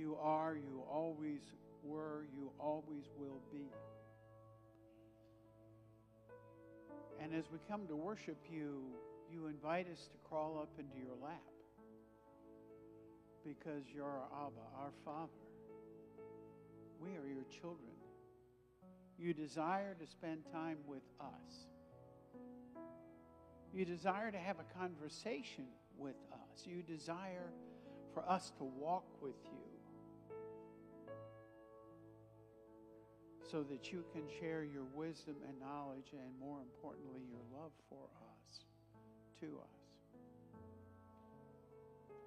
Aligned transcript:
You 0.00 0.16
are, 0.22 0.56
you 0.56 0.82
always 0.90 1.42
were, 1.82 2.24
you 2.34 2.50
always 2.58 3.04
will 3.18 3.42
be. 3.52 3.66
And 7.22 7.34
as 7.34 7.44
we 7.52 7.58
come 7.68 7.86
to 7.86 7.94
worship 7.94 8.38
you, 8.50 8.80
you 9.30 9.46
invite 9.46 9.88
us 9.92 10.08
to 10.10 10.16
crawl 10.26 10.58
up 10.58 10.70
into 10.78 10.96
your 10.96 11.14
lap 11.22 11.42
because 13.46 13.82
you're 13.94 14.06
our 14.06 14.46
Abba, 14.46 14.64
our 14.78 14.92
Father. 15.04 15.28
We 16.98 17.10
are 17.10 17.28
your 17.28 17.44
children. 17.60 17.92
You 19.18 19.34
desire 19.34 19.94
to 20.00 20.06
spend 20.06 20.44
time 20.50 20.78
with 20.86 21.02
us. 21.20 21.66
You 23.74 23.84
desire 23.84 24.30
to 24.30 24.38
have 24.38 24.56
a 24.60 24.78
conversation 24.78 25.66
with 25.98 26.16
us. 26.32 26.64
You 26.64 26.82
desire 26.82 27.52
for 28.14 28.26
us 28.26 28.50
to 28.56 28.64
walk 28.64 29.04
with 29.20 29.36
you 29.44 29.69
so 33.50 33.62
that 33.64 33.92
you 33.92 34.04
can 34.12 34.22
share 34.40 34.64
your 34.64 34.84
wisdom 34.94 35.36
and 35.48 35.58
knowledge 35.60 36.12
and, 36.12 36.30
more 36.38 36.60
importantly, 36.60 37.22
your 37.28 37.60
love 37.60 37.72
for 37.88 38.06
us, 38.22 38.60
to 39.40 39.46
us. 39.58 39.80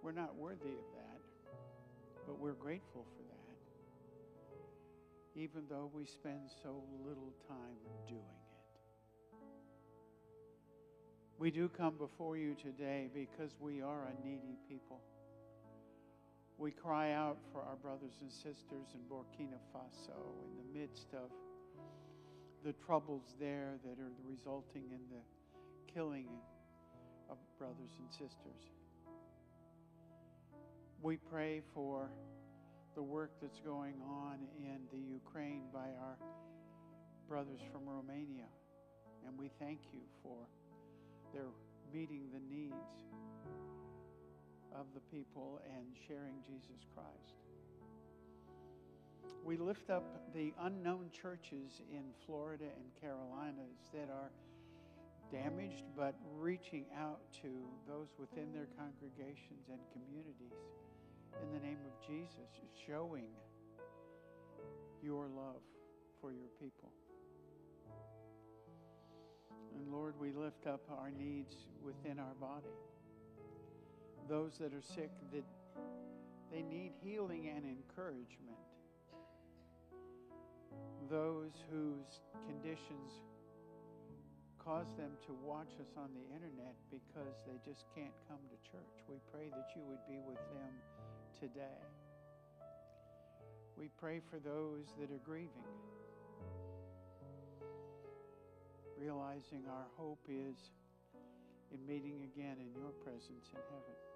We're 0.01 0.11
not 0.11 0.35
worthy 0.35 0.73
of 0.75 0.87
that, 0.95 1.21
but 2.27 2.39
we're 2.39 2.53
grateful 2.53 3.05
for 3.15 3.23
that 3.23 3.33
even 5.35 5.63
though 5.69 5.89
we 5.93 6.05
spend 6.05 6.41
so 6.61 6.83
little 7.05 7.33
time 7.47 7.77
doing 8.07 8.21
it. 8.21 8.43
We 11.39 11.49
do 11.49 11.67
come 11.69 11.95
before 11.97 12.37
you 12.37 12.55
today 12.55 13.09
because 13.13 13.51
we 13.59 13.81
are 13.81 14.07
a 14.07 14.25
needy 14.25 14.57
people. 14.69 15.01
We 16.57 16.71
cry 16.71 17.11
out 17.11 17.37
for 17.51 17.61
our 17.61 17.75
brothers 17.75 18.13
and 18.21 18.31
sisters 18.31 18.93
in 18.93 19.01
Burkina 19.09 19.57
Faso 19.73 20.17
in 20.45 20.57
the 20.57 20.79
midst 20.79 21.07
of 21.13 21.29
the 22.63 22.73
troubles 22.85 23.35
there 23.39 23.73
that 23.83 23.99
are 23.99 24.11
resulting 24.29 24.83
in 24.91 25.01
the 25.09 25.93
killing 25.93 26.27
of 27.29 27.37
brothers 27.57 27.91
and 27.99 28.09
sisters. 28.11 28.71
We 31.01 31.17
pray 31.17 31.61
for 31.73 32.09
the 32.95 33.03
work 33.03 33.31
that's 33.41 33.59
going 33.59 33.95
on 34.07 34.37
in 34.57 34.77
the 34.91 34.99
Ukraine 34.99 35.63
by 35.73 35.89
our 35.99 36.17
brothers 37.27 37.59
from 37.71 37.89
Romania. 37.89 38.47
And 39.27 39.37
we 39.37 39.49
thank 39.59 39.79
you 39.91 40.01
for 40.21 40.37
their 41.33 41.49
meeting 41.91 42.29
the 42.31 42.39
needs 42.53 43.03
of 44.75 44.85
the 44.93 45.01
people 45.15 45.61
and 45.65 45.85
sharing 46.07 46.35
Jesus 46.45 46.85
Christ. 46.95 47.37
We 49.43 49.57
lift 49.57 49.89
up 49.89 50.33
the 50.33 50.53
unknown 50.61 51.09
churches 51.11 51.81
in 51.91 52.03
Florida 52.25 52.63
and 52.63 52.85
Carolinas 53.01 53.91
that 53.93 54.09
are 54.09 54.31
damaged 55.31 55.83
but 55.97 56.15
reaching 56.37 56.85
out 56.97 57.19
to 57.41 57.49
those 57.87 58.13
within 58.17 58.53
their 58.53 58.67
congregations 58.77 59.67
and 59.69 59.79
communities 59.91 60.53
in 61.41 61.51
the 61.51 61.65
name 61.65 61.79
of 61.85 62.07
Jesus, 62.07 62.61
showing 62.87 63.27
your 65.01 65.27
love 65.27 65.61
for 66.21 66.31
your 66.31 66.49
people. 66.61 66.91
And 69.75 69.91
Lord, 69.91 70.13
we 70.19 70.31
lift 70.31 70.67
up 70.67 70.81
our 70.89 71.11
needs 71.11 71.55
within 71.83 72.19
our 72.19 72.35
body. 72.39 72.69
Those 74.33 74.57
that 74.57 74.73
are 74.73 74.81
sick, 74.81 75.11
that 75.31 75.45
they 76.51 76.63
need 76.63 76.91
healing 77.05 77.53
and 77.55 77.63
encouragement. 77.69 78.57
Those 81.07 81.53
whose 81.69 82.17
conditions 82.49 83.21
cause 84.57 84.89
them 84.97 85.11
to 85.27 85.37
watch 85.45 85.69
us 85.79 85.93
on 85.95 86.09
the 86.17 86.25
internet 86.33 86.73
because 86.89 87.37
they 87.45 87.61
just 87.61 87.85
can't 87.93 88.17
come 88.27 88.41
to 88.49 88.57
church. 88.71 89.05
We 89.07 89.17
pray 89.31 89.53
that 89.53 89.69
you 89.75 89.83
would 89.85 90.01
be 90.09 90.17
with 90.25 90.41
them 90.49 90.73
today. 91.39 91.85
We 93.77 93.89
pray 93.99 94.19
for 94.31 94.39
those 94.39 94.97
that 94.99 95.13
are 95.13 95.21
grieving, 95.23 95.69
realizing 98.97 99.61
our 99.69 99.85
hope 99.95 100.25
is 100.27 100.57
in 101.69 101.85
meeting 101.85 102.25
again 102.33 102.57
in 102.57 102.73
your 102.73 102.89
presence 103.05 103.45
in 103.53 103.61
heaven. 103.69 104.12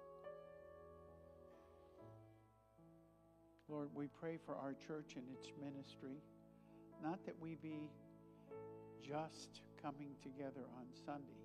Lord, 3.70 3.88
we 3.94 4.06
pray 4.18 4.38
for 4.46 4.54
our 4.54 4.72
church 4.86 5.16
and 5.16 5.24
its 5.30 5.52
ministry, 5.62 6.22
not 7.02 7.22
that 7.26 7.34
we 7.38 7.54
be 7.56 7.90
just 9.06 9.60
coming 9.82 10.16
together 10.22 10.64
on 10.78 10.86
Sunday, 11.04 11.44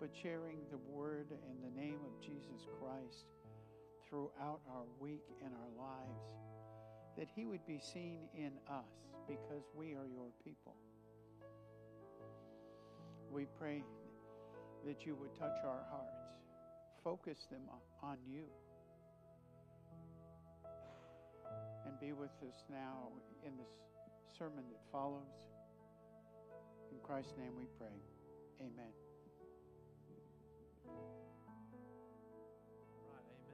but 0.00 0.08
sharing 0.14 0.56
the 0.70 0.78
word 0.90 1.26
and 1.30 1.62
the 1.62 1.80
name 1.80 1.98
of 2.06 2.18
Jesus 2.24 2.66
Christ 2.80 3.26
throughout 4.08 4.60
our 4.70 4.84
week 4.98 5.24
and 5.44 5.52
our 5.52 5.84
lives, 5.86 6.24
that 7.18 7.28
He 7.34 7.44
would 7.44 7.66
be 7.66 7.78
seen 7.78 8.20
in 8.34 8.52
us 8.70 8.88
because 9.28 9.64
we 9.74 9.92
are 9.92 10.08
your 10.08 10.32
people. 10.42 10.76
We 13.30 13.46
pray 13.58 13.84
that 14.86 15.04
you 15.04 15.14
would 15.16 15.34
touch 15.38 15.58
our 15.62 15.84
hearts, 15.90 16.24
focus 17.04 17.46
them 17.50 17.62
on 18.02 18.16
you, 18.26 18.44
be 22.02 22.10
with 22.10 22.34
us 22.48 22.64
now 22.68 23.14
in 23.46 23.56
this 23.56 23.70
sermon 24.36 24.64
that 24.72 24.80
follows. 24.90 25.30
In 26.90 26.98
Christ's 26.98 27.34
name 27.38 27.52
we 27.56 27.66
pray. 27.78 27.94
Amen. 28.58 28.90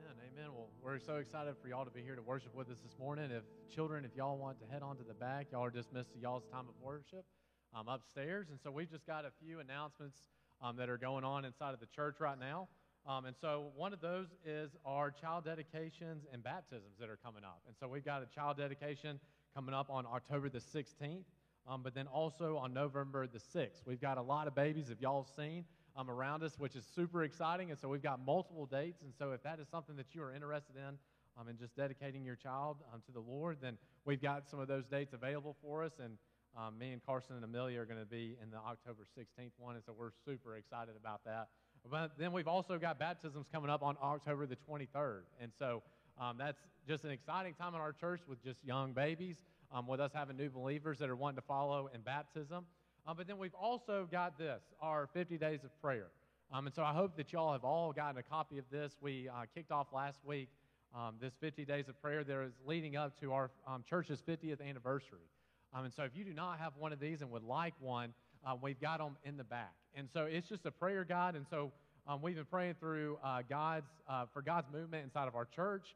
Amen. 0.01 0.17
Amen. 0.33 0.51
Well, 0.57 0.71
we're 0.83 0.99
so 0.99 1.17
excited 1.17 1.57
for 1.61 1.69
y'all 1.69 1.85
to 1.85 1.91
be 1.91 2.01
here 2.01 2.17
to 2.17 2.23
worship 2.23 2.55
with 2.55 2.71
us 2.71 2.79
this 2.83 2.99
morning. 2.99 3.31
If 3.31 3.43
children, 3.69 4.07
if 4.07 4.17
y'all 4.17 4.39
want 4.39 4.59
to 4.61 4.67
head 4.73 4.81
on 4.81 4.97
to 4.97 5.05
the 5.05 5.13
back, 5.13 5.49
y'all 5.53 5.67
are 5.67 5.71
dismissed 5.71 6.15
to 6.15 6.19
y'all's 6.19 6.47
time 6.51 6.65
of 6.71 6.75
worship 6.81 7.27
um, 7.75 7.87
upstairs. 7.87 8.47
And 8.49 8.59
so 8.59 8.71
we've 8.71 8.91
just 8.91 9.07
got 9.07 9.27
a 9.27 9.31
few 9.45 9.61
announcements 9.61 10.17
um, 10.63 10.77
that 10.77 10.89
are 10.89 10.97
going 10.97 11.23
on 11.23 11.45
inside 11.45 11.75
of 11.75 11.81
the 11.81 11.87
church 11.95 12.17
right 12.19 12.39
now. 12.41 12.69
Um, 13.09 13.25
and 13.25 13.35
so 13.41 13.69
one 13.75 13.95
of 13.95 14.03
those 14.03 14.27
is 14.45 14.77
our 14.85 15.11
child 15.11 15.47
dedications 15.47 16.27
and 16.31 16.45
baptisms 16.45 16.99
that 17.01 17.09
are 17.09 17.19
coming 17.25 17.43
up. 17.43 17.63
And 17.67 17.75
so 17.81 17.89
we've 17.89 18.05
got 18.05 18.23
a 18.23 18.27
child 18.27 18.59
dedication 18.59 19.19
coming 19.55 19.75
up 19.75 19.89
on 19.89 20.05
October 20.05 20.51
the 20.51 20.59
16th, 20.59 21.25
um, 21.67 21.83
but 21.83 21.95
then 21.95 22.07
also 22.07 22.59
on 22.59 22.75
November 22.75 23.27
the 23.27 23.39
6th. 23.39 23.87
We've 23.87 24.01
got 24.01 24.19
a 24.19 24.23
lot 24.23 24.47
of 24.47 24.55
babies, 24.55 24.91
if 24.91 25.01
y'all 25.01 25.23
have 25.23 25.35
seen 25.35 25.65
um, 25.97 26.11
around 26.11 26.43
us, 26.43 26.59
which 26.59 26.77
is 26.77 26.85
super 26.95 27.25
exciting. 27.25 27.71
And 27.71 27.81
so 27.81 27.89
we've 27.89 28.03
got 28.03 28.23
multiple 28.23 28.67
dates. 28.67 29.01
And 29.01 29.15
so 29.19 29.33
if 29.33 29.43
that 29.43 29.59
is 29.59 29.69
something 29.71 29.97
that 29.97 30.15
you 30.15 30.23
are 30.23 30.35
interested 30.35 30.77
in, 30.77 30.99
um, 31.41 31.49
and 31.49 31.59
just 31.59 31.75
dedicating 31.77 32.25
your 32.25 32.37
child 32.37 32.79
um, 32.93 33.01
to 33.07 33.13
the 33.13 33.21
Lord, 33.21 33.59
then 33.63 33.79
we've 34.05 34.21
got 34.21 34.51
some 34.51 34.61
of 34.61 34.69
those 34.69 34.87
dates 34.87 35.15
available 35.15 35.57
for 35.63 35.83
us. 35.83 35.93
And 36.03 36.19
um, 36.59 36.77
me 36.79 36.93
and 36.93 37.01
Carson 37.07 37.37
and 37.37 37.45
Amelia 37.45 37.81
are 37.81 37.87
going 37.87 38.01
to 38.01 38.07
be 38.07 38.37
in 38.43 38.51
the 38.51 38.59
October 38.59 39.05
16th 39.17 39.53
one. 39.57 39.77
And 39.77 39.85
so 39.85 39.95
we're 39.97 40.11
super 40.27 40.57
excited 40.57 40.95
about 41.01 41.25
that. 41.25 41.49
But 41.91 42.13
then 42.19 42.33
we've 42.33 42.49
also 42.49 42.79
got 42.79 42.99
baptisms 42.99 43.47
coming 43.53 43.71
up 43.71 43.83
on 43.83 43.97
October 44.03 44.47
the 44.47 44.57
23rd. 44.57 45.23
And 45.41 45.53
so 45.59 45.83
um, 46.21 46.37
that's 46.39 46.59
just 46.87 47.05
an 47.05 47.11
exciting 47.11 47.55
time 47.55 47.75
in 47.75 47.81
our 47.81 47.93
church 47.93 48.21
with 48.29 48.43
just 48.43 48.59
young 48.65 48.93
babies, 48.93 49.37
um, 49.73 49.87
with 49.87 50.01
us 50.01 50.11
having 50.15 50.37
new 50.37 50.51
believers 50.51 50.99
that 50.99 51.09
are 51.09 51.17
wanting 51.17 51.37
to 51.37 51.47
follow 51.47 51.91
in 51.95 52.01
baptism. 52.01 52.65
Um, 53.07 53.17
but 53.17 53.27
then 53.27 53.39
we've 53.39 53.55
also 53.55 54.09
got 54.11 54.39
this, 54.39 54.63
our 54.81 55.09
50 55.13 55.39
days 55.39 55.65
of 55.65 55.81
prayer. 55.81 56.09
Um, 56.53 56.67
and 56.67 56.75
so 56.75 56.83
I 56.83 56.93
hope 56.93 57.17
that 57.17 57.33
y'all 57.33 57.53
have 57.53 57.65
all 57.65 57.93
gotten 57.93 58.19
a 58.19 58.23
copy 58.23 58.59
of 58.59 58.65
this. 58.71 58.97
We 59.01 59.29
uh, 59.29 59.45
kicked 59.55 59.71
off 59.71 59.89
last 59.93 60.19
week 60.25 60.49
um, 60.95 61.17
this 61.21 61.35
50 61.41 61.65
days 61.65 61.89
of 61.89 62.01
prayer 62.01 62.25
that 62.25 62.41
is 62.43 62.55
leading 62.67 62.97
up 62.97 63.21
to 63.21 63.33
our 63.33 63.51
um, 63.67 63.85
church's 63.89 64.23
50th 64.23 64.67
anniversary. 64.67 65.29
And 65.75 65.93
so 65.93 66.03
if 66.03 66.17
you 66.17 66.25
do 66.25 66.33
not 66.33 66.59
have 66.59 66.73
one 66.79 66.93
of 66.93 67.01
these 67.01 67.21
and 67.21 67.31
would 67.31 67.43
like 67.43 67.75
one, 67.79 68.15
uh, 68.47 68.55
we've 68.61 68.81
got 68.81 68.99
them 68.99 69.17
in 69.25 69.37
the 69.37 69.45
back. 69.45 69.75
And 69.95 70.09
so 70.13 70.25
it's 70.25 70.49
just 70.49 70.67
a 70.67 70.71
prayer 70.71 71.05
guide. 71.05 71.35
And 71.35 71.47
so 71.49 71.73
um, 72.07 72.23
we've 72.23 72.37
been 72.37 72.45
praying 72.45 72.77
through 72.81 73.19
uh, 73.25 73.43
God's, 73.49 73.91
uh, 74.09 74.27
for 74.33 74.43
God's 74.43 74.67
movement 74.73 75.05
inside 75.05 75.29
of 75.29 75.35
our 75.35 75.47
church, 75.47 75.95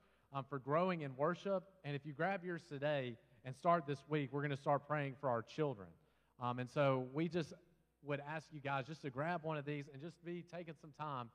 for 0.48 0.58
growing 0.58 1.02
in 1.02 1.14
worship. 1.16 1.62
And 1.84 1.94
if 1.94 2.06
you 2.06 2.12
grab 2.12 2.42
yours 2.44 2.62
today 2.68 3.16
and 3.44 3.54
start 3.54 3.86
this 3.86 3.98
week, 4.08 4.30
we're 4.32 4.40
going 4.40 4.50
to 4.50 4.56
start 4.56 4.86
praying 4.88 5.16
for 5.20 5.28
our 5.28 5.42
children. 5.42 5.88
Um, 6.40 6.58
and 6.58 6.70
so 6.70 7.06
we 7.12 7.28
just 7.28 7.52
would 8.04 8.20
ask 8.28 8.46
you 8.50 8.60
guys 8.60 8.86
just 8.86 9.02
to 9.02 9.10
grab 9.10 9.44
one 9.44 9.56
of 9.56 9.64
these 9.64 9.84
and 9.92 10.02
just 10.02 10.22
be 10.24 10.44
taking 10.52 10.74
some 10.80 10.92
time 10.98 11.28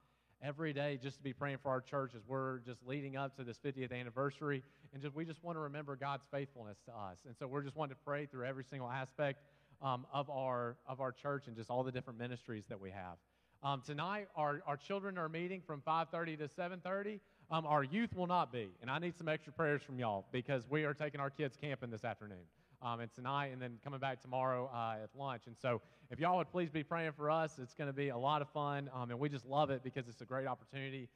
every 0.44 0.74
day 0.74 1.00
just 1.01 1.18
to 1.18 1.24
be 1.24 1.33
praying 1.33 1.57
for 1.63 1.69
our 1.69 1.81
church 1.81 2.12
as 2.15 2.21
we're 2.27 2.59
just 2.59 2.80
leading 2.86 3.15
up 3.18 3.36
to 3.38 3.44
this 3.44 3.57
50th 3.63 3.92
anniversary. 3.92 4.63
And 4.94 5.01
just, 5.01 5.15
we 5.15 5.25
just 5.25 5.44
want 5.44 5.56
to 5.57 5.62
remember 5.62 5.95
God's 5.95 6.24
faithfulness 6.31 6.77
to 6.86 6.92
us. 6.92 7.19
And 7.25 7.36
so 7.38 7.48
we're 7.48 7.63
just 7.63 7.75
wanting 7.75 7.95
to 7.95 8.01
pray 8.06 8.25
through 8.25 8.45
every 8.45 8.63
single 8.63 8.89
aspect 8.89 9.39
um, 9.82 10.06
of, 10.14 10.30
our, 10.30 10.78
of 10.88 11.02
our 11.02 11.12
church 11.12 11.48
and 11.48 11.56
just 11.56 11.70
all 11.70 11.84
the 11.84 11.92
different 11.92 12.20
ministries 12.20 12.66
that 12.70 12.80
we 12.80 12.92
have. 12.92 13.18
Um, 13.64 13.82
tonight, 13.86 14.28
our, 14.36 14.62
our 14.68 14.78
children 14.78 15.18
are 15.18 15.30
meeting 15.30 15.62
from 15.66 15.82
5:30 15.82 16.38
to 16.38 16.48
7:30. 16.48 17.20
Um, 17.50 17.66
our 17.66 17.84
youth 17.84 18.14
will 18.16 18.28
not 18.28 18.52
be, 18.52 18.70
and 18.82 18.92
I 18.92 19.00
need 19.00 19.18
some 19.18 19.28
extra 19.28 19.52
prayers 19.52 19.82
from 19.82 20.00
y'all 20.00 20.26
because 20.32 20.64
we 20.70 20.84
are 20.84 20.94
taking 20.94 21.20
our 21.20 21.30
kids 21.30 21.58
camping 21.60 21.90
this 21.90 22.04
afternoon 22.04 22.46
um, 22.82 23.00
and 23.00 23.12
tonight, 23.14 23.48
and 23.48 23.62
then 23.62 23.80
coming 23.84 24.00
back 24.00 24.22
tomorrow 24.22 24.70
uh, 24.74 25.04
at 25.04 25.10
lunch. 25.18 25.44
And 25.48 25.56
so, 25.58 25.82
if 26.12 26.20
y'all 26.20 26.38
would 26.38 26.52
please 26.52 26.70
be 26.70 26.84
praying 26.84 27.14
for 27.14 27.32
us, 27.32 27.58
it's 27.62 27.74
going 27.74 27.88
to 27.88 27.94
be 27.94 28.10
a 28.10 28.18
lot 28.18 28.42
of 28.42 28.50
fun, 28.50 28.90
um, 28.94 29.10
and 29.10 29.20
we 29.20 29.28
just 29.28 29.46
love 29.46 29.72
it 29.72 29.84
because 29.84 30.08
it's 30.08 30.22
a 30.22 30.26
great 30.26 30.46
opportunity 30.46 31.10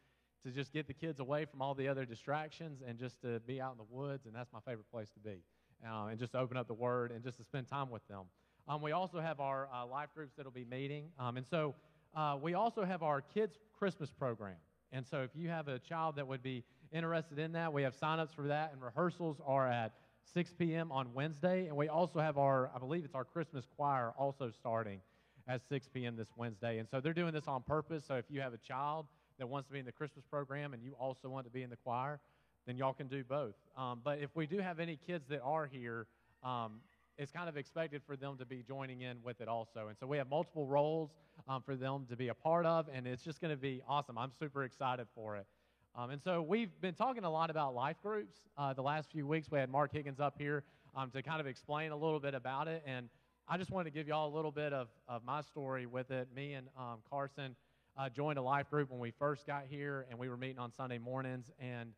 to 0.44 0.52
just 0.52 0.74
get 0.74 0.88
the 0.88 0.94
kids 0.94 1.20
away 1.20 1.46
from 1.46 1.62
all 1.62 1.76
the 1.76 1.88
other 1.88 2.06
distractions 2.06 2.82
and 2.86 2.98
just 2.98 3.22
to 3.22 3.40
be 3.42 3.62
out 3.62 3.74
in 3.74 3.78
the 3.78 3.96
woods, 3.96 4.26
and 4.26 4.34
that's 4.34 4.52
my 4.52 4.60
favorite 4.62 4.90
place 4.92 5.10
to 5.12 5.20
be, 5.20 5.44
uh, 5.88 6.08
and 6.08 6.18
just 6.18 6.34
open 6.34 6.58
up 6.58 6.68
the 6.68 6.74
Word 6.74 7.12
and 7.12 7.24
just 7.24 7.38
to 7.38 7.44
spend 7.44 7.68
time 7.68 7.92
with 7.92 8.06
them. 8.08 8.24
Um, 8.68 8.82
we 8.82 8.92
also 8.92 9.20
have 9.20 9.40
our 9.40 9.68
uh, 9.74 9.86
life 9.86 10.10
groups 10.16 10.34
that'll 10.38 10.52
be 10.52 10.66
meeting, 10.66 11.06
um, 11.20 11.38
and 11.38 11.46
so 11.46 11.76
uh, 12.16 12.38
we 12.42 12.54
also 12.54 12.84
have 12.84 13.04
our 13.04 13.22
kids' 13.22 13.58
Christmas 13.78 14.12
program. 14.12 14.56
And 14.92 15.06
so, 15.06 15.22
if 15.22 15.32
you 15.36 15.50
have 15.50 15.68
a 15.68 15.80
child 15.80 16.18
that 16.18 16.28
would 16.28 16.44
be 16.44 16.64
interested 16.92 17.40
in 17.40 17.54
that, 17.54 17.72
we 17.72 17.84
have 17.84 17.98
signups 17.98 18.36
for 18.36 18.48
that, 18.48 18.72
and 18.74 18.82
rehearsals 18.82 19.40
are 19.46 19.68
at 19.68 19.94
6 20.34 20.54
p.m. 20.58 20.92
on 20.92 21.14
Wednesday. 21.14 21.68
And 21.68 21.76
we 21.76 21.88
also 21.88 22.20
have 22.20 22.38
our, 22.38 22.72
I 22.76 22.80
believe 22.80 23.04
it's 23.06 23.16
our 23.16 23.26
Christmas 23.26 23.66
choir 23.76 24.14
also 24.18 24.52
starting 24.52 25.00
at 25.48 25.62
6 25.68 25.90
p.m. 25.94 26.16
this 26.16 26.30
Wednesday. 26.36 26.78
And 26.78 26.88
so 26.90 27.02
they're 27.02 27.14
doing 27.14 27.34
this 27.34 27.48
on 27.48 27.64
purpose. 27.64 28.06
So 28.08 28.16
if 28.16 28.26
you 28.30 28.42
have 28.42 28.54
a 28.54 28.58
child 28.58 29.08
that 29.40 29.48
wants 29.48 29.68
to 29.68 29.74
be 29.74 29.80
in 29.80 29.86
the 29.86 29.92
Christmas 29.92 30.24
program 30.30 30.74
and 30.74 30.84
you 30.84 30.94
also 31.00 31.30
want 31.30 31.46
to 31.46 31.52
be 31.52 31.64
in 31.64 31.70
the 31.70 31.76
choir, 31.78 32.20
then 32.66 32.78
y'all 32.78 32.94
can 32.94 33.08
do 33.08 33.24
both. 33.24 33.56
Um, 33.76 34.02
but 34.04 34.20
if 34.20 34.30
we 34.36 34.46
do 34.46 34.60
have 34.60 34.80
any 34.80 34.98
kids 35.08 35.28
that 35.30 35.42
are 35.42 35.66
here, 35.66 36.08
um, 36.44 36.80
it's 37.18 37.32
kind 37.32 37.50
of 37.50 37.58
expected 37.58 38.02
for 38.06 38.16
them 38.16 38.38
to 38.38 38.46
be 38.46 38.64
joining 38.68 39.02
in 39.02 39.18
with 39.24 39.42
it 39.42 39.48
also. 39.48 39.88
And 39.88 39.98
so 39.98 40.08
we 40.08 40.18
have 40.18 40.30
multiple 40.30 40.66
roles 40.66 41.12
um, 41.48 41.62
for 41.62 41.76
them 41.76 42.06
to 42.10 42.16
be 42.16 42.30
a 42.30 42.34
part 42.34 42.66
of, 42.66 42.88
and 42.94 43.06
it's 43.06 43.24
just 43.24 43.42
going 43.42 43.52
to 43.52 43.62
be 43.62 43.82
awesome. 43.88 44.18
I'm 44.18 44.32
super 44.40 44.64
excited 44.64 45.08
for 45.14 45.38
it. 45.38 45.46
Um, 45.94 46.10
and 46.10 46.22
so 46.22 46.42
we've 46.42 46.70
been 46.80 46.94
talking 46.94 47.26
a 47.26 47.30
lot 47.30 47.50
about 47.50 47.76
life 47.76 47.98
groups 48.02 48.38
uh, 48.58 48.74
the 48.74 48.82
last 48.82 49.12
few 49.12 49.28
weeks. 49.28 49.52
We 49.52 49.60
had 49.60 49.70
Mark 49.70 49.92
Higgins 49.92 50.20
up 50.20 50.36
here 50.38 50.64
um, 50.96 51.12
to 51.12 51.22
kind 51.22 51.42
of 51.42 51.48
explain 51.48 51.92
a 51.92 51.98
little 51.98 52.20
bit 52.20 52.34
about 52.34 52.68
it. 52.68 52.82
And 52.86 53.10
I 53.48 53.58
just 53.58 53.72
wanted 53.72 53.92
to 53.92 54.00
give 54.00 54.08
y'all 54.08 54.34
a 54.34 54.36
little 54.36 54.52
bit 54.52 54.72
of, 54.72 54.88
of 55.10 55.26
my 55.26 55.42
story 55.42 55.86
with 55.86 56.10
it. 56.12 56.30
Me 56.34 56.54
and 56.54 56.68
um, 56.80 57.00
Carson 57.10 57.56
uh, 57.98 58.08
joined 58.08 58.40
a 58.40 58.42
life 58.42 58.70
group 58.70 58.90
when 58.90 59.02
we 59.02 59.12
first 59.12 59.46
got 59.46 59.66
here, 59.70 60.06
and 60.10 60.18
we 60.18 60.30
were 60.30 60.38
meeting 60.38 60.60
on 60.60 60.72
Sunday 60.72 60.98
mornings. 60.98 61.52
And 61.60 61.90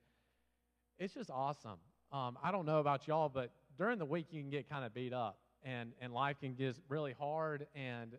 it's 0.97 1.13
just 1.13 1.29
awesome. 1.29 1.77
Um, 2.11 2.37
I 2.43 2.51
don't 2.51 2.65
know 2.65 2.79
about 2.79 3.07
y'all, 3.07 3.29
but 3.29 3.51
during 3.77 3.99
the 3.99 4.05
week, 4.05 4.27
you 4.31 4.41
can 4.41 4.49
get 4.49 4.69
kind 4.69 4.85
of 4.85 4.93
beat 4.93 5.13
up, 5.13 5.37
and, 5.63 5.93
and 6.01 6.13
life 6.13 6.37
can 6.39 6.53
get 6.53 6.75
really 6.89 7.13
hard. 7.17 7.67
And 7.75 8.13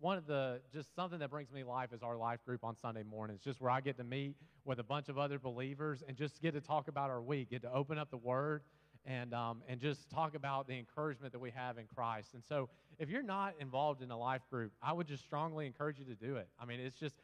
one 0.00 0.16
of 0.16 0.26
the 0.26 0.60
just 0.72 0.94
something 0.94 1.18
that 1.18 1.30
brings 1.30 1.52
me 1.52 1.62
life 1.62 1.92
is 1.92 2.02
our 2.02 2.16
life 2.16 2.40
group 2.44 2.64
on 2.64 2.76
Sunday 2.80 3.02
mornings, 3.02 3.40
just 3.42 3.60
where 3.60 3.70
I 3.70 3.80
get 3.80 3.96
to 3.98 4.04
meet 4.04 4.34
with 4.64 4.78
a 4.78 4.84
bunch 4.84 5.08
of 5.08 5.18
other 5.18 5.38
believers 5.38 6.02
and 6.06 6.16
just 6.16 6.40
get 6.40 6.54
to 6.54 6.60
talk 6.60 6.88
about 6.88 7.10
our 7.10 7.20
week, 7.20 7.50
get 7.50 7.62
to 7.62 7.72
open 7.72 7.98
up 7.98 8.10
the 8.10 8.16
Word, 8.16 8.62
and 9.04 9.34
um, 9.34 9.62
and 9.68 9.80
just 9.80 10.10
talk 10.10 10.34
about 10.34 10.66
the 10.66 10.78
encouragement 10.78 11.32
that 11.32 11.38
we 11.38 11.50
have 11.50 11.78
in 11.78 11.86
Christ. 11.94 12.34
And 12.34 12.42
so, 12.48 12.68
if 12.98 13.08
you're 13.08 13.22
not 13.22 13.54
involved 13.60 14.02
in 14.02 14.10
a 14.10 14.18
life 14.18 14.42
group, 14.50 14.72
I 14.82 14.92
would 14.92 15.06
just 15.06 15.22
strongly 15.22 15.66
encourage 15.66 15.98
you 15.98 16.04
to 16.06 16.14
do 16.14 16.36
it. 16.36 16.48
I 16.58 16.64
mean, 16.64 16.80
it's 16.80 16.98
just 16.98 17.16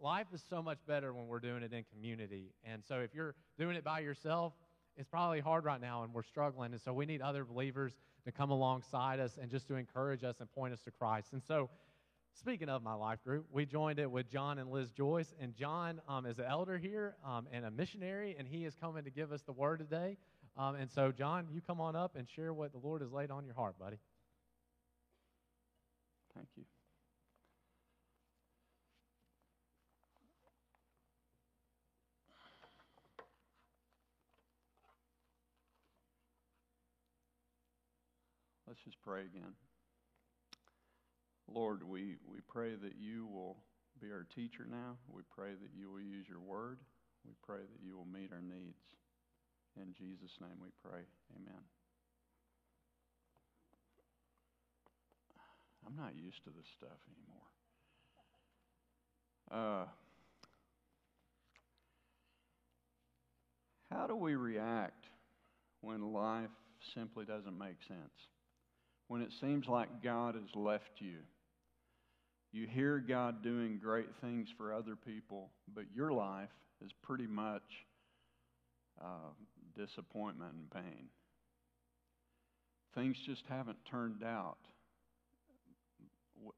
life 0.00 0.26
is 0.32 0.42
so 0.48 0.62
much 0.62 0.78
better 0.86 1.12
when 1.12 1.26
we're 1.26 1.40
doing 1.40 1.62
it 1.62 1.72
in 1.72 1.84
community. 1.92 2.52
And 2.64 2.82
so, 2.84 3.00
if 3.00 3.14
you're 3.14 3.34
doing 3.58 3.76
it 3.76 3.84
by 3.84 4.00
yourself, 4.00 4.52
it's 4.96 5.08
probably 5.08 5.40
hard 5.40 5.64
right 5.64 5.80
now, 5.80 6.02
and 6.02 6.12
we're 6.14 6.22
struggling. 6.22 6.72
And 6.72 6.80
so, 6.80 6.92
we 6.92 7.06
need 7.06 7.20
other 7.20 7.44
believers 7.44 7.92
to 8.24 8.32
come 8.32 8.50
alongside 8.50 9.20
us 9.20 9.38
and 9.40 9.50
just 9.50 9.68
to 9.68 9.74
encourage 9.74 10.24
us 10.24 10.36
and 10.40 10.50
point 10.52 10.72
us 10.72 10.80
to 10.82 10.90
Christ. 10.90 11.32
And 11.32 11.42
so, 11.42 11.70
speaking 12.32 12.68
of 12.68 12.82
my 12.82 12.94
life 12.94 13.22
group, 13.24 13.46
we 13.52 13.66
joined 13.66 13.98
it 13.98 14.10
with 14.10 14.30
John 14.30 14.58
and 14.58 14.70
Liz 14.70 14.90
Joyce. 14.90 15.34
And 15.40 15.54
John 15.54 16.00
um, 16.08 16.26
is 16.26 16.38
an 16.38 16.46
elder 16.46 16.78
here 16.78 17.16
um, 17.24 17.46
and 17.52 17.64
a 17.64 17.70
missionary, 17.70 18.36
and 18.38 18.48
he 18.48 18.64
is 18.64 18.74
coming 18.74 19.04
to 19.04 19.10
give 19.10 19.32
us 19.32 19.42
the 19.42 19.52
word 19.52 19.78
today. 19.78 20.16
Um, 20.56 20.76
and 20.76 20.90
so, 20.90 21.10
John, 21.10 21.48
you 21.50 21.60
come 21.60 21.80
on 21.80 21.96
up 21.96 22.16
and 22.16 22.28
share 22.28 22.52
what 22.52 22.72
the 22.72 22.78
Lord 22.78 23.02
has 23.02 23.10
laid 23.10 23.30
on 23.30 23.44
your 23.44 23.54
heart, 23.54 23.78
buddy. 23.78 23.98
Thank 26.34 26.48
you. 26.56 26.64
Let's 38.74 38.82
just 38.82 39.02
pray 39.04 39.20
again. 39.20 39.54
Lord, 41.46 41.84
we, 41.84 42.16
we 42.26 42.40
pray 42.48 42.74
that 42.74 42.94
you 42.98 43.24
will 43.32 43.56
be 44.02 44.10
our 44.10 44.26
teacher 44.34 44.66
now. 44.68 44.96
We 45.08 45.22
pray 45.32 45.50
that 45.50 45.70
you 45.78 45.92
will 45.92 46.00
use 46.00 46.26
your 46.28 46.40
word. 46.40 46.80
We 47.24 47.34
pray 47.46 47.60
that 47.60 47.86
you 47.86 47.96
will 47.96 48.04
meet 48.04 48.32
our 48.32 48.42
needs. 48.42 48.82
In 49.76 49.94
Jesus' 49.96 50.36
name 50.40 50.58
we 50.60 50.70
pray. 50.82 51.02
Amen. 51.36 51.62
I'm 55.86 55.94
not 55.94 56.16
used 56.16 56.42
to 56.42 56.50
this 56.50 56.66
stuff 56.76 56.98
anymore. 59.52 59.84
Uh, 59.84 59.86
how 63.92 64.08
do 64.08 64.16
we 64.16 64.34
react 64.34 65.06
when 65.80 66.12
life 66.12 66.50
simply 66.92 67.24
doesn't 67.24 67.56
make 67.56 67.76
sense? 67.86 68.33
When 69.08 69.20
it 69.20 69.30
seems 69.40 69.66
like 69.68 70.02
God 70.02 70.34
has 70.34 70.54
left 70.54 71.00
you? 71.00 71.18
You 72.52 72.66
hear 72.66 72.98
God 72.98 73.42
doing 73.42 73.80
great 73.82 74.08
things 74.20 74.48
for 74.56 74.72
other 74.72 74.96
people, 74.96 75.50
but 75.74 75.84
your 75.94 76.12
life 76.12 76.50
is 76.84 76.90
pretty 77.02 77.26
much 77.26 77.62
uh, 79.02 79.32
disappointment 79.76 80.52
and 80.52 80.70
pain. 80.70 81.08
Things 82.94 83.16
just 83.26 83.42
haven't 83.48 83.78
turned 83.90 84.22
out 84.22 84.58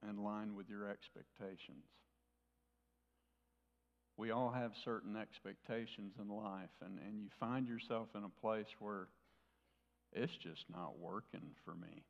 in 0.08 0.22
line 0.22 0.54
with 0.54 0.68
your 0.68 0.88
expectations. 0.90 1.84
We 4.18 4.30
all 4.30 4.50
have 4.50 4.72
certain 4.84 5.16
expectations 5.16 6.14
in 6.20 6.28
life, 6.28 6.70
and, 6.84 6.98
and 7.06 7.20
you 7.20 7.28
find 7.38 7.66
yourself 7.68 8.08
in 8.14 8.24
a 8.24 8.40
place 8.40 8.66
where 8.78 9.08
it's 10.12 10.36
just 10.42 10.64
not 10.70 10.98
working 10.98 11.54
for 11.64 11.74
me. 11.74 12.04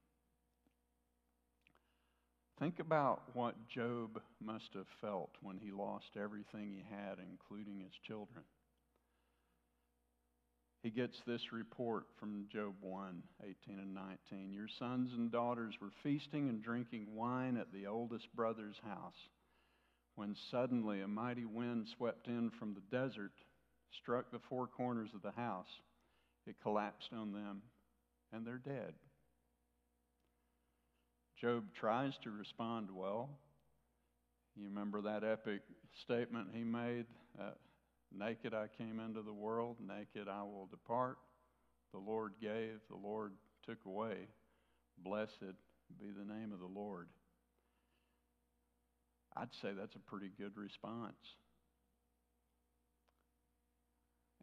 Think 2.58 2.78
about 2.80 3.22
what 3.34 3.68
Job 3.68 4.20
must 4.42 4.72
have 4.74 4.86
felt 5.00 5.30
when 5.42 5.58
he 5.58 5.70
lost 5.70 6.16
everything 6.16 6.70
he 6.70 6.84
had, 6.88 7.18
including 7.18 7.80
his 7.80 7.92
children. 8.06 8.44
He 10.82 10.90
gets 10.90 11.20
this 11.26 11.52
report 11.52 12.04
from 12.18 12.46
Job 12.50 12.74
1 12.80 13.22
18 13.42 13.78
and 13.78 13.94
19. 13.94 14.52
Your 14.52 14.68
sons 14.78 15.12
and 15.12 15.30
daughters 15.30 15.74
were 15.80 15.90
feasting 16.02 16.48
and 16.48 16.62
drinking 16.62 17.08
wine 17.14 17.56
at 17.56 17.72
the 17.72 17.86
oldest 17.86 18.34
brother's 18.34 18.80
house 18.84 19.28
when 20.16 20.34
suddenly 20.50 21.02
a 21.02 21.08
mighty 21.08 21.44
wind 21.44 21.86
swept 21.96 22.26
in 22.26 22.50
from 22.58 22.74
the 22.74 22.96
desert, 22.96 23.32
struck 24.00 24.30
the 24.30 24.40
four 24.48 24.66
corners 24.66 25.10
of 25.14 25.22
the 25.22 25.30
house. 25.30 25.68
It 26.46 26.56
collapsed 26.62 27.10
on 27.12 27.32
them, 27.32 27.62
and 28.32 28.46
they're 28.46 28.58
dead. 28.58 28.94
Job 31.40 31.64
tries 31.78 32.12
to 32.24 32.30
respond 32.30 32.88
well. 32.90 33.28
You 34.56 34.64
remember 34.64 35.02
that 35.02 35.22
epic 35.22 35.60
statement 36.02 36.48
he 36.54 36.64
made? 36.64 37.04
Uh, 37.38 37.50
naked 38.16 38.54
I 38.54 38.68
came 38.78 39.00
into 39.00 39.20
the 39.20 39.32
world, 39.32 39.76
naked 39.80 40.28
I 40.28 40.42
will 40.42 40.66
depart. 40.70 41.18
The 41.92 41.98
Lord 41.98 42.32
gave, 42.40 42.78
the 42.88 42.96
Lord 42.96 43.32
took 43.66 43.84
away. 43.84 44.16
Blessed 45.04 45.54
be 46.00 46.06
the 46.10 46.24
name 46.24 46.52
of 46.52 46.60
the 46.60 46.80
Lord. 46.80 47.08
I'd 49.36 49.52
say 49.60 49.68
that's 49.78 49.94
a 49.94 50.10
pretty 50.10 50.30
good 50.38 50.56
response. 50.56 51.12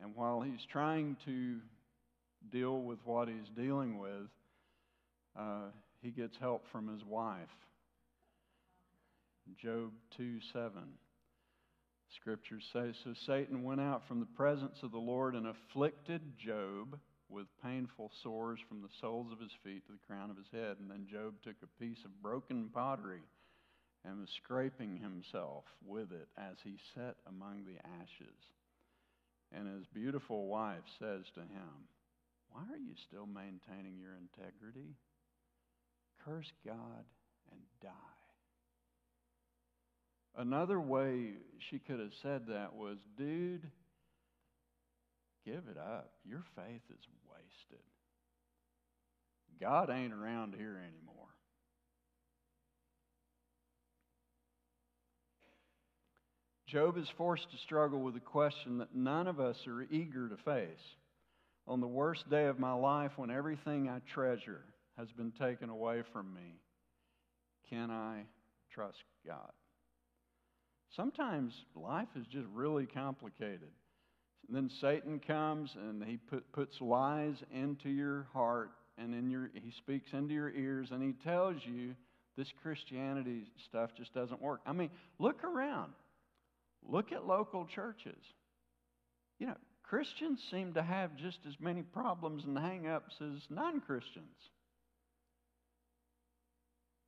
And 0.02 0.16
while 0.16 0.42
he's 0.42 0.66
trying 0.72 1.18
to 1.26 1.58
deal 2.52 2.82
with 2.82 3.00
what 3.04 3.28
he's 3.28 3.50
dealing 3.56 3.98
with, 3.98 4.30
uh, 5.40 5.70
he 6.04 6.12
gets 6.12 6.38
help 6.38 6.66
from 6.72 6.88
his 6.88 7.04
wife. 7.06 7.48
Job 9.62 9.92
2 10.18 10.40
7. 10.52 10.72
Scriptures 12.16 12.64
say 12.72 12.92
So 13.04 13.14
Satan 13.26 13.64
went 13.64 13.82
out 13.82 14.08
from 14.08 14.20
the 14.20 14.26
presence 14.26 14.78
of 14.84 14.92
the 14.92 14.98
Lord 14.98 15.34
and 15.36 15.48
afflicted 15.48 16.22
Job 16.38 17.00
with 17.30 17.48
painful 17.64 18.12
sores 18.22 18.60
from 18.68 18.82
the 18.82 18.94
soles 19.02 19.32
of 19.32 19.40
his 19.40 19.52
feet 19.64 19.86
to 19.88 19.94
the 19.94 20.06
crown 20.08 20.30
of 20.30 20.38
his 20.38 20.52
head. 20.52 20.78
And 20.80 20.92
then 20.92 21.08
Job 21.10 21.34
took 21.44 21.56
a 21.64 21.84
piece 21.84 22.04
of 22.06 22.22
broken 22.22 22.70
pottery 22.72 23.24
and 24.06 24.20
was 24.20 24.30
scraping 24.44 24.98
himself 24.98 25.64
with 25.86 26.12
it 26.12 26.28
as 26.38 26.58
he 26.64 26.76
sat 26.94 27.16
among 27.28 27.64
the 27.66 27.80
ashes. 28.02 28.38
And 29.52 29.68
his 29.78 29.88
beautiful 29.94 30.48
wife 30.48 30.84
says 31.00 31.24
to 31.36 31.42
him, 31.42 31.88
Why 32.50 32.62
are 32.72 32.78
you 32.78 32.94
still 33.08 33.26
maintaining 33.26 33.98
your 33.98 34.14
integrity? 34.18 34.96
Curse 36.26 36.52
God 36.66 37.06
and 37.52 37.62
die. 37.82 37.90
Another 40.36 40.80
way 40.80 41.34
she 41.70 41.80
could 41.80 42.00
have 42.00 42.14
said 42.22 42.48
that 42.48 42.74
was, 42.74 42.98
dude, 43.18 43.70
give 45.46 45.64
it 45.70 45.78
up. 45.78 46.12
Your 46.28 46.44
faith 46.56 46.82
is 46.90 47.06
wasted. 47.30 47.84
God 49.62 49.90
ain't 49.90 50.14
around 50.14 50.56
here 50.58 50.78
anymore. 50.78 51.14
Job 56.68 56.98
is 56.98 57.08
forced 57.18 57.52
to 57.52 57.58
struggle 57.60 58.00
with 58.00 58.16
a 58.16 58.20
question 58.20 58.80
that 58.80 58.96
none 58.96 59.28
of 59.28 59.40
us 59.40 59.58
are 59.68 59.84
eager 59.92 60.28
to 60.28 60.38
face. 60.38 60.82
On 61.68 61.80
the 61.80 61.88
worst 61.88 62.28
day 62.32 62.48
of 62.48 62.58
my 62.58 62.74
life, 62.74 63.12
when 63.16 63.30
everything 63.30 63.88
I 63.88 64.00
treasure 64.12 64.64
has 64.98 65.12
been 65.12 65.32
taken 65.32 65.70
away 65.70 66.04
from 66.12 66.34
me, 66.34 66.60
can 67.70 67.90
I 67.90 68.24
trust 68.72 69.04
God? 69.26 69.52
Sometimes 70.96 71.54
life 71.76 72.10
is 72.16 72.28
just 72.28 72.48
really 72.54 72.86
complicated. 72.86 73.72
And 74.48 74.56
then 74.56 74.70
Satan 74.82 75.20
comes 75.20 75.72
and 75.76 76.04
he 76.04 76.18
put, 76.18 76.52
puts 76.52 76.80
lies 76.82 77.36
into 77.52 77.90
your 77.90 78.28
heart 78.34 78.72
and 78.98 79.16
in 79.16 79.30
your, 79.30 79.50
he 79.54 79.72
speaks 79.72 80.12
into 80.14 80.34
your 80.34 80.52
ears 80.52 80.90
and 80.92 81.02
he 81.02 81.14
tells 81.24 81.56
you 81.66 81.96
this 82.38 82.52
Christianity 82.62 83.46
stuff 83.68 83.92
just 83.96 84.14
doesn't 84.14 84.42
work. 84.42 84.62
I 84.66 84.74
mean, 84.74 84.90
look 85.20 85.44
around. 85.44 85.94
Look 86.88 87.12
at 87.12 87.26
local 87.26 87.66
churches. 87.66 88.22
You 89.40 89.48
know, 89.48 89.58
Christians 89.84 90.40
seem 90.52 90.74
to 90.74 90.84
have 90.84 91.16
just 91.16 91.40
as 91.48 91.54
many 91.60 91.82
problems 91.82 92.44
and 92.46 92.58
hang-ups 92.58 93.16
as 93.22 93.42
non-Christians. 93.50 94.26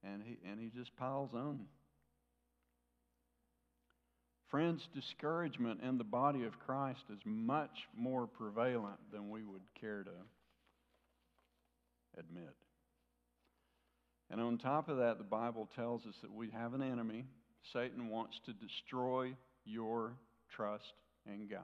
And 0.05 0.21
he, 0.23 0.37
and 0.49 0.59
he 0.59 0.69
just 0.69 0.95
piles 0.97 1.31
on. 1.33 1.61
Friends, 4.49 4.87
discouragement 4.93 5.81
in 5.81 5.97
the 5.97 6.03
body 6.03 6.43
of 6.43 6.59
Christ 6.59 7.01
is 7.11 7.19
much 7.25 7.87
more 7.97 8.27
prevalent 8.27 8.99
than 9.11 9.29
we 9.29 9.43
would 9.43 9.63
care 9.79 10.03
to 10.03 10.11
admit. 12.19 12.53
And 14.29 14.39
on 14.39 14.57
top 14.57 14.89
of 14.89 14.97
that, 14.97 15.17
the 15.17 15.23
Bible 15.23 15.67
tells 15.75 16.05
us 16.05 16.15
that 16.21 16.31
we 16.31 16.49
have 16.51 16.73
an 16.73 16.81
enemy. 16.81 17.25
Satan 17.73 18.09
wants 18.09 18.39
to 18.45 18.53
destroy 18.53 19.33
your 19.65 20.13
trust 20.55 20.93
in 21.25 21.47
God. 21.47 21.59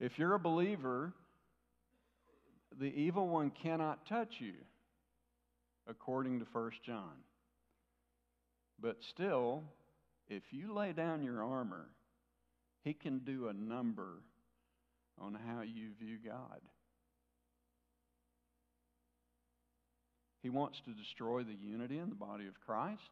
If 0.00 0.18
you're 0.18 0.34
a 0.34 0.40
believer, 0.40 1.12
the 2.78 2.86
evil 2.86 3.28
one 3.28 3.52
cannot 3.62 4.06
touch 4.06 4.34
you, 4.38 4.54
according 5.88 6.40
to 6.40 6.46
1 6.52 6.70
John. 6.84 7.24
But 8.80 8.98
still, 9.10 9.64
if 10.28 10.42
you 10.50 10.74
lay 10.74 10.92
down 10.92 11.22
your 11.22 11.42
armor, 11.42 11.86
he 12.84 12.92
can 12.94 13.20
do 13.20 13.48
a 13.48 13.52
number 13.52 14.22
on 15.20 15.34
how 15.34 15.62
you 15.62 15.88
view 15.98 16.16
God. 16.24 16.60
He 20.42 20.50
wants 20.50 20.80
to 20.84 20.92
destroy 20.92 21.42
the 21.42 21.56
unity 21.60 21.98
in 21.98 22.08
the 22.08 22.14
body 22.14 22.46
of 22.46 22.54
Christ. 22.64 23.10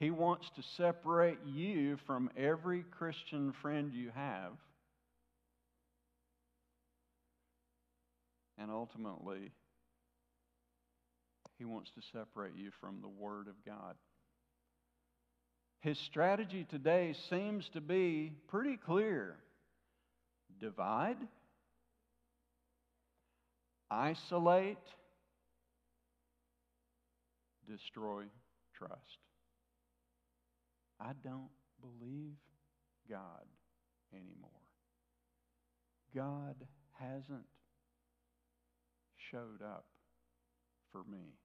He 0.00 0.10
wants 0.10 0.50
to 0.56 0.62
separate 0.76 1.38
you 1.46 1.96
from 2.06 2.28
every 2.36 2.82
Christian 2.82 3.52
friend 3.62 3.92
you 3.94 4.10
have. 4.14 4.52
And 8.58 8.70
ultimately, 8.70 9.52
he 11.62 11.66
wants 11.66 11.92
to 11.92 12.02
separate 12.12 12.56
you 12.56 12.72
from 12.80 13.00
the 13.00 13.08
Word 13.08 13.46
of 13.46 13.54
God. 13.64 13.94
His 15.78 15.96
strategy 15.96 16.66
today 16.68 17.14
seems 17.30 17.68
to 17.68 17.80
be 17.80 18.32
pretty 18.48 18.76
clear 18.76 19.36
divide, 20.58 21.18
isolate, 23.92 24.76
destroy 27.70 28.24
trust. 28.76 29.18
I 31.00 31.12
don't 31.22 31.50
believe 31.80 32.34
God 33.08 33.46
anymore. 34.12 34.50
God 36.12 36.56
hasn't 36.98 37.46
showed 39.30 39.62
up 39.64 39.84
for 40.90 41.04
me. 41.08 41.41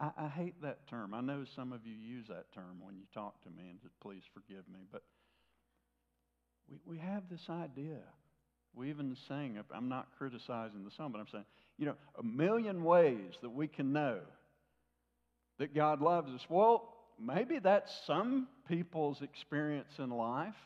I, 0.00 0.10
I, 0.18 0.28
hate 0.28 0.60
that 0.62 0.86
term. 0.88 1.14
I 1.14 1.20
know 1.20 1.44
some 1.54 1.72
of 1.72 1.86
you 1.86 1.94
use 1.94 2.26
that 2.28 2.52
term 2.52 2.80
when 2.82 2.96
you 2.96 3.04
talk 3.12 3.42
to 3.44 3.50
me, 3.50 3.70
and 3.70 3.78
please 4.00 4.22
forgive 4.32 4.66
me, 4.68 4.80
but 4.90 5.02
we, 6.68 6.78
we 6.84 6.98
have 6.98 7.22
this 7.30 7.48
idea. 7.48 8.00
We 8.74 8.90
even 8.90 9.16
sang, 9.28 9.58
I'm 9.72 9.88
not 9.88 10.08
criticizing 10.18 10.84
the 10.84 10.90
song, 10.90 11.12
but 11.12 11.20
I'm 11.20 11.28
saying, 11.30 11.44
you 11.78 11.86
know, 11.86 11.94
a 12.18 12.22
million 12.22 12.82
ways 12.82 13.34
that 13.42 13.50
we 13.50 13.68
can 13.68 13.92
know 13.92 14.18
that 15.58 15.74
God 15.74 16.00
loves 16.00 16.32
us. 16.32 16.44
Well, 16.48 16.92
maybe 17.20 17.60
that's 17.60 17.92
some 18.06 18.48
people's 18.68 19.22
experience 19.22 19.92
in 19.98 20.10
life, 20.10 20.56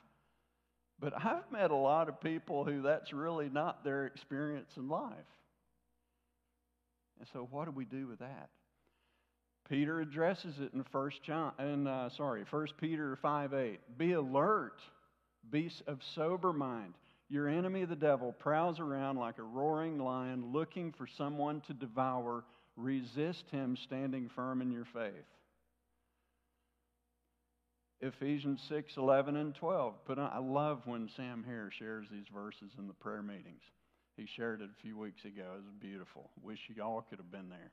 but 0.99 1.13
I've 1.17 1.51
met 1.53 1.71
a 1.71 1.77
lot 1.77 2.09
of 2.09 2.21
people 2.21 2.65
who 2.65 2.83
that's 2.83 3.13
really 3.13 3.51
not 3.51 3.85
their 3.85 4.07
experience 4.07 4.71
in 4.77 4.89
life. 4.89 5.13
And 7.19 7.29
so, 7.33 7.47
what 7.51 7.67
do 7.67 7.73
we 7.73 7.85
do 7.85 8.07
with 8.07 8.21
that? 8.21 8.49
Peter 9.69 10.01
addresses 10.01 10.55
it 10.61 10.73
in 10.73 10.83
First 10.85 11.23
John, 11.23 11.53
and 11.59 11.87
uh, 11.87 12.09
sorry, 12.17 12.45
First 12.51 12.75
Peter 12.79 13.19
five 13.21 13.53
eight. 13.53 13.81
Be 13.99 14.13
alert, 14.13 14.81
be 15.51 15.71
of 15.87 15.99
sober 16.15 16.53
mind. 16.53 16.95
Your 17.29 17.49
enemy, 17.49 17.85
the 17.85 17.95
devil, 17.95 18.33
prowls 18.33 18.81
around 18.81 19.19
like 19.19 19.37
a 19.39 19.43
roaring 19.43 19.99
lion, 19.99 20.53
looking 20.53 20.93
for 20.93 21.07
someone 21.07 21.61
to 21.67 21.75
devour. 21.75 22.45
Resist 22.77 23.45
him, 23.51 23.77
standing 23.85 24.31
firm 24.35 24.63
in 24.63 24.71
your 24.71 24.87
faith. 24.95 25.27
Ephesians 28.01 28.61
6, 28.69 28.93
11, 28.97 29.37
and 29.37 29.55
12. 29.57 30.05
Put 30.07 30.19
on, 30.19 30.31
I 30.33 30.39
love 30.39 30.83
when 30.85 31.11
Sam 31.17 31.45
here 31.45 31.71
shares 31.77 32.07
these 32.11 32.27
verses 32.33 32.71
in 32.79 32.87
the 32.87 32.95
prayer 32.95 33.23
meetings. 33.23 33.63
He 34.17 34.27
shared 34.37 34.61
it 34.61 34.71
a 34.71 34.83
few 34.83 34.97
weeks 34.97 35.25
ago. 35.25 35.43
It 35.57 35.65
was 35.65 35.75
beautiful. 35.81 36.31
Wish 36.43 36.61
you 36.69 36.83
all 36.83 37.05
could 37.11 37.19
have 37.19 37.33
been 37.33 37.49
there. 37.49 37.73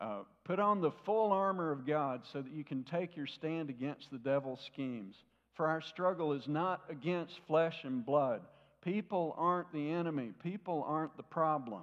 Uh, 0.00 0.20
put 0.44 0.58
on 0.58 0.80
the 0.80 0.90
full 1.04 1.32
armor 1.32 1.70
of 1.70 1.86
God 1.86 2.22
so 2.32 2.42
that 2.42 2.52
you 2.52 2.64
can 2.64 2.82
take 2.84 3.16
your 3.16 3.26
stand 3.26 3.70
against 3.70 4.10
the 4.10 4.18
devil's 4.18 4.60
schemes. 4.72 5.14
For 5.54 5.68
our 5.68 5.80
struggle 5.82 6.32
is 6.32 6.48
not 6.48 6.82
against 6.88 7.34
flesh 7.46 7.76
and 7.84 8.04
blood. 8.04 8.40
People 8.82 9.34
aren't 9.38 9.72
the 9.72 9.90
enemy, 9.90 10.32
people 10.42 10.84
aren't 10.86 11.16
the 11.16 11.22
problem. 11.22 11.82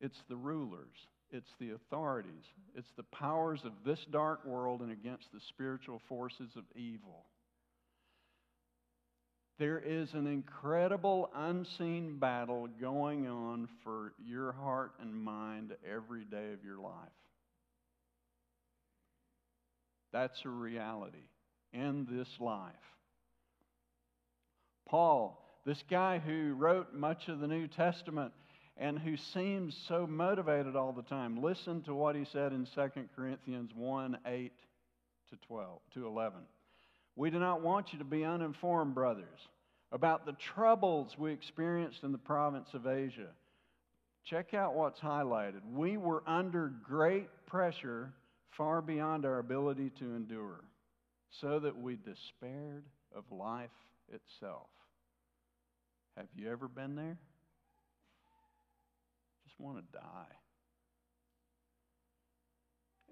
It's 0.00 0.22
the 0.28 0.36
rulers, 0.36 0.94
it's 1.30 1.50
the 1.58 1.70
authorities, 1.70 2.44
it's 2.76 2.92
the 2.96 3.04
powers 3.04 3.60
of 3.64 3.72
this 3.84 4.04
dark 4.12 4.44
world 4.44 4.80
and 4.80 4.92
against 4.92 5.32
the 5.32 5.40
spiritual 5.48 6.00
forces 6.08 6.50
of 6.56 6.64
evil. 6.76 7.24
There 9.58 9.78
is 9.78 10.14
an 10.14 10.26
incredible 10.26 11.30
unseen 11.34 12.18
battle 12.18 12.68
going 12.80 13.28
on 13.28 13.68
for 13.84 14.12
your 14.24 14.52
heart 14.52 14.92
and 15.00 15.14
mind 15.14 15.76
every 15.88 16.24
day 16.24 16.52
of 16.52 16.64
your 16.64 16.78
life. 16.78 16.92
That's 20.12 20.44
a 20.44 20.48
reality 20.48 21.28
in 21.72 22.06
this 22.10 22.28
life. 22.40 22.72
Paul, 24.88 25.40
this 25.64 25.82
guy 25.88 26.18
who 26.18 26.54
wrote 26.54 26.92
much 26.92 27.28
of 27.28 27.40
the 27.40 27.48
New 27.48 27.68
Testament, 27.68 28.32
and 28.76 28.98
who 28.98 29.16
seems 29.16 29.76
so 29.88 30.06
motivated 30.06 30.74
all 30.74 30.92
the 30.92 31.02
time. 31.02 31.40
Listen 31.40 31.82
to 31.82 31.94
what 31.94 32.16
he 32.16 32.24
said 32.24 32.52
in 32.52 32.66
2 32.74 32.90
Corinthians 33.14 33.70
1 33.74 34.18
8 34.26 34.52
to 35.30 35.36
12 35.46 35.80
to 35.94 36.06
11. 36.06 36.40
We 37.16 37.30
do 37.30 37.38
not 37.38 37.62
want 37.62 37.92
you 37.92 37.98
to 38.00 38.04
be 38.04 38.24
uninformed, 38.24 38.94
brothers, 38.94 39.48
about 39.92 40.26
the 40.26 40.32
troubles 40.32 41.16
we 41.18 41.32
experienced 41.32 42.02
in 42.02 42.12
the 42.12 42.18
province 42.18 42.68
of 42.74 42.86
Asia. 42.86 43.28
Check 44.24 44.54
out 44.54 44.74
what's 44.74 45.00
highlighted. 45.00 45.60
We 45.72 45.96
were 45.96 46.22
under 46.26 46.72
great 46.82 47.28
pressure 47.46 48.12
far 48.50 48.80
beyond 48.80 49.24
our 49.26 49.38
ability 49.38 49.90
to 49.98 50.04
endure, 50.14 50.64
so 51.40 51.58
that 51.60 51.76
we 51.76 51.96
despaired 51.96 52.84
of 53.14 53.24
life 53.30 53.70
itself. 54.12 54.68
Have 56.16 56.28
you 56.36 56.50
ever 56.50 56.68
been 56.68 56.94
there? 56.94 57.18
just 59.54 59.60
want 59.60 59.78
to 59.78 59.98
die. 59.98 60.43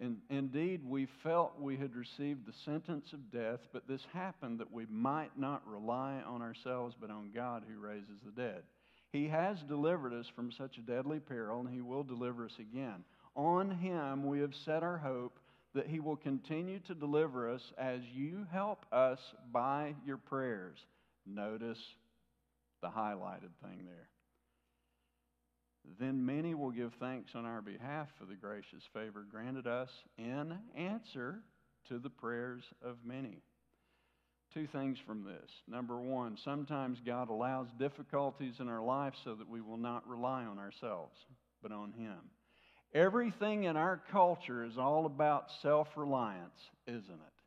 And 0.03 0.17
indeed, 0.31 0.81
we 0.85 1.07
felt 1.23 1.61
we 1.61 1.77
had 1.77 1.95
received 1.95 2.45
the 2.45 2.53
sentence 2.65 3.13
of 3.13 3.31
death, 3.31 3.61
but 3.73 3.87
this 3.87 4.05
happened 4.13 4.59
that 4.59 4.73
we 4.73 4.85
might 4.91 5.39
not 5.39 5.63
rely 5.65 6.21
on 6.27 6.43
ourselves, 6.43 6.97
but 7.01 7.09
on 7.09 7.31
God 7.33 7.63
who 7.69 7.79
raises 7.79 8.19
the 8.25 8.33
dead. 8.33 8.63
He 9.13 9.29
has 9.29 9.63
delivered 9.69 10.13
us 10.13 10.27
from 10.35 10.51
such 10.51 10.77
a 10.77 10.81
deadly 10.81 11.21
peril, 11.21 11.61
and 11.61 11.71
He 11.73 11.83
will 11.83 12.03
deliver 12.03 12.47
us 12.47 12.59
again. 12.59 13.05
On 13.37 13.71
Him 13.71 14.27
we 14.27 14.41
have 14.41 14.57
set 14.65 14.83
our 14.83 14.99
hope 14.99 15.39
that 15.73 15.87
He 15.87 16.01
will 16.01 16.17
continue 16.17 16.81
to 16.81 16.97
deliver 16.97 17.49
us 17.49 17.73
as 17.79 18.01
you 18.13 18.45
help 18.51 18.85
us 18.91 19.21
by 19.53 19.95
your 20.05 20.17
prayers. 20.17 20.79
Notice 21.25 21.79
the 22.83 22.89
highlighted 22.89 23.53
thing 23.63 23.85
there. 23.87 24.09
Then 25.99 26.25
many 26.25 26.55
will 26.55 26.71
give 26.71 26.93
thanks 26.95 27.35
on 27.35 27.45
our 27.45 27.61
behalf 27.61 28.09
for 28.19 28.25
the 28.25 28.35
gracious 28.35 28.85
favor 28.93 29.27
granted 29.29 29.67
us 29.67 29.91
in 30.17 30.59
answer 30.77 31.43
to 31.89 31.99
the 31.99 32.11
prayers 32.11 32.63
of 32.83 32.97
many. 33.05 33.43
Two 34.55 34.67
things 34.67 34.99
from 34.99 35.25
this. 35.25 35.51
Number 35.67 35.99
one, 35.99 36.37
sometimes 36.37 37.01
God 37.05 37.31
allows 37.31 37.69
difficulties 37.79 38.61
in 38.61 38.69
our 38.69 38.83
life 38.83 39.15
so 39.25 39.35
that 39.35 39.49
we 39.49 39.61
will 39.61 39.79
not 39.79 40.07
rely 40.07 40.45
on 40.45 40.59
ourselves, 40.59 41.17
but 41.63 41.73
on 41.73 41.93
Him. 41.93 42.19
Everything 42.95 43.65
in 43.65 43.77
our 43.77 44.01
culture 44.13 44.65
is 44.65 44.77
all 44.77 45.07
about 45.07 45.51
self 45.63 45.89
reliance, 45.97 46.69
isn't 46.87 47.09
it? 47.09 47.41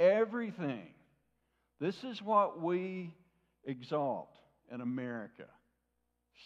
Everything. 0.00 0.88
This 1.78 2.02
is 2.02 2.22
what 2.22 2.62
we 2.62 3.12
exalt 3.66 4.30
in 4.72 4.80
America 4.80 5.44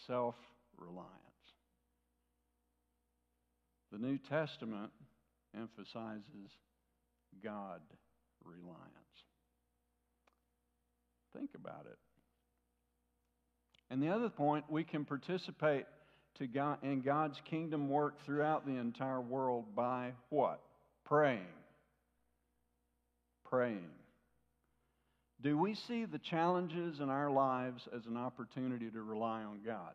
self 0.07 0.35
reliance. 0.77 1.09
The 3.91 3.97
New 3.97 4.17
Testament 4.17 4.91
emphasizes 5.55 6.51
God 7.43 7.81
reliance. 8.43 8.89
Think 11.33 11.51
about 11.55 11.85
it. 11.89 11.97
And 13.89 14.01
the 14.01 14.09
other 14.09 14.29
point, 14.29 14.65
we 14.69 14.83
can 14.83 15.03
participate 15.03 15.85
to 16.39 16.47
God, 16.47 16.77
in 16.81 17.01
God's 17.01 17.41
kingdom 17.49 17.89
work 17.89 18.25
throughout 18.25 18.65
the 18.65 18.77
entire 18.77 19.19
world 19.19 19.65
by 19.75 20.13
what? 20.29 20.61
Praying. 21.05 21.45
Praying. 23.49 23.89
Do 25.41 25.57
we 25.57 25.75
see 25.87 26.05
the 26.05 26.19
challenges 26.19 26.99
in 26.99 27.09
our 27.09 27.31
lives 27.31 27.87
as 27.95 28.05
an 28.05 28.17
opportunity 28.17 28.89
to 28.91 29.01
rely 29.01 29.41
on 29.41 29.61
God? 29.65 29.93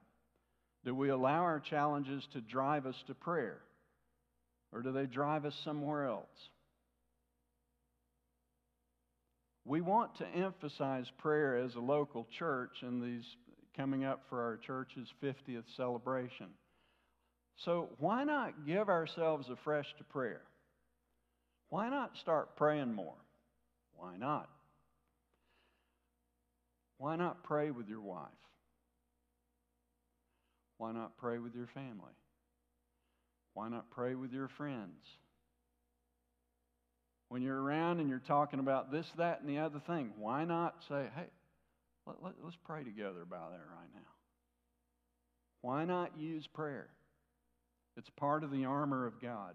Do 0.85 0.95
we 0.95 1.11
allow 1.11 1.43
our 1.43 1.61
challenges 1.61 2.27
to 2.33 2.41
drive 2.41 2.87
us 2.87 2.97
to 3.07 3.15
prayer? 3.15 3.61
Or 4.73 4.83
do 4.83 4.93
they 4.93 5.07
drive 5.07 5.45
us 5.45 5.55
somewhere 5.65 6.07
else? 6.07 6.27
We 9.65 9.81
want 9.81 10.17
to 10.19 10.27
emphasize 10.27 11.07
prayer 11.19 11.59
as 11.59 11.75
a 11.75 11.81
local 11.81 12.27
church 12.39 12.83
in 12.83 13.01
these 13.01 13.25
coming 13.77 14.05
up 14.05 14.23
for 14.29 14.43
our 14.43 14.57
church's 14.57 15.09
50th 15.23 15.65
celebration. 15.77 16.47
So, 17.65 17.89
why 17.99 18.25
not 18.25 18.67
give 18.67 18.89
ourselves 18.89 19.49
afresh 19.51 19.87
to 19.99 20.05
prayer? 20.05 20.43
Why 21.69 21.89
not 21.89 22.17
start 22.21 22.57
praying 22.57 22.93
more? 22.93 23.17
Why 23.95 24.17
not? 24.17 24.49
Why 26.99 27.17
not 27.17 27.45
pray 27.45 27.71
with 27.71 27.89
your 27.89 28.01
wife? 28.01 28.29
Why 30.79 30.93
not 30.93 31.17
pray 31.17 31.39
with 31.39 31.55
your 31.55 31.67
family? 31.69 32.15
Why 33.55 33.69
not 33.69 33.91
pray 33.91 34.15
with 34.15 34.33
your 34.33 34.49
friends? 34.49 35.03
When 37.29 37.43
you're 37.43 37.61
around 37.61 38.01
and 38.01 38.09
you're 38.09 38.19
talking 38.19 38.61
about 38.61 38.93
this, 38.93 39.07
that, 39.17 39.41
and 39.41 39.49
the 39.49 39.59
other 39.59 39.81
thing, 39.87 40.13
why 40.19 40.45
not 40.45 40.75
say, 40.89 41.07
hey, 41.15 41.27
let, 42.07 42.23
let, 42.23 42.35
let's 42.43 42.57
pray 42.65 42.85
together 42.85 43.23
about 43.23 43.51
that 43.51 43.65
right 43.75 43.89
now? 43.95 44.01
Why 45.63 45.85
not 45.85 46.19
use 46.19 46.47
prayer? 46.47 46.89
It's 47.97 48.11
part 48.11 48.45
of 48.45 48.51
the 48.51 48.67
armor 48.67 49.07
of 49.07 49.21
God. 49.21 49.55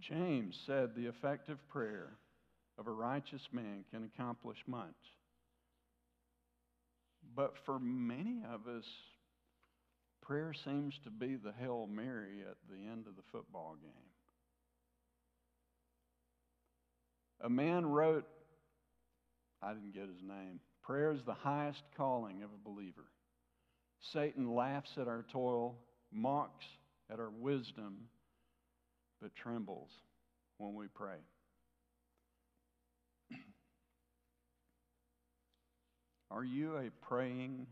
James 0.00 0.58
said 0.66 0.94
the 0.94 1.06
effective 1.06 1.58
prayer 1.68 2.16
of 2.78 2.86
a 2.86 2.92
righteous 2.92 3.42
man 3.52 3.84
can 3.90 4.10
accomplish 4.14 4.58
much. 4.66 4.86
But 7.34 7.54
for 7.66 7.78
many 7.78 8.42
of 8.52 8.66
us, 8.68 8.84
prayer 10.22 10.52
seems 10.64 10.94
to 11.04 11.10
be 11.10 11.36
the 11.36 11.52
Hail 11.60 11.88
Mary 11.90 12.40
at 12.48 12.56
the 12.70 12.76
end 12.76 13.06
of 13.06 13.16
the 13.16 13.22
football 13.32 13.76
game. 13.80 13.90
A 17.40 17.50
man 17.50 17.86
wrote, 17.86 18.26
I 19.62 19.72
didn't 19.72 19.94
get 19.94 20.08
his 20.08 20.22
name, 20.22 20.60
prayer 20.82 21.12
is 21.12 21.20
the 21.26 21.34
highest 21.34 21.82
calling 21.96 22.42
of 22.42 22.50
a 22.50 22.68
believer. 22.68 23.06
Satan 24.12 24.54
laughs 24.54 24.90
at 25.00 25.08
our 25.08 25.24
toil, 25.32 25.76
mocks 26.12 26.66
at 27.10 27.18
our 27.18 27.30
wisdom, 27.30 28.08
but 29.20 29.34
trembles 29.34 29.90
when 30.58 30.74
we 30.74 30.86
pray. 30.94 31.18
Are 36.30 36.44
you 36.44 36.76
a 36.76 36.90
praying 37.06 37.66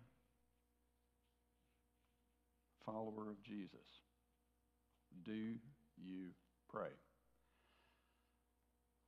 follower 2.86 3.30
of 3.30 3.42
Jesus? 3.44 3.86
Do 5.24 5.32
you 5.32 6.28
pray? 6.72 6.88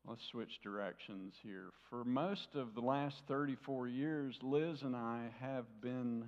Let's 0.07 0.23
switch 0.31 0.61
directions 0.63 1.35
here. 1.43 1.71
For 1.91 2.05
most 2.05 2.49
of 2.55 2.75
the 2.75 2.81
last 2.81 3.17
34 3.27 3.89
years, 3.89 4.39
Liz 4.43 4.83
and 4.83 4.97
I 4.97 5.29
have 5.41 5.65
been 5.81 6.25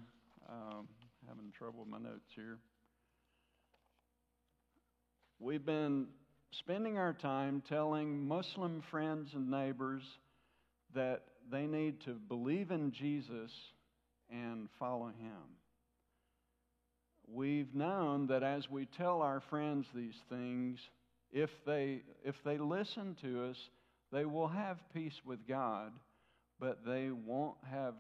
um, 0.49 0.89
having 1.29 1.53
trouble 1.57 1.81
with 1.81 1.89
my 1.89 1.99
notes 1.99 2.31
here. 2.35 2.59
We've 5.39 5.65
been 5.65 6.09
spending 6.53 6.99
our 6.99 7.15
time 7.15 7.63
telling 7.69 8.27
Muslim 8.27 8.83
friends 8.91 9.31
and 9.35 9.51
neighbors 9.51 10.03
that 10.95 11.23
they 11.51 11.67
need 11.67 12.01
to 12.03 12.13
believe 12.13 12.71
in 12.71 12.93
Jesus 12.93 13.51
and 14.31 14.69
follow 14.79 15.09
him. 15.09 15.57
We've 17.33 17.75
known 17.75 18.27
that 18.29 18.43
as 18.43 18.69
we 18.71 18.87
tell 18.87 19.23
our 19.23 19.41
friends 19.41 19.87
these 19.95 20.19
things, 20.29 20.79
if 21.33 21.51
they, 21.65 22.03
if 22.25 22.35
they 22.45 22.59
listen 22.59 23.17
to 23.23 23.45
us, 23.45 23.57
they 24.13 24.25
will 24.25 24.49
have 24.49 24.79
peace 24.93 25.21
with 25.25 25.47
God, 25.47 25.93
but 26.59 26.85
they 26.85 27.11
won't 27.11 27.59
have 27.71 27.95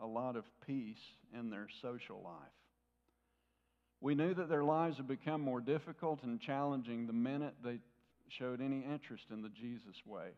a 0.00 0.06
lot 0.06 0.36
of 0.36 0.44
peace 0.66 1.00
in 1.38 1.50
their 1.50 1.68
social 1.80 2.20
life. 2.22 2.34
We 4.02 4.14
knew 4.14 4.34
that 4.34 4.50
their 4.50 4.64
lives 4.64 4.98
would 4.98 5.08
become 5.08 5.40
more 5.40 5.60
difficult 5.60 6.22
and 6.22 6.38
challenging 6.38 7.06
the 7.06 7.14
minute 7.14 7.54
they 7.64 7.78
showed 8.28 8.60
any 8.60 8.84
interest 8.84 9.24
in 9.30 9.40
the 9.40 9.48
Jesus 9.48 9.96
way. 10.04 10.28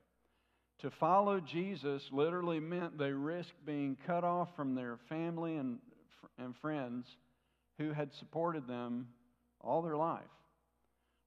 To 0.82 0.90
follow 0.90 1.40
Jesus 1.40 2.02
literally 2.12 2.60
meant 2.60 2.98
they 2.98 3.10
risked 3.10 3.66
being 3.66 3.96
cut 4.06 4.22
off 4.22 4.48
from 4.54 4.74
their 4.74 4.98
family 5.08 5.56
and, 5.56 5.78
and 6.38 6.54
friends 6.56 7.06
who 7.78 7.92
had 7.92 8.10
supported 8.18 8.68
them 8.68 9.08
all 9.60 9.82
their 9.82 9.96
life. 9.96 10.22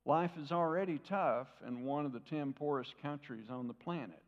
Life 0.06 0.32
is 0.42 0.52
already 0.52 1.00
tough 1.10 1.48
in 1.68 1.86
one 1.86 2.06
of 2.06 2.14
the 2.14 2.22
10 2.30 2.54
poorest 2.54 2.94
countries 3.02 3.48
on 3.50 3.68
the 3.68 3.74
planet. 3.74 4.24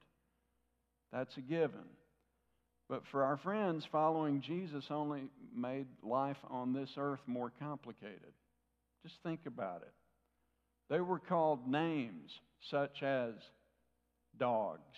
That's 1.12 1.36
a 1.38 1.42
given. 1.42 1.88
But 2.90 3.04
for 3.12 3.24
our 3.24 3.38
friends, 3.38 3.86
following 3.92 4.42
Jesus 4.42 4.86
only 4.90 5.24
made 5.56 5.88
life 6.04 6.38
on 6.50 6.74
this 6.74 6.90
earth 6.98 7.22
more 7.26 7.52
complicated. 7.60 8.34
Just 9.04 9.16
think 9.24 9.42
about 9.46 9.84
it. 9.84 9.94
They 10.90 11.00
were 11.00 11.20
called 11.20 11.68
names 11.68 12.30
such 12.70 13.02
as 13.02 13.34
dogs, 14.38 14.96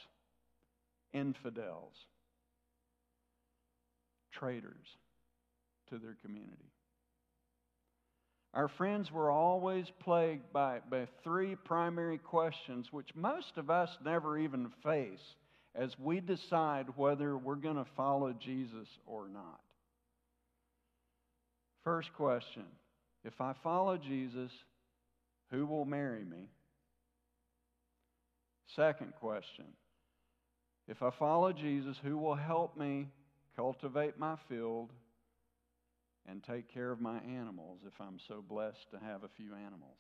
infidels, 1.16 1.94
traitors 4.32 4.86
to 5.90 5.98
their 5.98 6.18
community. 6.22 6.72
Our 8.54 8.68
friends 8.68 9.12
were 9.12 9.32
always 9.32 9.86
plagued 10.04 10.54
by, 10.54 10.80
by 10.90 11.08
three 11.24 11.56
primary 11.56 12.18
questions, 12.18 12.88
which 12.92 13.10
most 13.16 13.58
of 13.58 13.70
us 13.70 13.90
never 14.04 14.38
even 14.38 14.72
face 14.84 15.36
as 15.74 15.98
we 16.00 16.22
decide 16.22 16.88
whether 16.96 17.38
we're 17.38 17.56
going 17.56 17.76
to 17.76 17.86
follow 17.98 18.34
Jesus 18.34 18.88
or 19.06 19.28
not. 19.28 19.60
First 21.84 22.14
question 22.14 22.64
If 23.24 23.42
I 23.42 23.54
follow 23.62 23.98
Jesus, 23.98 24.52
who 25.52 25.66
will 25.66 25.86
marry 25.86 26.24
me? 26.24 26.50
Second 28.76 29.14
question 29.20 29.66
if 30.88 31.02
I 31.02 31.10
follow 31.12 31.52
Jesus, 31.52 31.98
who 32.04 32.18
will 32.18 32.36
help 32.36 32.78
me 32.78 33.08
cultivate 33.56 34.20
my 34.20 34.36
field 34.48 34.92
and 36.28 36.44
take 36.44 36.74
care 36.74 36.92
of 36.92 37.02
my 37.02 37.18
animals 37.20 37.80
if 37.86 37.94
I'm 38.00 38.20
so 38.28 38.44
blessed 38.48 38.90
to 38.92 39.00
have 39.00 39.24
a 39.24 39.30
few 39.36 39.54
animals? 39.54 39.98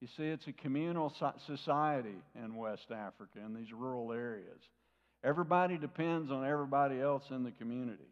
You 0.00 0.08
see, 0.16 0.24
it's 0.24 0.46
a 0.46 0.52
communal 0.52 1.12
society 1.46 2.16
in 2.34 2.54
West 2.54 2.90
Africa, 2.90 3.38
in 3.44 3.54
these 3.54 3.72
rural 3.72 4.12
areas. 4.12 4.60
Everybody 5.24 5.78
depends 5.78 6.30
on 6.30 6.46
everybody 6.46 7.00
else 7.00 7.24
in 7.30 7.42
the 7.44 7.50
community. 7.50 8.04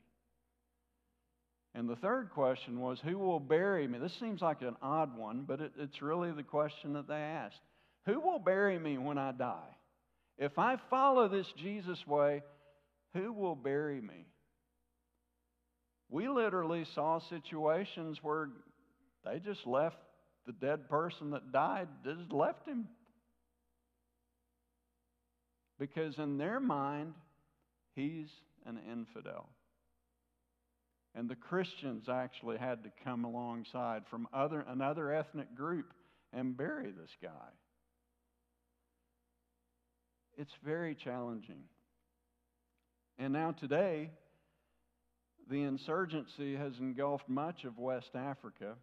And 1.75 1.89
the 1.89 1.97
third 1.97 2.31
question 2.31 2.81
was, 2.81 3.01
Who 3.05 3.19
will 3.19 3.41
bury 3.41 3.87
me? 3.87 3.99
This 3.99 4.17
seems 4.19 4.41
like 4.41 4.63
an 4.63 4.77
odd 4.81 5.17
one, 5.17 5.45
but 5.47 5.61
it, 5.61 5.73
it's 5.79 6.01
really 6.01 6.31
the 6.31 6.43
question 6.43 6.95
that 6.95 7.09
they 7.09 7.15
asked. 7.15 7.61
Who 8.07 8.21
will 8.21 8.39
bury 8.39 8.79
me 8.79 8.97
when 8.97 9.19
I 9.19 9.33
die? 9.33 9.77
If 10.39 10.59
I 10.59 10.77
follow 10.91 11.29
this 11.29 11.47
Jesus 11.57 12.05
way, 12.07 12.43
who 13.13 13.33
will 13.33 13.55
bury 13.55 14.01
me? 14.01 14.27
We 16.11 16.29
literally 16.29 16.87
saw 16.95 17.21
situations 17.21 18.19
where 18.23 18.49
they 19.25 19.39
just 19.39 19.67
left 19.67 19.97
the 20.47 20.53
dead 20.53 20.89
person 20.89 21.31
that 21.31 21.53
died, 21.53 21.89
just 22.05 22.33
left 22.33 22.67
him. 22.67 22.89
Because 25.79 26.19
in 26.19 26.39
their 26.39 26.61
mind, 26.61 27.15
he's 27.95 28.29
an 28.67 28.79
infidel. 28.91 29.49
And 31.15 31.29
the 31.29 31.37
Christians 31.37 32.09
actually 32.09 32.59
had 32.59 32.83
to 32.85 32.91
come 33.05 33.25
alongside 33.25 34.03
from 34.11 34.29
other, 34.33 34.65
another 34.69 35.13
ethnic 35.13 35.55
group 35.55 35.93
and 36.33 36.57
bury 36.57 36.91
this 36.91 37.11
guy. 37.23 37.51
It's 40.37 40.53
very 40.65 40.95
challenging. 40.95 41.63
And 43.19 43.33
now, 43.33 43.53
today, 43.53 44.11
the 45.49 45.63
insurgency 45.63 46.57
has 46.57 46.73
engulfed 46.81 47.29
much 47.29 47.65
of 47.65 47.79
West 47.79 48.11
Africa. 48.15 48.75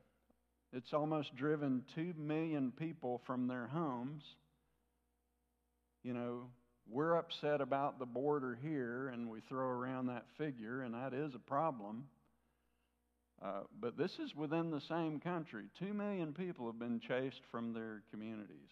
It's 0.71 0.93
almost 0.93 1.35
driven 1.35 1.83
2 1.95 2.13
million 2.17 2.71
people 2.71 3.21
from 3.25 3.47
their 3.47 3.67
homes. 3.67 4.23
You 6.03 6.13
know, 6.13 6.43
we're 6.89 7.15
upset 7.15 7.59
about 7.59 7.99
the 7.99 8.05
border 8.05 8.57
here, 8.61 9.09
and 9.09 9.29
we 9.29 9.41
throw 9.41 9.67
around 9.67 10.07
that 10.07 10.25
figure, 10.37 10.81
and 10.81 10.93
that 10.93 11.13
is 11.13 11.35
a 11.35 11.39
problem. 11.39 12.05
Uh, 13.43 13.61
but 13.79 13.97
this 13.97 14.11
is 14.19 14.35
within 14.35 14.71
the 14.71 14.81
same 14.81 15.19
country. 15.19 15.65
Two 15.77 15.93
million 15.93 16.31
people 16.31 16.67
have 16.67 16.79
been 16.79 16.99
chased 16.99 17.41
from 17.51 17.73
their 17.73 18.03
communities 18.11 18.69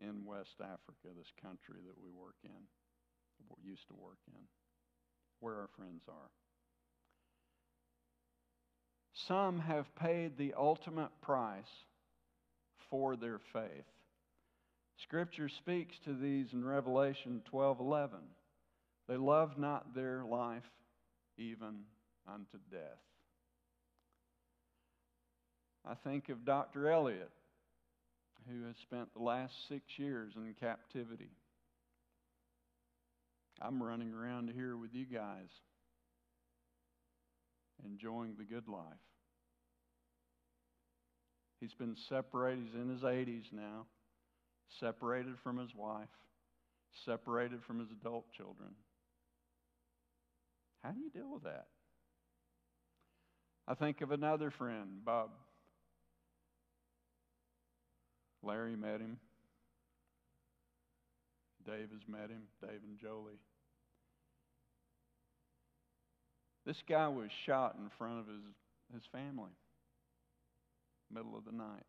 in 0.00 0.24
West 0.24 0.56
Africa, 0.60 1.14
this 1.16 1.32
country 1.42 1.80
that 1.86 1.98
we 2.02 2.10
work 2.10 2.36
in, 2.44 2.50
used 3.64 3.86
to 3.88 3.94
work 3.94 4.18
in, 4.28 4.42
where 5.40 5.54
our 5.54 5.68
friends 5.76 6.02
are. 6.08 6.30
Some 9.28 9.60
have 9.60 9.94
paid 9.96 10.36
the 10.36 10.54
ultimate 10.56 11.10
price 11.22 11.64
for 12.90 13.16
their 13.16 13.38
faith. 13.52 13.86
Scripture 15.02 15.48
speaks 15.48 15.98
to 16.04 16.14
these 16.14 16.52
in 16.52 16.64
Revelation 16.64 17.42
12:11. 17.50 18.34
They 19.08 19.16
loved 19.16 19.58
not 19.58 19.94
their 19.94 20.24
life 20.24 20.70
even 21.36 21.84
unto 22.26 22.58
death. 22.70 23.00
I 25.84 25.94
think 25.94 26.28
of 26.28 26.44
Dr. 26.44 26.88
Elliot, 26.88 27.30
who 28.48 28.66
has 28.66 28.76
spent 28.82 29.12
the 29.14 29.22
last 29.22 29.52
six 29.68 29.82
years 29.96 30.32
in 30.36 30.54
captivity. 30.60 31.30
I'm 33.60 33.82
running 33.82 34.12
around 34.12 34.50
here 34.54 34.76
with 34.76 34.94
you 34.94 35.04
guys, 35.04 35.48
enjoying 37.84 38.34
the 38.36 38.44
good 38.44 38.68
life. 38.68 38.82
He's 41.60 41.74
been 41.74 41.96
separated, 42.08 42.64
he's 42.66 42.74
in 42.74 42.90
his 42.90 43.02
80s 43.02 43.52
now, 43.52 43.86
separated 44.80 45.34
from 45.42 45.58
his 45.58 45.74
wife, 45.74 46.08
separated 47.06 47.62
from 47.66 47.78
his 47.78 47.88
adult 47.90 48.30
children. 48.32 48.70
How 50.82 50.90
do 50.90 51.00
you 51.00 51.10
deal 51.10 51.32
with 51.32 51.44
that? 51.44 51.66
I 53.66 53.74
think 53.74 54.02
of 54.02 54.10
another 54.10 54.50
friend, 54.50 55.02
Bob. 55.02 55.30
Larry 58.44 58.76
met 58.76 59.00
him. 59.00 59.18
Dave 61.66 61.90
has 61.92 62.06
met 62.06 62.30
him, 62.30 62.42
Dave 62.60 62.80
and 62.86 62.98
Jolie. 62.98 63.40
This 66.66 66.82
guy 66.88 67.08
was 67.08 67.30
shot 67.46 67.76
in 67.78 67.90
front 67.98 68.20
of 68.20 68.26
his, 68.26 68.42
his 68.94 69.02
family, 69.12 69.50
middle 71.12 71.36
of 71.36 71.44
the 71.44 71.52
night. 71.52 71.84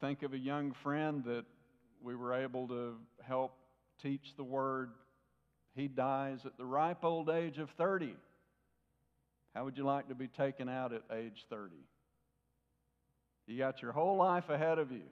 Think 0.00 0.22
of 0.22 0.32
a 0.32 0.38
young 0.38 0.74
friend 0.82 1.24
that 1.24 1.44
we 2.02 2.14
were 2.14 2.34
able 2.34 2.68
to 2.68 2.94
help 3.22 3.54
teach 4.02 4.34
the 4.36 4.44
word. 4.44 4.90
He 5.74 5.88
dies 5.88 6.38
at 6.44 6.56
the 6.56 6.64
ripe 6.64 7.04
old 7.04 7.28
age 7.28 7.58
of 7.58 7.68
30. 7.76 8.14
How 9.54 9.64
would 9.64 9.76
you 9.76 9.84
like 9.84 10.08
to 10.08 10.14
be 10.14 10.28
taken 10.28 10.68
out 10.68 10.92
at 10.92 11.02
age 11.12 11.46
30? 11.50 11.74
You 13.48 13.56
got 13.56 13.80
your 13.80 13.92
whole 13.92 14.18
life 14.18 14.50
ahead 14.50 14.78
of 14.78 14.92
you. 14.92 15.08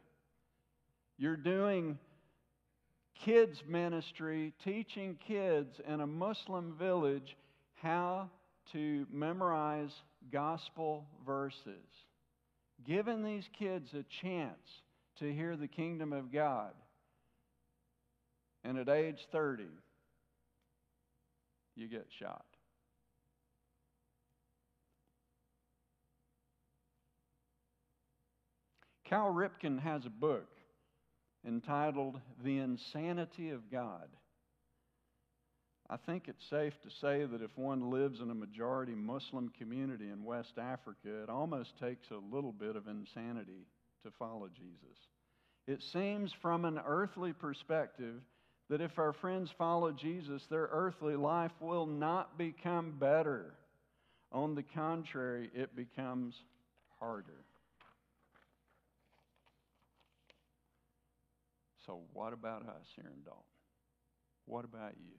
You're 1.16 1.38
doing 1.38 1.98
kids' 3.24 3.62
ministry, 3.66 4.52
teaching 4.62 5.18
kids 5.26 5.80
in 5.88 6.02
a 6.02 6.06
Muslim 6.06 6.76
village 6.78 7.34
how 7.76 8.28
to 8.72 9.06
memorize 9.10 9.90
gospel 10.30 11.06
verses, 11.24 11.88
giving 12.84 13.24
these 13.24 13.48
kids 13.58 13.94
a 13.94 14.04
chance 14.20 14.82
to 15.18 15.32
hear 15.32 15.56
the 15.56 15.68
kingdom 15.68 16.12
of 16.12 16.30
God. 16.30 16.74
And 18.64 18.76
at 18.76 18.90
age 18.90 19.26
30, 19.32 19.64
you 21.74 21.88
get 21.88 22.06
shot. 22.18 22.44
Cal 29.08 29.32
Ripken 29.32 29.80
has 29.80 30.04
a 30.04 30.10
book 30.10 30.48
entitled 31.46 32.20
The 32.42 32.58
Insanity 32.58 33.50
of 33.50 33.70
God. 33.70 34.08
I 35.88 35.96
think 35.96 36.24
it's 36.26 36.44
safe 36.50 36.74
to 36.82 36.90
say 36.90 37.24
that 37.24 37.42
if 37.42 37.56
one 37.56 37.92
lives 37.92 38.18
in 38.20 38.30
a 38.30 38.34
majority 38.34 38.94
Muslim 38.96 39.50
community 39.56 40.10
in 40.10 40.24
West 40.24 40.54
Africa, 40.58 41.22
it 41.22 41.30
almost 41.30 41.78
takes 41.78 42.10
a 42.10 42.34
little 42.34 42.50
bit 42.50 42.74
of 42.74 42.88
insanity 42.88 43.68
to 44.04 44.10
follow 44.18 44.48
Jesus. 44.48 44.98
It 45.68 45.82
seems 45.82 46.32
from 46.32 46.64
an 46.64 46.80
earthly 46.84 47.32
perspective 47.32 48.20
that 48.68 48.80
if 48.80 48.98
our 48.98 49.12
friends 49.12 49.52
follow 49.56 49.92
Jesus, 49.92 50.42
their 50.50 50.68
earthly 50.72 51.14
life 51.14 51.52
will 51.60 51.86
not 51.86 52.36
become 52.36 52.96
better. 52.98 53.54
On 54.32 54.56
the 54.56 54.64
contrary, 54.64 55.50
it 55.54 55.76
becomes 55.76 56.34
harder. 56.98 57.44
So, 61.86 62.00
what 62.12 62.32
about 62.32 62.62
us 62.62 62.86
here 62.96 63.06
in 63.06 63.22
Dalton? 63.22 63.42
What 64.46 64.64
about 64.64 64.92
you? 64.98 65.14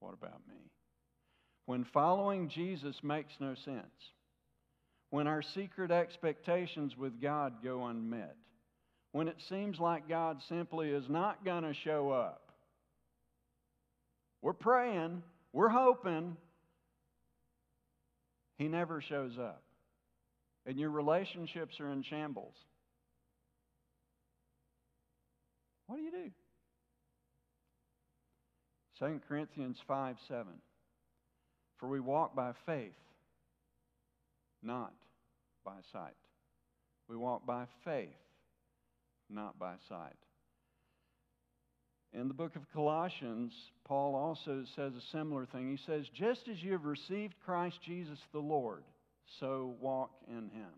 What 0.00 0.14
about 0.14 0.40
me? 0.48 0.70
When 1.66 1.84
following 1.84 2.48
Jesus 2.48 2.96
makes 3.02 3.32
no 3.40 3.54
sense, 3.64 4.12
when 5.10 5.26
our 5.26 5.42
secret 5.42 5.90
expectations 5.90 6.96
with 6.96 7.20
God 7.20 7.54
go 7.62 7.86
unmet, 7.86 8.36
when 9.12 9.28
it 9.28 9.36
seems 9.48 9.78
like 9.78 10.08
God 10.08 10.38
simply 10.48 10.90
is 10.90 11.08
not 11.08 11.44
going 11.44 11.62
to 11.62 11.74
show 11.74 12.10
up, 12.10 12.52
we're 14.42 14.52
praying, 14.52 15.22
we're 15.52 15.68
hoping, 15.68 16.36
He 18.58 18.68
never 18.68 19.00
shows 19.00 19.38
up. 19.38 19.62
And 20.66 20.78
your 20.78 20.90
relationships 20.90 21.78
are 21.80 21.92
in 21.92 22.02
shambles. 22.02 22.54
What 25.86 25.96
do 25.96 26.02
you 26.02 26.10
do? 26.10 26.30
2 28.98 29.20
Corinthians 29.28 29.78
5 29.86 30.16
7. 30.28 30.46
For 31.78 31.88
we 31.88 32.00
walk 32.00 32.34
by 32.34 32.52
faith, 32.64 32.94
not 34.62 34.92
by 35.64 35.76
sight. 35.92 36.16
We 37.08 37.16
walk 37.16 37.46
by 37.46 37.66
faith, 37.84 38.08
not 39.28 39.58
by 39.58 39.74
sight. 39.88 40.16
In 42.12 42.28
the 42.28 42.34
book 42.34 42.56
of 42.56 42.62
Colossians, 42.72 43.52
Paul 43.84 44.14
also 44.14 44.64
says 44.74 44.92
a 44.94 45.16
similar 45.16 45.44
thing. 45.44 45.70
He 45.70 45.82
says, 45.84 46.06
Just 46.14 46.48
as 46.50 46.62
you 46.62 46.72
have 46.72 46.84
received 46.84 47.34
Christ 47.44 47.78
Jesus 47.84 48.18
the 48.32 48.38
Lord, 48.38 48.84
so 49.38 49.74
walk 49.80 50.10
in 50.28 50.48
him. 50.48 50.72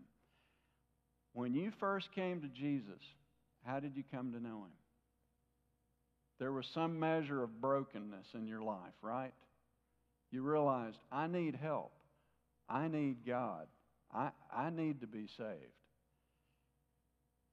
When 1.33 1.53
you 1.53 1.71
first 1.79 2.11
came 2.13 2.41
to 2.41 2.47
Jesus, 2.47 2.99
how 3.63 3.79
did 3.79 3.95
you 3.95 4.03
come 4.11 4.33
to 4.33 4.39
know 4.41 4.65
him? 4.65 4.78
There 6.39 6.51
was 6.51 6.65
some 6.73 6.99
measure 6.99 7.43
of 7.43 7.61
brokenness 7.61 8.27
in 8.33 8.47
your 8.47 8.61
life, 8.61 8.93
right? 9.01 9.33
You 10.31 10.41
realized, 10.43 10.97
I 11.11 11.27
need 11.27 11.55
help. 11.55 11.91
I 12.69 12.87
need 12.87 13.25
God. 13.25 13.67
I, 14.13 14.29
I 14.55 14.69
need 14.69 15.01
to 15.01 15.07
be 15.07 15.27
saved. 15.37 15.75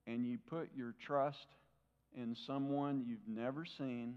And 0.06 0.24
you 0.24 0.38
put 0.48 0.70
your 0.76 0.94
trust 1.06 1.46
in 2.16 2.36
someone 2.46 3.04
you've 3.06 3.26
never 3.26 3.64
seen 3.78 4.16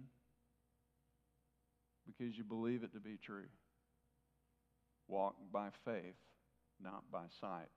because 2.06 2.38
you 2.38 2.44
believe 2.44 2.84
it 2.84 2.94
to 2.94 3.00
be 3.00 3.18
true. 3.26 3.48
walk 5.08 5.36
by 5.52 5.70
faith, 5.86 6.16
not 6.82 7.04
by 7.12 7.26
sight. 7.42 7.70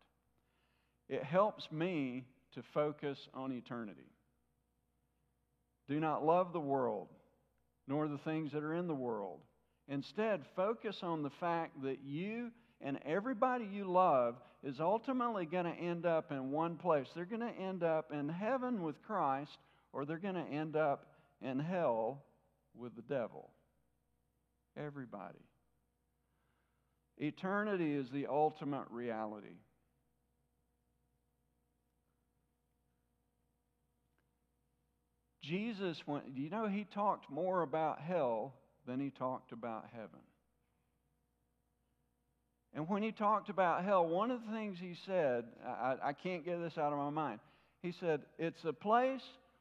It 1.08 1.24
helps 1.24 1.70
me 1.72 2.26
to 2.54 2.62
focus 2.74 3.18
on 3.34 3.52
eternity. 3.52 4.11
Do 5.88 6.00
not 6.00 6.24
love 6.24 6.52
the 6.52 6.60
world, 6.60 7.08
nor 7.86 8.08
the 8.08 8.18
things 8.18 8.52
that 8.52 8.62
are 8.62 8.74
in 8.74 8.86
the 8.86 8.94
world. 8.94 9.40
Instead, 9.88 10.42
focus 10.54 10.98
on 11.02 11.22
the 11.22 11.30
fact 11.30 11.82
that 11.82 11.98
you 12.04 12.50
and 12.80 12.98
everybody 13.04 13.64
you 13.64 13.90
love 13.90 14.36
is 14.62 14.80
ultimately 14.80 15.44
going 15.46 15.64
to 15.64 15.72
end 15.72 16.06
up 16.06 16.30
in 16.30 16.50
one 16.50 16.76
place. 16.76 17.08
They're 17.14 17.24
going 17.24 17.40
to 17.40 17.60
end 17.60 17.82
up 17.82 18.12
in 18.12 18.28
heaven 18.28 18.82
with 18.82 19.02
Christ, 19.02 19.58
or 19.92 20.04
they're 20.04 20.18
going 20.18 20.34
to 20.34 20.40
end 20.40 20.76
up 20.76 21.06
in 21.40 21.58
hell 21.58 22.22
with 22.74 22.94
the 22.94 23.02
devil. 23.02 23.50
Everybody. 24.76 25.38
Eternity 27.18 27.92
is 27.92 28.08
the 28.10 28.26
ultimate 28.26 28.86
reality. 28.90 29.58
Jesus 35.42 36.00
went, 36.06 36.24
you 36.34 36.50
know, 36.50 36.66
he 36.66 36.86
talked 36.94 37.30
more 37.30 37.62
about 37.62 38.00
hell 38.00 38.54
than 38.86 39.00
he 39.00 39.10
talked 39.10 39.52
about 39.52 39.86
heaven. 39.92 40.20
And 42.74 42.88
when 42.88 43.02
he 43.02 43.12
talked 43.12 43.50
about 43.50 43.84
hell, 43.84 44.06
one 44.06 44.30
of 44.30 44.40
the 44.46 44.52
things 44.52 44.78
he 44.80 44.94
said, 45.04 45.44
I, 45.66 45.96
I 46.02 46.12
can't 46.12 46.44
get 46.44 46.60
this 46.60 46.78
out 46.78 46.92
of 46.92 46.98
my 46.98 47.10
mind. 47.10 47.40
He 47.82 47.92
said, 48.00 48.22
It's 48.38 48.64
a 48.64 48.72
place 48.72 49.20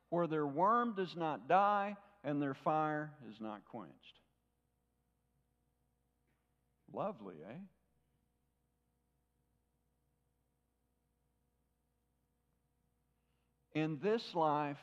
where 0.10 0.28
their 0.28 0.48
worm 0.48 0.94
does 0.96 1.13
not 1.17 1.50
die 1.50 1.98
and 2.24 2.41
their 2.41 2.56
fire 2.63 3.12
is 3.30 3.36
not 3.41 3.65
quenched. 3.70 3.96
Lovely, 6.94 7.36
eh? 7.50 7.58
In 13.74 14.00
this 14.04 14.22
life, 14.34 14.78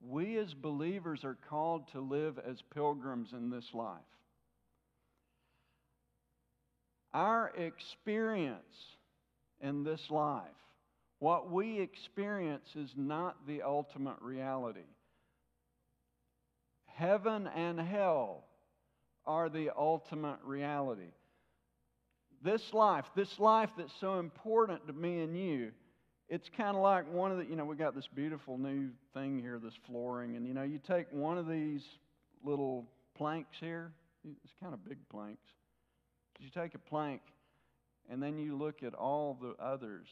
we 0.00 0.36
as 0.38 0.54
believers 0.54 1.24
are 1.24 1.36
called 1.48 1.90
to 1.92 2.00
live 2.00 2.38
as 2.38 2.62
pilgrims 2.74 3.32
in 3.32 3.50
this 3.50 3.68
life. 3.74 3.98
Our 7.12 7.48
experience 7.56 8.62
in 9.60 9.82
this 9.82 10.10
life, 10.10 10.44
what 11.18 11.50
we 11.50 11.80
experience, 11.80 12.68
is 12.76 12.92
not 12.96 13.46
the 13.46 13.62
ultimate 13.62 14.20
reality. 14.20 14.80
Heaven 16.86 17.48
and 17.48 17.80
hell 17.80 18.44
are 19.26 19.48
the 19.48 19.70
ultimate 19.76 20.38
reality. 20.44 21.12
This 22.42 22.72
life, 22.72 23.04
this 23.16 23.38
life 23.38 23.70
that's 23.76 23.92
so 24.00 24.20
important 24.20 24.86
to 24.86 24.92
me 24.92 25.20
and 25.20 25.36
you, 25.36 25.72
it's 26.28 26.48
kind 26.56 26.76
of 26.76 26.82
like 26.82 27.10
one 27.12 27.32
of 27.32 27.38
the, 27.38 27.44
you 27.44 27.56
know, 27.56 27.64
we 27.64 27.76
got 27.76 27.94
this 27.94 28.08
beautiful 28.14 28.58
new 28.58 28.90
thing 29.14 29.40
here, 29.40 29.58
this 29.62 29.74
flooring, 29.86 30.36
and 30.36 30.46
you 30.46 30.54
know, 30.54 30.62
you 30.62 30.78
take 30.86 31.06
one 31.10 31.38
of 31.38 31.48
these 31.48 31.82
little 32.44 32.86
planks 33.16 33.56
here, 33.60 33.92
it's 34.24 34.52
kind 34.60 34.74
of 34.74 34.84
big 34.84 34.98
planks. 35.08 35.46
You 36.38 36.48
take 36.54 36.74
a 36.74 36.78
plank 36.78 37.20
and 38.08 38.22
then 38.22 38.38
you 38.38 38.56
look 38.56 38.82
at 38.82 38.94
all 38.94 39.38
the 39.40 39.54
others. 39.62 40.06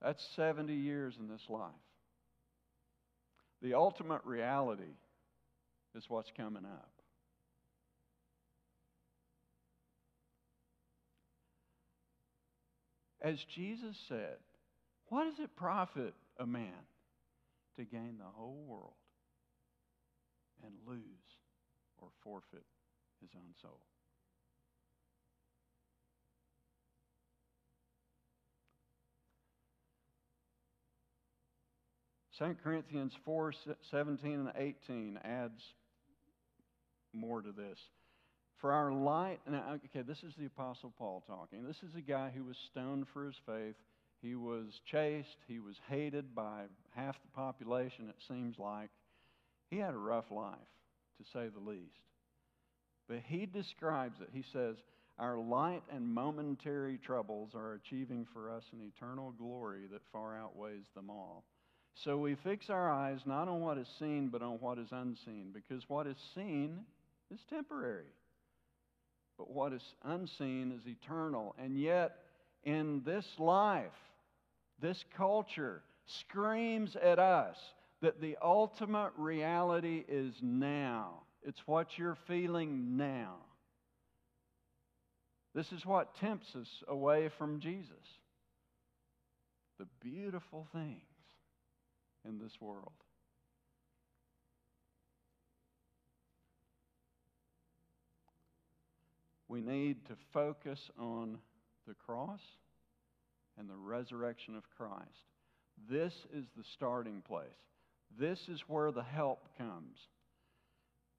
That's 0.00 0.24
70 0.36 0.74
years 0.74 1.14
in 1.18 1.28
this 1.28 1.42
life. 1.48 1.72
The 3.62 3.74
ultimate 3.74 4.20
reality 4.24 4.94
is 5.96 6.04
what's 6.08 6.30
coming 6.36 6.64
up. 6.64 6.90
As 13.20 13.38
Jesus 13.54 13.96
said, 14.08 14.36
what 15.08 15.24
does 15.24 15.40
it 15.40 15.56
profit 15.56 16.14
a 16.38 16.46
man 16.46 16.86
to 17.76 17.84
gain 17.84 18.16
the 18.18 18.24
whole 18.24 18.64
world 18.66 18.92
and 20.62 20.72
lose 20.86 21.00
or 21.98 22.08
forfeit 22.22 22.64
his 23.20 23.30
own 23.34 23.54
soul? 23.60 23.80
Second 32.38 32.58
Corinthians 32.62 33.12
4 33.24 33.52
17 33.90 34.32
and 34.32 34.52
18 34.56 35.18
adds 35.24 35.60
more 37.12 37.42
to 37.42 37.50
this. 37.50 37.80
For 38.60 38.72
our 38.72 38.90
light, 38.90 39.38
now, 39.48 39.78
okay, 39.84 40.02
this 40.02 40.24
is 40.24 40.34
the 40.36 40.46
Apostle 40.46 40.92
Paul 40.98 41.22
talking. 41.28 41.64
This 41.64 41.76
is 41.76 41.94
a 41.96 42.00
guy 42.00 42.32
who 42.34 42.44
was 42.44 42.56
stoned 42.70 43.06
for 43.12 43.26
his 43.26 43.36
faith. 43.46 43.76
He 44.20 44.34
was 44.34 44.66
chased. 44.90 45.36
He 45.46 45.60
was 45.60 45.76
hated 45.88 46.34
by 46.34 46.62
half 46.96 47.14
the 47.22 47.30
population, 47.36 48.08
it 48.08 48.16
seems 48.26 48.58
like. 48.58 48.90
He 49.70 49.76
had 49.78 49.94
a 49.94 49.98
rough 49.98 50.30
life, 50.32 50.56
to 51.18 51.24
say 51.32 51.48
the 51.48 51.70
least. 51.70 52.00
But 53.08 53.20
he 53.24 53.46
describes 53.46 54.20
it. 54.20 54.30
He 54.32 54.44
says, 54.52 54.74
Our 55.20 55.38
light 55.38 55.84
and 55.94 56.12
momentary 56.12 56.98
troubles 56.98 57.50
are 57.54 57.74
achieving 57.74 58.26
for 58.32 58.50
us 58.50 58.64
an 58.72 58.80
eternal 58.96 59.32
glory 59.38 59.86
that 59.92 60.02
far 60.12 60.36
outweighs 60.36 60.86
them 60.96 61.10
all. 61.10 61.44
So 62.04 62.18
we 62.18 62.36
fix 62.42 62.70
our 62.70 62.90
eyes 62.90 63.20
not 63.24 63.46
on 63.46 63.60
what 63.60 63.78
is 63.78 63.88
seen, 64.00 64.30
but 64.32 64.42
on 64.42 64.58
what 64.60 64.78
is 64.78 64.88
unseen, 64.90 65.50
because 65.54 65.88
what 65.88 66.08
is 66.08 66.16
seen 66.34 66.80
is 67.30 67.38
temporary 67.48 68.06
but 69.38 69.50
what 69.50 69.72
is 69.72 69.94
unseen 70.04 70.72
is 70.76 70.86
eternal. 70.86 71.54
And 71.62 71.78
yet, 71.78 72.16
in 72.64 73.02
this 73.06 73.24
life, 73.38 73.92
this 74.80 75.04
culture 75.16 75.82
screams 76.06 76.96
at 76.96 77.18
us 77.18 77.56
that 78.02 78.20
the 78.20 78.36
ultimate 78.42 79.12
reality 79.16 80.04
is 80.08 80.34
now. 80.42 81.22
It's 81.42 81.66
what 81.66 81.96
you're 81.96 82.18
feeling 82.26 82.96
now. 82.96 83.36
This 85.54 85.72
is 85.72 85.86
what 85.86 86.16
tempts 86.16 86.54
us 86.54 86.68
away 86.88 87.30
from 87.38 87.60
Jesus. 87.60 87.92
The 89.78 89.86
beautiful 90.00 90.66
things 90.72 91.00
in 92.28 92.38
this 92.38 92.60
world. 92.60 92.92
We 99.48 99.60
need 99.60 100.04
to 100.06 100.14
focus 100.32 100.90
on 100.98 101.38
the 101.86 101.94
cross 101.94 102.40
and 103.58 103.68
the 103.68 103.76
resurrection 103.76 104.56
of 104.56 104.62
Christ. 104.76 105.26
This 105.90 106.12
is 106.34 106.44
the 106.56 106.64
starting 106.74 107.22
place. 107.26 107.48
This 108.18 108.40
is 108.48 108.60
where 108.68 108.92
the 108.92 109.02
help 109.02 109.48
comes. 109.56 109.96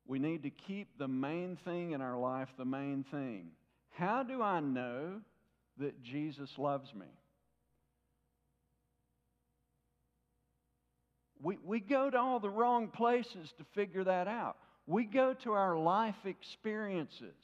We 0.07 0.19
need 0.19 0.43
to 0.43 0.49
keep 0.49 0.97
the 0.97 1.07
main 1.07 1.57
thing 1.65 1.91
in 1.91 2.01
our 2.01 2.17
life 2.17 2.49
the 2.57 2.65
main 2.65 3.05
thing. 3.11 3.51
How 3.91 4.23
do 4.23 4.41
I 4.41 4.59
know 4.59 5.21
that 5.77 6.01
Jesus 6.03 6.49
loves 6.57 6.93
me? 6.93 7.05
We, 11.41 11.57
we 11.63 11.79
go 11.79 12.09
to 12.09 12.17
all 12.17 12.39
the 12.39 12.49
wrong 12.49 12.89
places 12.89 13.53
to 13.57 13.65
figure 13.73 14.03
that 14.03 14.27
out. 14.27 14.57
We 14.87 15.05
go 15.05 15.33
to 15.43 15.51
our 15.51 15.77
life 15.77 16.25
experiences. 16.25 17.35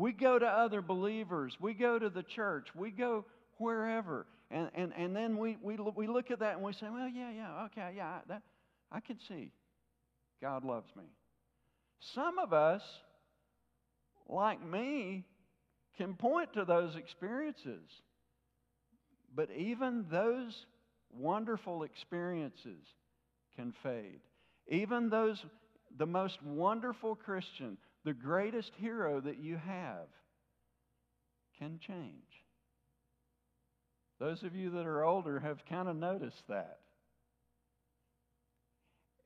We 0.00 0.12
go 0.12 0.38
to 0.38 0.46
other 0.46 0.80
believers. 0.80 1.54
We 1.60 1.74
go 1.74 1.98
to 1.98 2.08
the 2.08 2.22
church. 2.22 2.68
We 2.74 2.90
go 2.90 3.26
wherever. 3.58 4.24
And, 4.50 4.70
and, 4.74 4.94
and 4.96 5.14
then 5.14 5.36
we, 5.36 5.58
we, 5.60 5.76
we 5.76 6.06
look 6.06 6.30
at 6.30 6.38
that 6.38 6.54
and 6.54 6.62
we 6.62 6.72
say, 6.72 6.86
well, 6.90 7.06
yeah, 7.06 7.30
yeah, 7.30 7.66
okay, 7.66 7.92
yeah, 7.94 8.20
that, 8.28 8.40
I 8.90 9.00
can 9.00 9.18
see 9.28 9.52
God 10.40 10.64
loves 10.64 10.88
me. 10.96 11.04
Some 12.14 12.38
of 12.38 12.54
us, 12.54 12.80
like 14.26 14.64
me, 14.64 15.26
can 15.98 16.14
point 16.14 16.54
to 16.54 16.64
those 16.64 16.96
experiences. 16.96 17.82
But 19.36 19.50
even 19.54 20.06
those 20.10 20.64
wonderful 21.12 21.82
experiences 21.82 22.86
can 23.54 23.74
fade. 23.82 24.20
Even 24.66 25.10
those, 25.10 25.44
the 25.98 26.06
most 26.06 26.42
wonderful 26.42 27.16
Christian, 27.16 27.76
the 28.04 28.14
greatest 28.14 28.72
hero 28.76 29.20
that 29.20 29.38
you 29.38 29.56
have 29.56 30.06
can 31.58 31.78
change. 31.86 32.44
Those 34.18 34.42
of 34.42 34.54
you 34.54 34.70
that 34.70 34.86
are 34.86 35.04
older 35.04 35.40
have 35.40 35.64
kind 35.68 35.88
of 35.88 35.96
noticed 35.96 36.42
that. 36.48 36.80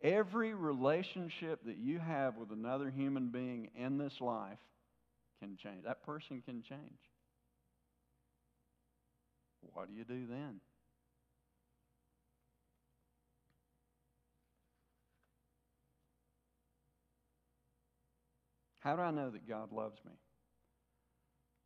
Every 0.03 0.55
relationship 0.55 1.65
that 1.65 1.79
you 1.79 1.99
have 1.99 2.37
with 2.37 2.51
another 2.53 2.91
human 2.91 3.29
being 3.29 3.71
in 3.75 3.97
this 3.99 4.21
life 4.21 4.59
can 5.41 5.57
change. 5.57 5.85
That 5.85 6.05
person 6.05 6.43
can 6.45 6.63
change. 6.63 6.81
What 9.73 9.89
do 9.89 9.95
you 9.95 10.05
do 10.05 10.27
then? 10.29 10.61
How 18.85 18.97
do 18.97 19.03
I 19.03 19.11
know 19.11 19.31
that 19.31 19.49
God 19.49 19.73
loves 19.73 19.99
me? 20.05 20.13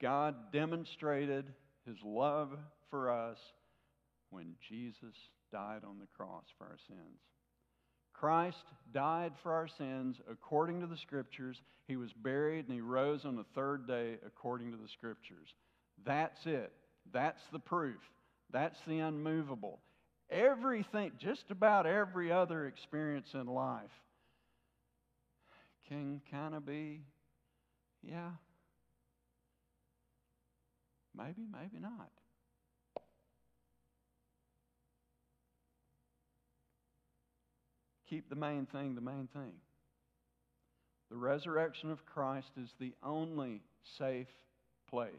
God 0.01 0.53
demonstrated 0.53 1.53
his 1.85 1.97
love 2.05 2.51
for 2.91 3.11
us 3.11 3.39
when 4.31 4.55
Jesus 4.69 5.17
died 5.51 5.83
on 5.85 5.99
the 5.99 6.07
cross 6.17 6.45
for 6.57 6.65
our 6.65 6.79
sins. 6.87 7.19
Christ 8.13 8.65
died 8.95 9.33
for 9.43 9.53
our 9.53 9.67
sins 9.67 10.17
according 10.31 10.81
to 10.81 10.87
the 10.87 10.97
Scriptures. 10.97 11.61
He 11.89 11.97
was 11.97 12.13
buried 12.13 12.67
and 12.67 12.75
he 12.75 12.81
rose 12.81 13.25
on 13.25 13.35
the 13.35 13.47
third 13.55 13.89
day 13.89 14.19
according 14.25 14.71
to 14.71 14.77
the 14.77 14.89
Scriptures. 14.89 15.49
That's 16.07 16.47
it. 16.47 16.73
That's 17.13 17.43
the 17.53 17.59
proof. 17.59 18.01
That's 18.53 18.79
the 18.87 19.01
unmovable. 19.01 19.81
Everything, 20.31 21.13
just 21.19 21.51
about 21.51 21.87
every 21.87 22.31
other 22.31 22.67
experience 22.67 23.31
in 23.35 23.47
life 23.47 23.91
can 25.89 26.21
kind 26.31 26.55
of 26.55 26.67
be, 26.67 27.01
yeah, 28.03 28.31
maybe, 31.17 31.47
maybe 31.51 31.81
not. 31.81 32.11
Keep 38.09 38.31
the 38.31 38.37
main 38.37 38.67
thing 38.67 38.95
the 38.95 39.01
main 39.01 39.29
thing. 39.33 39.53
The 41.11 41.17
resurrection 41.17 41.91
of 41.91 42.05
Christ 42.05 42.51
is 42.61 42.69
the 42.79 42.93
only 43.03 43.63
safe 43.99 44.29
place. 44.91 45.11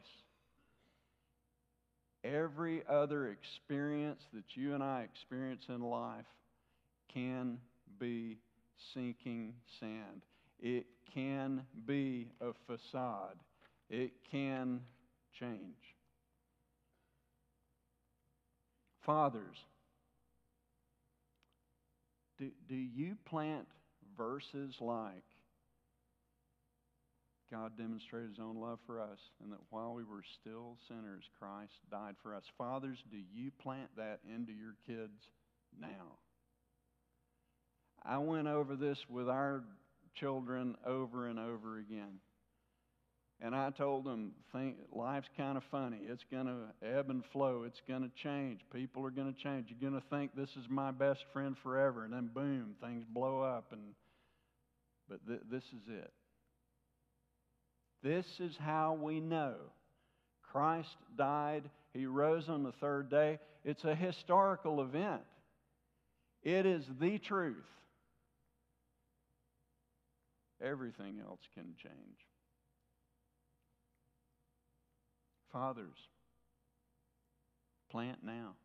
Every 2.24 2.84
other 2.88 3.28
experience 3.28 4.22
that 4.34 4.44
you 4.56 4.74
and 4.74 4.84
I 4.84 5.02
experience 5.02 5.66
in 5.70 5.82
life 5.82 6.26
can 7.14 7.60
be 8.00 8.38
sinking 8.94 9.54
sand. 9.80 10.24
It 10.62 10.86
can 11.14 11.64
be 11.86 12.28
a 12.42 12.52
facade. 12.68 13.38
It 13.90 14.12
can 14.32 14.82
change. 15.40 15.96
Fathers, 19.06 19.58
do, 22.38 22.50
do 22.68 22.76
you 22.76 23.16
plant 23.26 23.68
verses 24.18 24.76
like 24.80 25.24
God 27.50 27.78
demonstrated 27.78 28.30
his 28.30 28.40
own 28.40 28.58
love 28.58 28.80
for 28.86 29.02
us 29.02 29.18
and 29.42 29.52
that 29.52 29.60
while 29.72 29.94
we 29.94 30.04
were 30.04 30.24
still 30.40 30.78
sinners, 30.88 31.24
Christ 31.40 31.74
died 31.90 32.16
for 32.22 32.36
us? 32.36 32.44
Fathers, 32.58 33.00
do 33.10 33.18
you 33.34 33.50
plant 33.64 33.90
that 33.98 34.20
into 34.32 34.52
your 34.52 34.76
kids 34.86 35.30
now? 35.80 36.18
I 38.06 38.20
went 38.20 38.48
over 38.48 38.76
this 38.76 39.00
with 39.10 39.28
our 39.28 39.64
children 40.14 40.76
over 40.86 41.28
and 41.28 41.40
over 41.40 41.80
again. 41.80 42.20
And 43.42 43.56
I 43.56 43.70
told 43.70 44.04
them, 44.04 44.34
think 44.52 44.76
life's 44.92 45.30
kind 45.38 45.56
of 45.56 45.64
funny. 45.72 46.00
It's 46.10 46.26
going 46.30 46.48
to 46.48 46.88
ebb 46.88 47.10
and 47.10 47.24
flow. 47.32 47.64
It's 47.66 47.82
going 47.88 48.02
to 48.02 48.12
change. 48.22 48.60
People 48.74 49.06
are 49.06 49.12
going 49.12 49.34
to 49.34 49.40
change. 49.40 49.68
You're 49.70 49.90
going 49.90 50.02
to 50.02 50.08
think 50.10 50.36
this 50.36 50.50
is 50.58 50.66
my 50.70 50.92
best 50.92 51.24
friend 51.32 51.56
forever, 51.64 52.04
and 52.04 52.14
then 52.14 52.30
boom, 52.34 52.76
things 52.82 53.06
blow 53.10 53.42
up. 53.42 53.72
And 53.72 53.82
but 55.08 55.26
th- 55.26 55.42
this 55.50 55.64
is 55.64 55.88
it. 55.88 56.12
This 58.04 58.26
is 58.40 58.58
how 58.58 58.98
we 59.02 59.20
know 59.20 59.56
Christ 60.52 60.96
died. 61.18 61.70
He 61.94 62.06
rose 62.06 62.50
on 62.50 62.64
the 62.64 62.72
third 62.74 63.10
day. 63.10 63.40
It's 63.64 63.84
a 63.84 63.96
historical 63.96 64.82
event. 64.82 65.22
It 66.44 66.66
is 66.66 66.86
the 67.00 67.18
truth. 67.18 67.66
Everything 70.62 71.20
else 71.26 71.42
can 71.54 71.76
change. 71.78 72.28
Fathers, 75.52 75.98
plant 77.90 78.20
now 78.24 78.56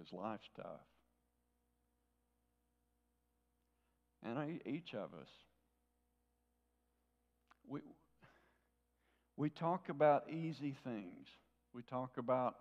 because 0.00 0.12
life's 0.12 0.48
tough. 0.56 0.80
And 4.22 4.38
I, 4.38 4.60
each 4.66 4.94
of 4.94 5.14
us, 5.14 5.28
we, 7.66 7.80
we 9.36 9.48
talk 9.48 9.88
about 9.88 10.30
easy 10.30 10.76
things. 10.84 11.28
We 11.74 11.82
talk 11.82 12.18
about 12.18 12.56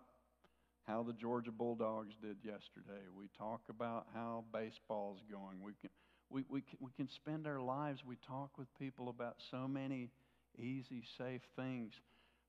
how 0.88 1.04
the 1.04 1.14
Georgia 1.14 1.52
Bulldogs 1.52 2.16
did 2.22 2.38
yesterday. 2.44 3.04
We 3.16 3.26
talk 3.38 3.62
about 3.70 4.08
how 4.14 4.46
baseball's 4.54 5.20
going. 5.30 5.62
We 5.62 5.74
can, 5.80 5.90
we, 6.30 6.44
we, 6.50 6.62
can, 6.62 6.78
we 6.80 6.92
can 6.96 7.10
spend 7.16 7.48
our 7.48 7.60
lives, 7.60 8.02
we 8.06 8.18
talk 8.28 8.58
with 8.58 8.68
people 8.80 9.10
about 9.10 9.36
so 9.52 9.68
many 9.68 10.10
easy, 10.58 11.04
safe 11.18 11.42
things. 11.56 11.94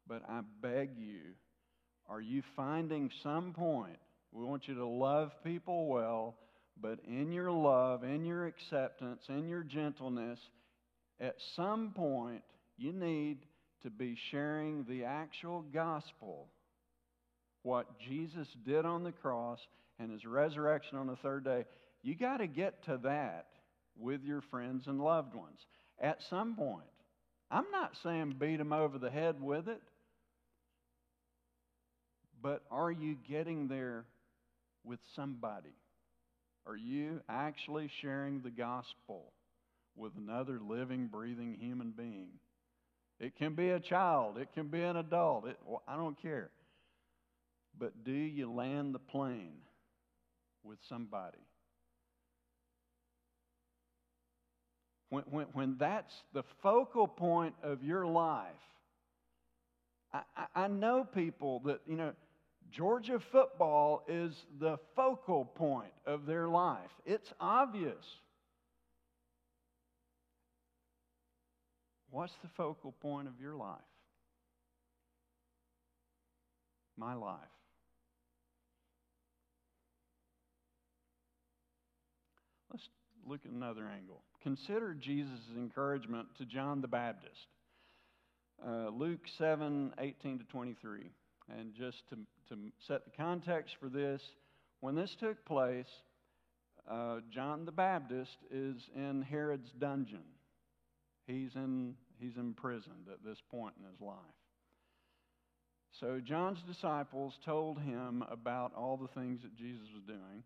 But 0.06 0.22
I 0.28 0.40
beg 0.60 0.90
you, 0.96 1.20
are 2.08 2.20
you 2.20 2.42
finding 2.56 3.10
some 3.22 3.52
point? 3.52 3.98
We 4.32 4.44
want 4.44 4.68
you 4.68 4.74
to 4.74 4.86
love 4.86 5.32
people 5.44 5.86
well, 5.86 6.36
but 6.80 6.98
in 7.06 7.32
your 7.32 7.50
love, 7.50 8.04
in 8.04 8.24
your 8.24 8.46
acceptance, 8.46 9.22
in 9.28 9.48
your 9.48 9.62
gentleness, 9.62 10.38
at 11.20 11.36
some 11.56 11.92
point, 11.94 12.42
you 12.76 12.92
need 12.92 13.38
to 13.82 13.90
be 13.90 14.16
sharing 14.30 14.84
the 14.84 15.04
actual 15.04 15.64
gospel, 15.72 16.48
what 17.62 17.86
Jesus 17.98 18.48
did 18.64 18.84
on 18.84 19.04
the 19.04 19.12
cross 19.12 19.58
and 19.98 20.10
his 20.10 20.24
resurrection 20.24 20.96
on 20.96 21.06
the 21.06 21.16
third 21.16 21.44
day. 21.44 21.64
You 22.02 22.14
got 22.14 22.38
to 22.38 22.46
get 22.46 22.84
to 22.86 22.98
that 23.04 23.46
with 24.00 24.22
your 24.24 24.40
friends 24.40 24.86
and 24.86 25.00
loved 25.00 25.34
ones 25.34 25.58
at 26.00 26.18
some 26.28 26.54
point. 26.56 26.84
I'm 27.50 27.70
not 27.72 27.92
saying 28.02 28.36
beat 28.38 28.56
them 28.56 28.72
over 28.72 28.98
the 28.98 29.10
head 29.10 29.40
with 29.40 29.68
it, 29.68 29.82
but 32.42 32.62
are 32.70 32.90
you 32.90 33.16
getting 33.28 33.68
there 33.68 34.04
with 34.84 35.00
somebody? 35.14 35.74
Are 36.66 36.76
you 36.76 37.20
actually 37.28 37.90
sharing 38.00 38.40
the 38.40 38.50
gospel 38.50 39.32
with 39.96 40.12
another 40.16 40.60
living, 40.60 41.08
breathing 41.08 41.56
human 41.58 41.90
being? 41.90 42.30
It 43.18 43.36
can 43.36 43.54
be 43.54 43.70
a 43.70 43.80
child, 43.80 44.38
it 44.38 44.48
can 44.54 44.68
be 44.68 44.82
an 44.82 44.96
adult, 44.96 45.46
it, 45.46 45.58
well, 45.66 45.82
I 45.86 45.96
don't 45.96 46.20
care. 46.20 46.50
But 47.78 48.04
do 48.04 48.12
you 48.12 48.50
land 48.50 48.94
the 48.94 48.98
plane 48.98 49.58
with 50.62 50.78
somebody? 50.88 51.38
When, 55.10 55.24
when, 55.24 55.46
when 55.52 55.76
that's 55.78 56.14
the 56.32 56.44
focal 56.62 57.06
point 57.06 57.54
of 57.62 57.82
your 57.82 58.06
life, 58.06 58.46
I, 60.12 60.22
I, 60.36 60.64
I 60.64 60.68
know 60.68 61.04
people 61.04 61.60
that, 61.66 61.80
you 61.86 61.96
know, 61.96 62.12
Georgia 62.70 63.18
football 63.32 64.04
is 64.08 64.32
the 64.60 64.78
focal 64.94 65.44
point 65.44 65.92
of 66.06 66.24
their 66.26 66.48
life. 66.48 66.90
It's 67.04 67.32
obvious. 67.40 68.04
What's 72.10 72.34
the 72.42 72.48
focal 72.56 72.92
point 73.00 73.26
of 73.26 73.34
your 73.40 73.56
life? 73.56 73.78
My 76.96 77.14
life. 77.14 77.38
Let's 82.72 82.88
look 83.30 83.46
at 83.46 83.52
another 83.52 83.86
angle. 83.86 84.22
Consider 84.42 84.92
Jesus' 84.92 85.38
encouragement 85.56 86.26
to 86.38 86.44
John 86.44 86.80
the 86.80 86.88
Baptist. 86.88 87.46
Uh, 88.66 88.88
Luke 88.88 89.20
7 89.38 89.92
18 90.00 90.40
to 90.40 90.44
23. 90.46 91.12
And 91.56 91.72
just 91.72 91.98
to, 92.08 92.16
to 92.48 92.58
set 92.88 93.04
the 93.04 93.10
context 93.16 93.76
for 93.80 93.88
this, 93.88 94.20
when 94.80 94.96
this 94.96 95.16
took 95.20 95.44
place, 95.44 95.86
uh, 96.90 97.20
John 97.32 97.64
the 97.64 97.72
Baptist 97.72 98.36
is 98.50 98.76
in 98.96 99.22
Herod's 99.22 99.70
dungeon. 99.78 100.24
He's, 101.28 101.55
in, 101.55 101.94
he's 102.18 102.36
imprisoned 102.36 103.07
at 103.12 103.24
this 103.24 103.38
point 103.48 103.74
in 103.78 103.88
his 103.88 104.00
life. 104.00 104.16
So 106.00 106.20
John's 106.24 106.62
disciples 106.66 107.34
told 107.44 107.78
him 107.78 108.24
about 108.28 108.72
all 108.76 108.96
the 108.96 109.20
things 109.20 109.42
that 109.42 109.55
Jesus 109.57 109.86
was 109.94 110.02
doing. 110.05 110.42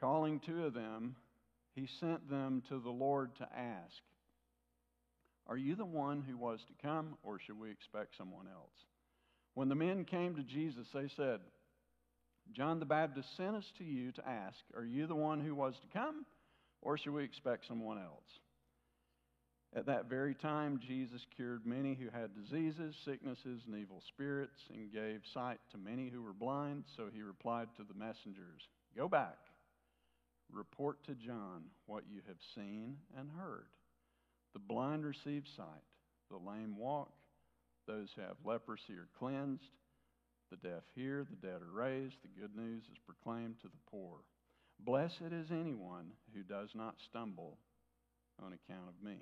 Calling 0.00 0.40
two 0.44 0.64
of 0.64 0.74
them, 0.74 1.16
he 1.78 1.86
sent 2.00 2.28
them 2.28 2.62
to 2.68 2.80
the 2.80 2.90
Lord 2.90 3.34
to 3.36 3.44
ask, 3.44 4.02
Are 5.46 5.56
you 5.56 5.76
the 5.76 5.84
one 5.84 6.24
who 6.28 6.36
was 6.36 6.60
to 6.66 6.86
come, 6.86 7.16
or 7.22 7.38
should 7.38 7.58
we 7.58 7.70
expect 7.70 8.16
someone 8.16 8.46
else? 8.46 8.74
When 9.54 9.68
the 9.68 9.74
men 9.74 10.04
came 10.04 10.34
to 10.34 10.42
Jesus, 10.42 10.86
they 10.92 11.08
said, 11.16 11.40
John 12.52 12.80
the 12.80 12.86
Baptist 12.86 13.28
sent 13.36 13.54
us 13.54 13.70
to 13.78 13.84
you 13.84 14.10
to 14.12 14.28
ask, 14.28 14.58
Are 14.76 14.84
you 14.84 15.06
the 15.06 15.14
one 15.14 15.40
who 15.40 15.54
was 15.54 15.74
to 15.82 15.98
come, 15.98 16.24
or 16.82 16.98
should 16.98 17.12
we 17.12 17.22
expect 17.22 17.68
someone 17.68 17.98
else? 17.98 18.40
At 19.76 19.86
that 19.86 20.08
very 20.08 20.34
time, 20.34 20.80
Jesus 20.84 21.20
cured 21.36 21.66
many 21.66 21.94
who 21.94 22.08
had 22.10 22.30
diseases, 22.34 22.96
sicknesses, 23.04 23.60
and 23.66 23.76
evil 23.76 24.02
spirits, 24.08 24.58
and 24.72 24.90
gave 24.90 25.20
sight 25.32 25.58
to 25.72 25.78
many 25.78 26.08
who 26.08 26.22
were 26.22 26.32
blind. 26.32 26.84
So 26.96 27.04
he 27.12 27.22
replied 27.22 27.68
to 27.76 27.84
the 27.84 27.98
messengers 27.98 28.62
Go 28.96 29.08
back 29.08 29.36
Report 30.52 31.04
to 31.04 31.14
John 31.14 31.64
what 31.86 32.04
you 32.10 32.20
have 32.26 32.38
seen 32.54 32.96
and 33.18 33.28
heard. 33.30 33.66
The 34.54 34.60
blind 34.60 35.04
receive 35.04 35.44
sight, 35.56 35.66
the 36.30 36.38
lame 36.38 36.76
walk, 36.76 37.12
those 37.86 38.08
who 38.14 38.22
have 38.22 38.36
leprosy 38.44 38.94
are 38.94 39.08
cleansed, 39.18 39.70
the 40.50 40.56
deaf 40.56 40.82
hear, 40.94 41.26
the 41.28 41.46
dead 41.46 41.60
are 41.62 41.72
raised, 41.72 42.16
the 42.22 42.40
good 42.40 42.56
news 42.56 42.82
is 42.84 42.98
proclaimed 43.06 43.56
to 43.60 43.68
the 43.68 43.90
poor. 43.90 44.18
Blessed 44.80 45.32
is 45.32 45.50
anyone 45.50 46.12
who 46.34 46.42
does 46.42 46.70
not 46.74 46.94
stumble 47.08 47.58
on 48.42 48.52
account 48.52 48.88
of 48.88 49.04
me. 49.04 49.18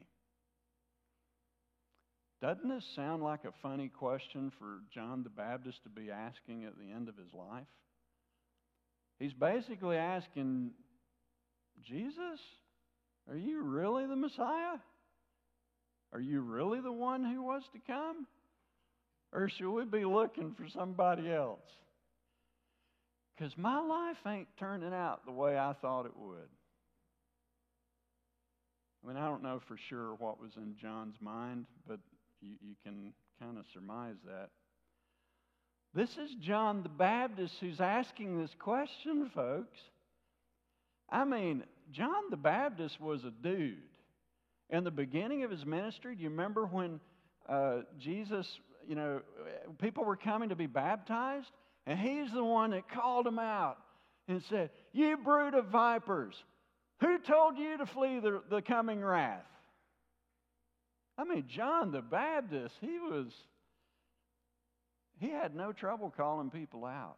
Doesn't 2.43 2.69
this 2.69 2.85
sound 2.95 3.23
like 3.23 3.45
a 3.45 3.53
funny 3.63 3.89
question 3.89 4.53
for 4.59 4.81
John 4.95 5.23
the 5.23 5.31
Baptist 5.31 5.83
to 5.85 5.89
be 5.89 6.11
asking 6.11 6.65
at 6.65 6.79
the 6.79 6.93
end 6.95 7.09
of 7.09 7.17
his 7.17 7.33
life? 7.33 7.67
He's 9.19 9.33
basically 9.33 9.97
asking, 9.97 10.73
Jesus, 11.85 12.41
are 13.29 13.37
you 13.37 13.63
really 13.63 14.07
the 14.07 14.17
Messiah? 14.17 14.79
Are 16.13 16.21
you 16.21 16.41
really 16.41 16.81
the 16.81 16.93
one 16.93 17.25
who 17.25 17.43
was 17.43 17.63
to 17.73 17.79
come? 17.87 18.27
Or 19.33 19.49
should 19.49 19.71
we 19.71 19.85
be 19.85 20.05
looking 20.05 20.55
for 20.55 20.69
somebody 20.69 21.31
else? 21.31 21.61
Because 23.37 23.57
my 23.59 23.81
life 23.81 24.17
ain't 24.27 24.49
turning 24.59 24.95
out 24.95 25.27
the 25.27 25.33
way 25.33 25.59
I 25.59 25.75
thought 25.81 26.07
it 26.07 26.17
would. 26.17 26.49
I 29.05 29.09
mean, 29.09 29.17
I 29.17 29.27
don't 29.27 29.43
know 29.43 29.61
for 29.69 29.77
sure 29.89 30.15
what 30.15 30.41
was 30.41 30.53
in 30.57 30.75
John's 30.81 31.17
mind, 31.21 31.67
but 31.87 32.01
you, 32.41 32.55
you 32.61 32.75
can 32.83 33.13
kind 33.41 33.59
of 33.59 33.65
surmise 33.73 34.17
that. 34.25 34.49
This 35.95 36.11
is 36.11 36.35
John 36.41 36.83
the 36.83 36.89
Baptist 36.89 37.55
who's 37.61 37.81
asking 37.81 38.41
this 38.41 38.55
question, 38.59 39.31
folks. 39.35 39.79
I 41.09 41.25
mean, 41.25 41.65
John 41.93 42.31
the 42.31 42.37
Baptist 42.37 43.01
was 43.01 43.25
a 43.25 43.31
dude. 43.31 43.79
In 44.71 44.85
the 44.85 44.91
beginning 44.91 45.45
of 45.45 45.51
his 45.51 45.65
ministry, 45.65 46.17
do 46.17 46.23
you 46.23 46.31
remember 46.31 46.67
when 46.67 47.01
uh, 47.49 47.83
Jesus, 47.99 48.59
you 48.89 48.97
know, 48.97 49.21
people 49.79 50.05
were 50.05 50.17
coming 50.17 50.49
to 50.49 50.57
be 50.57 50.67
baptized? 50.67 51.51
And 51.87 51.99
he's 51.99 52.33
the 52.33 52.43
one 52.43 52.73
that 52.73 52.89
called 52.91 53.27
them 53.27 53.39
out 53.39 53.79
and 54.27 54.43
said, 54.51 54.71
You 54.93 55.17
brood 55.17 55.55
of 55.55 55.67
vipers, 55.67 56.35
who 57.01 57.19
told 57.19 57.59
you 57.59 57.79
to 57.79 57.87
flee 57.87 58.19
the, 58.19 58.43
the 58.51 58.61
coming 58.61 59.05
wrath? 59.05 59.45
I 61.17 61.25
mean, 61.25 61.45
John 61.49 61.93
the 61.93 62.03
Baptist, 62.03 62.75
he 62.81 62.99
was, 62.99 63.33
he 65.19 65.29
had 65.29 65.55
no 65.55 65.73
trouble 65.73 66.13
calling 66.15 66.51
people 66.51 66.85
out. 66.85 67.17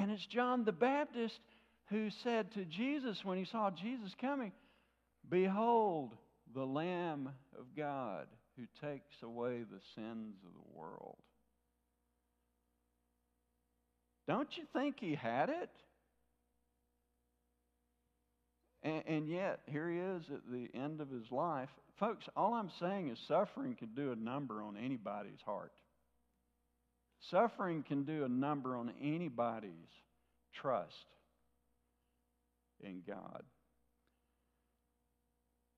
And 0.00 0.10
it's 0.10 0.24
John 0.24 0.64
the 0.64 0.72
Baptist 0.72 1.38
who 1.90 2.08
said 2.24 2.50
to 2.54 2.64
Jesus 2.64 3.22
when 3.22 3.36
he 3.36 3.44
saw 3.44 3.70
Jesus 3.70 4.14
coming, 4.18 4.50
Behold, 5.28 6.14
the 6.54 6.64
Lamb 6.64 7.28
of 7.58 7.66
God 7.76 8.26
who 8.56 8.62
takes 8.80 9.14
away 9.22 9.58
the 9.58 9.80
sins 9.94 10.36
of 10.42 10.52
the 10.54 10.78
world. 10.78 11.18
Don't 14.26 14.48
you 14.56 14.64
think 14.72 14.96
he 14.98 15.14
had 15.14 15.50
it? 15.50 15.70
And, 18.82 19.02
and, 19.06 19.28
yet, 19.28 19.60
here 19.66 19.90
he 19.90 19.98
is 19.98 20.22
at 20.32 20.50
the 20.50 20.70
end 20.74 21.02
of 21.02 21.10
his 21.10 21.30
life. 21.30 21.68
Folks, 21.98 22.24
all 22.34 22.54
I'm 22.54 22.70
saying 22.80 23.10
is 23.10 23.18
suffering 23.28 23.74
can 23.74 23.88
do 23.94 24.12
a 24.12 24.16
number 24.16 24.62
on 24.62 24.78
anybody's 24.82 25.42
heart. 25.44 25.72
Suffering 27.28 27.82
can 27.82 28.04
do 28.04 28.24
a 28.24 28.28
number 28.28 28.76
on 28.76 28.92
anybody's 29.02 29.72
trust 30.54 31.06
in 32.82 33.02
God. 33.06 33.42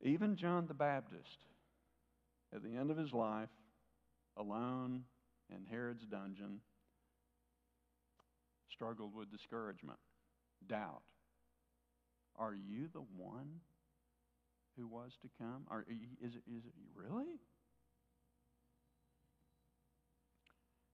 Even 0.02 0.36
John 0.36 0.66
the 0.66 0.74
Baptist, 0.74 1.38
at 2.54 2.62
the 2.62 2.76
end 2.76 2.90
of 2.90 2.96
his 2.96 3.12
life, 3.12 3.48
alone 4.36 5.04
in 5.50 5.64
Herod's 5.68 6.04
dungeon, 6.04 6.60
struggled 8.72 9.14
with 9.14 9.30
discouragement, 9.30 9.98
doubt. 10.68 11.02
Are 12.36 12.54
you 12.54 12.88
the 12.92 13.04
one 13.16 13.60
who 14.76 14.86
was 14.86 15.12
to 15.22 15.28
come? 15.38 15.64
Are, 15.68 15.84
is, 16.22 16.32
is 16.32 16.64
it 16.64 16.72
really? 16.94 17.38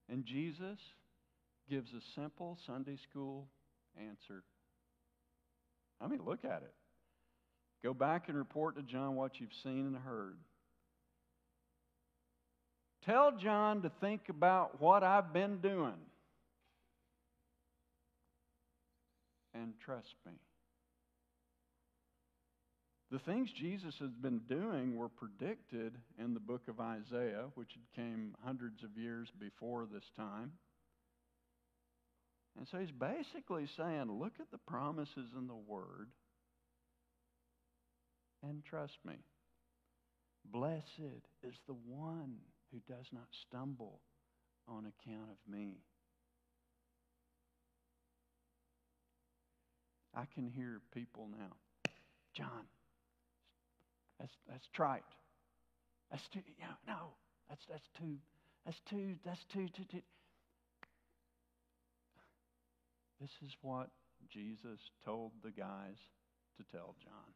And 0.08 0.24
Jesus 0.24 0.78
gives 1.68 1.90
a 1.92 2.00
simple 2.14 2.58
Sunday 2.66 2.96
school 3.10 3.46
answer. 3.98 4.42
I 6.00 6.06
mean, 6.06 6.20
look 6.24 6.44
at 6.44 6.62
it. 6.62 6.74
Go 7.84 7.92
back 7.94 8.28
and 8.28 8.36
report 8.36 8.76
to 8.76 8.82
John 8.82 9.14
what 9.14 9.40
you've 9.40 9.50
seen 9.62 9.86
and 9.86 9.96
heard. 9.96 10.36
Tell 13.04 13.32
John 13.32 13.82
to 13.82 13.92
think 14.00 14.22
about 14.28 14.80
what 14.80 15.02
I've 15.02 15.32
been 15.32 15.58
doing 15.58 15.94
and 19.54 19.74
trust 19.84 20.14
me. 20.26 20.32
The 23.10 23.18
things 23.18 23.50
Jesus 23.50 23.94
has 24.00 24.10
been 24.20 24.40
doing 24.48 24.96
were 24.96 25.08
predicted 25.08 25.94
in 26.18 26.34
the 26.34 26.40
book 26.40 26.68
of 26.68 26.78
Isaiah, 26.78 27.46
which 27.54 27.70
had 27.72 28.02
came 28.02 28.34
hundreds 28.44 28.82
of 28.82 28.98
years 28.98 29.28
before 29.40 29.86
this 29.90 30.04
time. 30.14 30.52
And 32.58 32.66
so 32.68 32.78
he's 32.78 32.90
basically 32.90 33.66
saying, 33.76 34.10
look 34.10 34.34
at 34.40 34.50
the 34.50 34.58
promises 34.58 35.30
in 35.38 35.46
the 35.46 35.54
Word 35.54 36.08
and 38.42 38.62
trust 38.64 38.98
me. 39.06 39.14
Blessed 40.44 41.22
is 41.42 41.54
the 41.66 41.76
one 41.86 42.36
who 42.72 42.80
does 42.92 43.06
not 43.12 43.26
stumble 43.46 44.00
on 44.66 44.84
account 44.84 45.30
of 45.30 45.52
me. 45.52 45.78
I 50.14 50.24
can 50.34 50.50
hear 50.50 50.80
people 50.92 51.28
now. 51.30 51.56
John, 52.34 52.66
that's 54.18 54.32
that's 54.48 54.68
trite. 54.72 55.02
That's 56.10 56.26
too 56.28 56.40
yeah, 56.58 56.66
no. 56.86 57.14
That's 57.48 57.64
that's 57.68 57.88
too 57.98 58.16
that's 58.64 58.80
too 58.88 59.14
that's 59.24 59.44
too, 59.52 59.68
too, 59.68 59.84
too. 59.90 60.02
This 63.20 63.30
is 63.44 63.56
what 63.62 63.88
Jesus 64.30 64.78
told 65.04 65.32
the 65.42 65.50
guys 65.50 65.96
to 66.56 66.64
tell 66.72 66.94
John. 67.02 67.32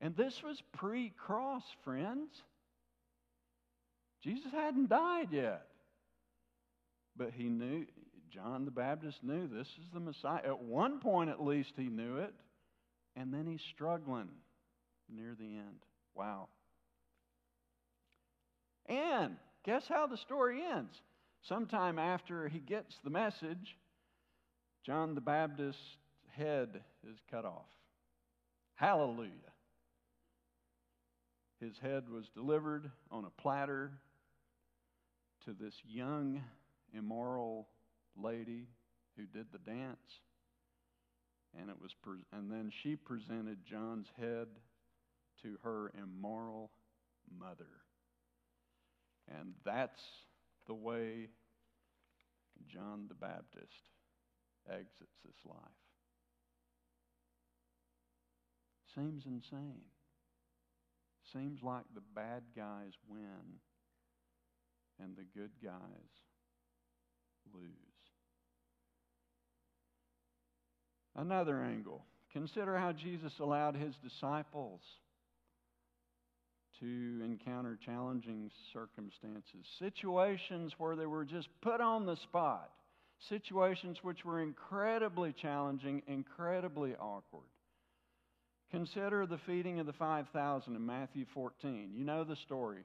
And 0.00 0.16
this 0.16 0.42
was 0.42 0.62
pre 0.72 1.10
cross, 1.10 1.62
friends. 1.84 2.30
Jesus 4.22 4.52
hadn't 4.52 4.88
died 4.88 5.28
yet. 5.30 5.66
But 7.16 7.32
he 7.36 7.44
knew, 7.44 7.86
John 8.30 8.64
the 8.64 8.70
Baptist 8.70 9.22
knew 9.22 9.46
this 9.46 9.68
is 9.68 9.90
the 9.92 10.00
Messiah. 10.00 10.42
At 10.44 10.62
one 10.62 11.00
point, 11.00 11.30
at 11.30 11.42
least, 11.42 11.72
he 11.76 11.84
knew 11.84 12.18
it. 12.18 12.32
And 13.16 13.32
then 13.32 13.46
he's 13.46 13.62
struggling 13.74 14.28
near 15.08 15.34
the 15.38 15.44
end. 15.44 15.84
Wow. 16.14 16.48
And 18.86 19.36
guess 19.64 19.84
how 19.88 20.06
the 20.06 20.16
story 20.16 20.62
ends? 20.62 20.94
Sometime 21.42 21.98
after 21.98 22.48
he 22.48 22.58
gets 22.58 22.94
the 23.02 23.10
message, 23.10 23.76
John 24.84 25.14
the 25.14 25.20
Baptist's 25.20 25.80
head 26.28 26.80
is 27.08 27.18
cut 27.30 27.44
off. 27.44 27.66
Hallelujah. 28.74 29.30
His 31.60 31.78
head 31.78 32.04
was 32.08 32.24
delivered 32.34 32.90
on 33.10 33.24
a 33.26 33.40
platter 33.42 33.92
to 35.44 35.52
this 35.52 35.74
young, 35.86 36.42
immoral 36.96 37.68
lady 38.16 38.66
who 39.16 39.24
did 39.26 39.46
the 39.52 39.58
dance. 39.58 39.98
And, 41.58 41.68
it 41.68 41.76
was 41.80 41.92
pre- 42.02 42.24
and 42.32 42.50
then 42.50 42.70
she 42.82 42.96
presented 42.96 43.64
John's 43.64 44.06
head 44.18 44.48
to 45.42 45.56
her 45.64 45.92
immoral 46.00 46.70
mother. 47.38 47.70
And 49.28 49.54
that's 49.64 50.00
the 50.66 50.74
way 50.74 51.28
John 52.68 53.06
the 53.08 53.14
Baptist 53.14 53.90
exits 54.68 55.16
this 55.24 55.36
life. 55.44 55.56
Seems 58.94 59.24
insane. 59.26 59.82
Seems 61.32 61.62
like 61.62 61.84
the 61.94 62.02
bad 62.14 62.42
guys 62.56 62.92
win 63.08 63.60
and 65.02 65.16
the 65.16 65.24
good 65.38 65.52
guys 65.62 66.10
lose. 67.54 67.89
Another 71.16 71.62
angle. 71.62 72.04
Consider 72.32 72.76
how 72.76 72.92
Jesus 72.92 73.32
allowed 73.40 73.74
his 73.74 73.94
disciples 74.02 74.80
to 76.78 77.20
encounter 77.24 77.78
challenging 77.84 78.50
circumstances, 78.72 79.66
situations 79.78 80.72
where 80.78 80.96
they 80.96 81.06
were 81.06 81.24
just 81.24 81.48
put 81.60 81.80
on 81.80 82.06
the 82.06 82.16
spot, 82.16 82.70
situations 83.28 83.98
which 84.02 84.24
were 84.24 84.40
incredibly 84.40 85.34
challenging, 85.42 86.02
incredibly 86.06 86.94
awkward. 86.94 87.48
Consider 88.70 89.26
the 89.26 89.40
feeding 89.46 89.80
of 89.80 89.86
the 89.86 89.92
5,000 89.92 90.76
in 90.76 90.86
Matthew 90.86 91.26
14. 91.34 91.90
You 91.94 92.04
know 92.04 92.24
the 92.24 92.36
story. 92.36 92.84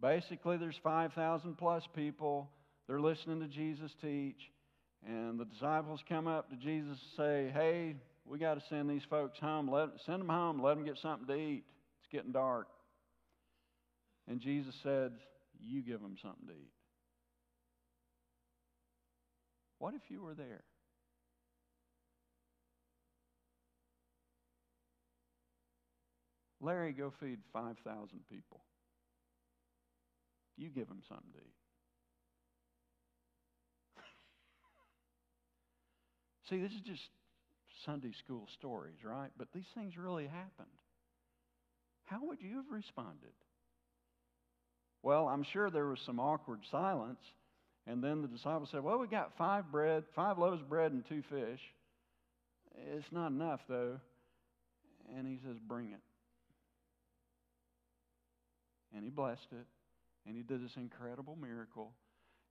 Basically, 0.00 0.56
there's 0.56 0.78
5,000 0.82 1.58
plus 1.58 1.82
people. 1.94 2.48
They're 2.86 3.00
listening 3.00 3.40
to 3.40 3.48
Jesus 3.48 3.90
teach. 4.00 4.36
And 5.06 5.38
the 5.38 5.44
disciples 5.44 6.00
come 6.08 6.26
up 6.26 6.50
to 6.50 6.56
Jesus 6.56 6.98
and 6.98 7.16
say, 7.16 7.50
Hey, 7.52 7.96
we 8.24 8.38
got 8.38 8.54
to 8.54 8.62
send 8.68 8.90
these 8.90 9.04
folks 9.08 9.38
home. 9.38 9.70
Let, 9.70 9.88
send 10.04 10.20
them 10.20 10.28
home. 10.28 10.62
Let 10.62 10.76
them 10.76 10.84
get 10.84 10.98
something 10.98 11.26
to 11.28 11.34
eat. 11.34 11.64
It's 12.00 12.12
getting 12.12 12.32
dark. 12.32 12.66
And 14.28 14.40
Jesus 14.40 14.74
said, 14.82 15.12
You 15.64 15.82
give 15.82 16.00
them 16.00 16.16
something 16.20 16.46
to 16.46 16.52
eat. 16.52 16.72
What 19.78 19.94
if 19.94 20.02
you 20.08 20.22
were 20.22 20.34
there? 20.34 20.64
Larry, 26.60 26.92
go 26.92 27.12
feed 27.20 27.38
5,000 27.52 28.20
people. 28.28 28.60
You 30.56 30.68
give 30.70 30.88
them 30.88 31.02
something 31.08 31.30
to 31.32 31.38
eat. 31.38 31.67
See, 36.48 36.60
this 36.60 36.72
is 36.72 36.80
just 36.80 37.02
Sunday 37.84 38.12
school 38.24 38.46
stories, 38.58 38.96
right? 39.04 39.30
But 39.36 39.48
these 39.54 39.66
things 39.74 39.96
really 39.96 40.26
happened. 40.26 40.68
How 42.04 42.24
would 42.24 42.40
you 42.40 42.56
have 42.56 42.70
responded? 42.70 43.32
Well, 45.02 45.28
I'm 45.28 45.44
sure 45.44 45.70
there 45.70 45.86
was 45.86 46.00
some 46.04 46.18
awkward 46.18 46.60
silence. 46.70 47.20
And 47.86 48.02
then 48.02 48.22
the 48.22 48.28
disciples 48.28 48.68
said, 48.70 48.82
Well, 48.82 48.98
we 48.98 49.06
got 49.06 49.36
five 49.38 49.70
bread, 49.70 50.04
five 50.14 50.38
loaves 50.38 50.60
of 50.60 50.68
bread 50.68 50.92
and 50.92 51.04
two 51.08 51.22
fish. 51.30 51.60
It's 52.94 53.10
not 53.10 53.28
enough, 53.28 53.60
though. 53.68 54.00
And 55.16 55.26
he 55.26 55.38
says, 55.44 55.56
Bring 55.66 55.92
it. 55.92 56.00
And 58.94 59.04
he 59.04 59.10
blessed 59.10 59.46
it. 59.52 59.66
And 60.26 60.36
he 60.36 60.42
did 60.42 60.62
this 60.62 60.76
incredible 60.76 61.36
miracle. 61.40 61.92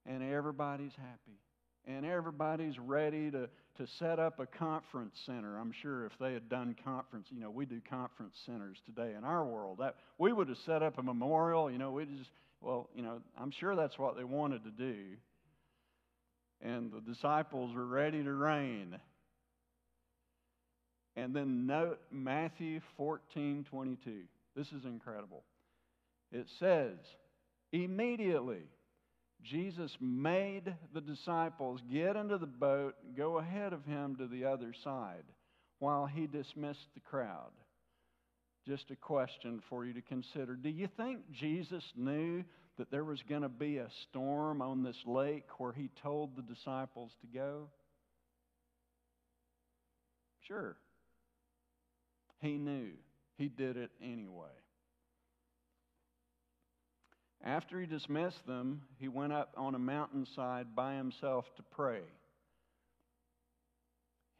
And 0.06 0.24
everybody's 0.24 0.95
happy. 0.98 1.39
And 1.88 2.05
everybody's 2.05 2.77
ready 2.77 3.31
to, 3.31 3.47
to 3.77 3.88
set 3.97 4.19
up 4.19 4.39
a 4.39 4.45
conference 4.45 5.15
center. 5.25 5.57
I'm 5.57 5.71
sure 5.71 6.05
if 6.05 6.11
they 6.19 6.33
had 6.33 6.49
done 6.49 6.75
conference, 6.83 7.27
you 7.31 7.39
know, 7.39 7.49
we 7.49 7.65
do 7.65 7.79
conference 7.89 8.35
centers 8.45 8.77
today 8.85 9.13
in 9.17 9.23
our 9.23 9.45
world. 9.45 9.77
That 9.79 9.95
we 10.17 10.33
would 10.33 10.49
have 10.49 10.57
set 10.65 10.83
up 10.83 10.97
a 10.97 11.03
memorial, 11.03 11.71
you 11.71 11.77
know, 11.77 11.91
we 11.91 12.03
just 12.05 12.29
well, 12.61 12.89
you 12.95 13.03
know, 13.03 13.21
I'm 13.39 13.51
sure 13.51 13.75
that's 13.75 13.97
what 13.97 14.17
they 14.17 14.23
wanted 14.23 14.63
to 14.63 14.71
do. 14.71 14.95
And 16.61 16.91
the 16.91 17.01
disciples 17.01 17.75
were 17.75 17.85
ready 17.85 18.23
to 18.23 18.33
reign. 18.33 18.97
And 21.15 21.35
then 21.35 21.67
note 21.67 21.99
Matthew 22.11 22.81
14 22.97 23.65
22. 23.69 24.21
This 24.55 24.67
is 24.67 24.85
incredible. 24.85 25.43
It 26.31 26.47
says, 26.59 26.97
immediately, 27.71 28.63
Jesus 29.43 29.95
made 30.01 30.75
the 30.93 31.01
disciples 31.01 31.81
get 31.91 32.15
into 32.15 32.38
the 32.38 32.45
boat, 32.45 32.95
go 33.15 33.38
ahead 33.38 33.73
of 33.73 33.85
him 33.85 34.15
to 34.17 34.27
the 34.27 34.45
other 34.45 34.73
side, 34.83 35.23
while 35.79 36.05
he 36.05 36.27
dismissed 36.27 36.88
the 36.93 36.99
crowd. 36.99 37.51
Just 38.67 38.91
a 38.91 38.95
question 38.95 39.61
for 39.69 39.85
you 39.85 39.93
to 39.93 40.01
consider. 40.01 40.55
Do 40.55 40.69
you 40.69 40.89
think 40.97 41.19
Jesus 41.31 41.83
knew 41.95 42.43
that 42.77 42.91
there 42.91 43.05
was 43.05 43.21
going 43.29 43.43
to 43.43 43.49
be 43.49 43.77
a 43.77 43.89
storm 44.09 44.61
on 44.61 44.83
this 44.83 44.97
lake 45.05 45.45
where 45.57 45.71
he 45.71 45.89
told 46.03 46.35
the 46.35 46.41
disciples 46.41 47.11
to 47.21 47.27
go? 47.27 47.69
Sure. 50.47 50.75
He 52.39 52.57
knew. 52.57 52.91
He 53.38 53.47
did 53.47 53.77
it 53.77 53.91
anyway. 54.01 54.47
After 57.43 57.79
he 57.79 57.85
dismissed 57.85 58.45
them, 58.45 58.81
he 58.99 59.07
went 59.07 59.33
up 59.33 59.53
on 59.55 59.75
a 59.75 59.79
mountainside 59.79 60.75
by 60.75 60.95
himself 60.95 61.45
to 61.55 61.63
pray. 61.63 62.01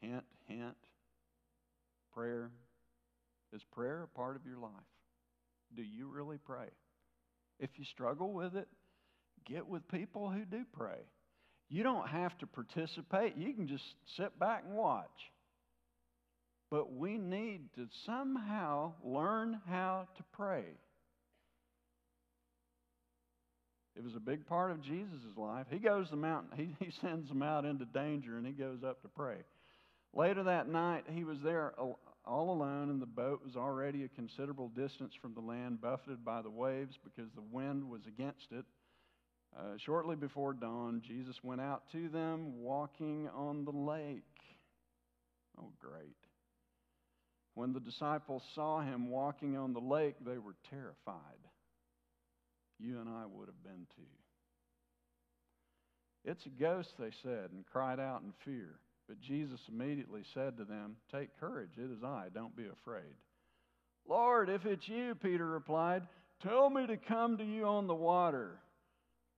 Hint, 0.00 0.24
hint. 0.46 0.76
Prayer. 2.12 2.50
Is 3.52 3.62
prayer 3.72 4.02
a 4.02 4.18
part 4.18 4.36
of 4.36 4.44
your 4.44 4.58
life? 4.58 4.70
Do 5.74 5.82
you 5.82 6.08
really 6.08 6.38
pray? 6.38 6.68
If 7.58 7.70
you 7.76 7.84
struggle 7.84 8.32
with 8.32 8.56
it, 8.56 8.68
get 9.46 9.66
with 9.66 9.88
people 9.88 10.30
who 10.30 10.44
do 10.44 10.64
pray. 10.72 10.98
You 11.70 11.82
don't 11.82 12.08
have 12.08 12.36
to 12.38 12.46
participate, 12.46 13.36
you 13.36 13.52
can 13.52 13.68
just 13.68 13.84
sit 14.16 14.38
back 14.38 14.64
and 14.66 14.76
watch. 14.76 15.06
But 16.70 16.92
we 16.92 17.16
need 17.16 17.72
to 17.76 17.88
somehow 18.04 18.92
learn 19.02 19.60
how 19.68 20.08
to 20.16 20.22
pray. 20.32 20.64
It 23.98 24.04
was 24.04 24.14
a 24.14 24.20
big 24.20 24.46
part 24.46 24.70
of 24.70 24.80
Jesus' 24.80 25.36
life. 25.36 25.66
He 25.70 25.78
goes 25.78 26.06
to 26.06 26.10
the 26.12 26.16
mountain, 26.16 26.56
he, 26.56 26.84
he 26.84 26.92
sends 27.00 27.28
them 27.28 27.42
out 27.42 27.64
into 27.64 27.84
danger, 27.84 28.36
and 28.36 28.46
he 28.46 28.52
goes 28.52 28.84
up 28.84 29.02
to 29.02 29.08
pray. 29.08 29.38
Later 30.14 30.44
that 30.44 30.68
night, 30.68 31.04
he 31.12 31.24
was 31.24 31.38
there 31.42 31.74
all 32.24 32.50
alone, 32.50 32.90
and 32.90 33.02
the 33.02 33.06
boat 33.06 33.40
was 33.44 33.56
already 33.56 34.04
a 34.04 34.08
considerable 34.08 34.68
distance 34.68 35.12
from 35.20 35.34
the 35.34 35.40
land, 35.40 35.80
buffeted 35.80 36.24
by 36.24 36.42
the 36.42 36.50
waves 36.50 36.96
because 37.02 37.30
the 37.34 37.42
wind 37.50 37.88
was 37.88 38.02
against 38.06 38.52
it. 38.52 38.64
Uh, 39.58 39.76
shortly 39.84 40.14
before 40.14 40.52
dawn, 40.52 41.02
Jesus 41.04 41.36
went 41.42 41.60
out 41.60 41.82
to 41.90 42.08
them 42.08 42.62
walking 42.62 43.28
on 43.34 43.64
the 43.64 43.72
lake. 43.72 44.22
Oh, 45.60 45.72
great. 45.80 46.16
When 47.54 47.72
the 47.72 47.80
disciples 47.80 48.42
saw 48.54 48.80
him 48.80 49.10
walking 49.10 49.56
on 49.56 49.72
the 49.72 49.80
lake, 49.80 50.14
they 50.24 50.38
were 50.38 50.54
terrified 50.70 51.47
you 52.78 53.00
and 53.00 53.08
I 53.08 53.24
would 53.26 53.48
have 53.48 53.62
been 53.62 53.86
too. 53.96 54.02
It's 56.24 56.46
a 56.46 56.50
ghost, 56.50 56.94
they 56.98 57.10
said, 57.22 57.50
and 57.52 57.64
cried 57.66 58.00
out 58.00 58.22
in 58.22 58.32
fear. 58.44 58.78
But 59.08 59.20
Jesus 59.20 59.60
immediately 59.68 60.22
said 60.34 60.56
to 60.58 60.64
them, 60.64 60.96
Take 61.10 61.38
courage, 61.40 61.70
it 61.78 61.90
is 61.90 62.04
I, 62.04 62.26
don't 62.34 62.56
be 62.56 62.66
afraid. 62.66 63.14
Lord, 64.06 64.48
if 64.48 64.66
it's 64.66 64.88
you, 64.88 65.14
Peter 65.14 65.46
replied, 65.46 66.02
tell 66.42 66.70
me 66.70 66.86
to 66.86 66.96
come 66.96 67.38
to 67.38 67.44
you 67.44 67.64
on 67.66 67.86
the 67.86 67.94
water. 67.94 68.58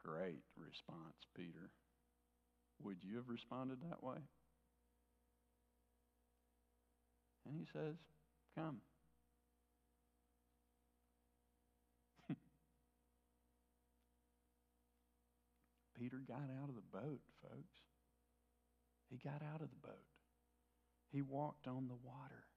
Great 0.05 0.43
response, 0.57 1.17
Peter. 1.37 1.71
Would 2.83 2.99
you 3.03 3.17
have 3.17 3.29
responded 3.29 3.79
that 3.89 4.03
way? 4.03 4.17
And 7.47 7.55
he 7.59 7.67
says, 7.73 7.97
Come. 8.57 8.79
Peter 16.01 16.23
got 16.27 16.49
out 16.57 16.71
of 16.71 16.75
the 16.75 16.91
boat, 16.91 17.21
folks. 17.43 17.77
He 19.11 19.19
got 19.19 19.43
out 19.43 19.61
of 19.61 19.69
the 19.69 19.87
boat. 19.87 20.09
He 21.13 21.21
walked 21.21 21.67
on 21.69 21.89
the 21.89 22.01
water, 22.03 22.49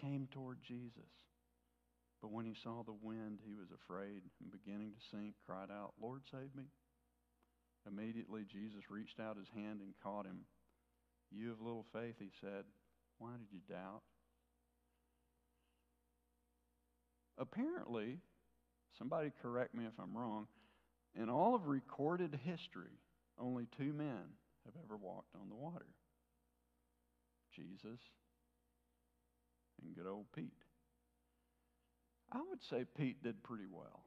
came 0.00 0.26
toward 0.32 0.58
Jesus. 0.66 1.14
But 2.20 2.32
when 2.32 2.46
he 2.46 2.54
saw 2.60 2.82
the 2.82 2.96
wind, 3.00 3.38
he 3.46 3.54
was 3.54 3.68
afraid 3.70 4.22
and 4.40 4.50
beginning 4.50 4.92
to 4.92 5.16
sink, 5.16 5.34
cried 5.46 5.70
out, 5.70 5.92
Lord, 6.02 6.22
save 6.30 6.54
me. 6.56 6.64
Immediately, 7.86 8.42
Jesus 8.50 8.90
reached 8.90 9.20
out 9.20 9.38
his 9.38 9.48
hand 9.54 9.80
and 9.80 9.94
caught 10.02 10.26
him. 10.26 10.40
You 11.30 11.52
of 11.52 11.60
little 11.60 11.86
faith, 11.92 12.16
he 12.18 12.30
said, 12.40 12.64
why 13.18 13.30
did 13.38 13.52
you 13.52 13.60
doubt? 13.68 14.02
Apparently, 17.38 18.18
somebody 18.98 19.30
correct 19.40 19.74
me 19.74 19.84
if 19.84 19.92
I'm 20.02 20.16
wrong, 20.16 20.46
in 21.14 21.28
all 21.28 21.54
of 21.54 21.66
recorded 21.66 22.38
history, 22.44 22.98
only 23.38 23.66
two 23.76 23.92
men 23.92 24.34
have 24.64 24.74
ever 24.84 24.96
walked 24.96 25.34
on 25.34 25.48
the 25.48 25.54
water 25.54 25.86
Jesus 27.54 27.98
and 29.82 29.94
good 29.94 30.06
old 30.06 30.26
Pete. 30.34 30.52
I 32.32 32.38
would 32.48 32.62
say 32.68 32.84
Pete 32.96 33.22
did 33.22 33.42
pretty 33.42 33.64
well. 33.70 34.04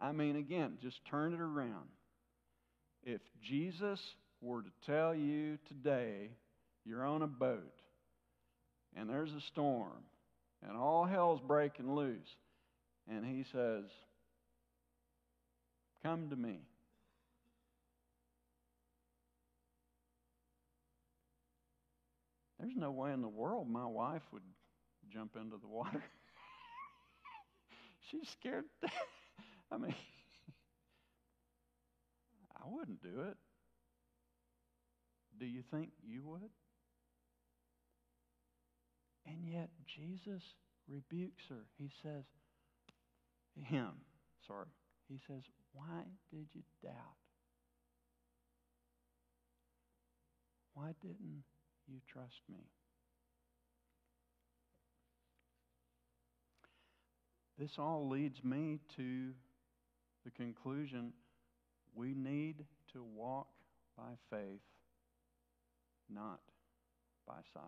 I 0.00 0.12
mean, 0.12 0.36
again, 0.36 0.78
just 0.82 1.04
turn 1.04 1.34
it 1.34 1.40
around. 1.40 1.88
If 3.02 3.20
Jesus 3.42 4.00
were 4.40 4.62
to 4.62 4.70
tell 4.84 5.14
you 5.14 5.58
today 5.68 6.30
you're 6.84 7.04
on 7.04 7.22
a 7.22 7.26
boat 7.26 7.80
and 8.96 9.08
there's 9.08 9.32
a 9.32 9.40
storm 9.40 10.02
and 10.66 10.76
all 10.76 11.04
hell's 11.04 11.40
breaking 11.46 11.94
loose, 11.94 12.36
and 13.08 13.24
he 13.24 13.44
says, 13.52 13.84
Come 16.06 16.30
to 16.30 16.36
me. 16.36 16.60
There's 22.60 22.76
no 22.76 22.92
way 22.92 23.12
in 23.12 23.22
the 23.22 23.28
world 23.28 23.68
my 23.68 23.86
wife 23.86 24.22
would 24.32 24.44
jump 25.12 25.34
into 25.34 25.56
the 25.56 25.66
water. 25.66 26.04
She's 28.10 28.28
scared. 28.28 28.66
I 29.72 29.78
mean, 29.78 29.90
I 32.56 32.62
wouldn't 32.66 33.02
do 33.02 33.22
it. 33.28 33.36
Do 35.40 35.46
you 35.46 35.62
think 35.72 35.90
you 36.06 36.22
would? 36.22 36.50
And 39.26 39.44
yet 39.44 39.70
Jesus 39.88 40.42
rebukes 40.86 41.42
her. 41.48 41.64
He 41.76 41.90
says, 42.00 42.22
him, 43.60 43.90
sorry. 44.46 44.68
He 45.08 45.18
says, 45.26 45.42
Why 45.76 46.04
did 46.32 46.46
you 46.54 46.62
doubt? 46.82 46.92
Why 50.72 50.92
didn't 51.02 51.44
you 51.86 52.00
trust 52.10 52.40
me? 52.50 52.64
This 57.58 57.72
all 57.78 58.08
leads 58.08 58.42
me 58.42 58.80
to 58.96 59.30
the 60.24 60.30
conclusion 60.30 61.12
we 61.94 62.14
need 62.14 62.64
to 62.92 63.02
walk 63.02 63.48
by 63.96 64.12
faith, 64.30 64.60
not 66.12 66.40
by 67.26 67.38
sight. 67.54 67.62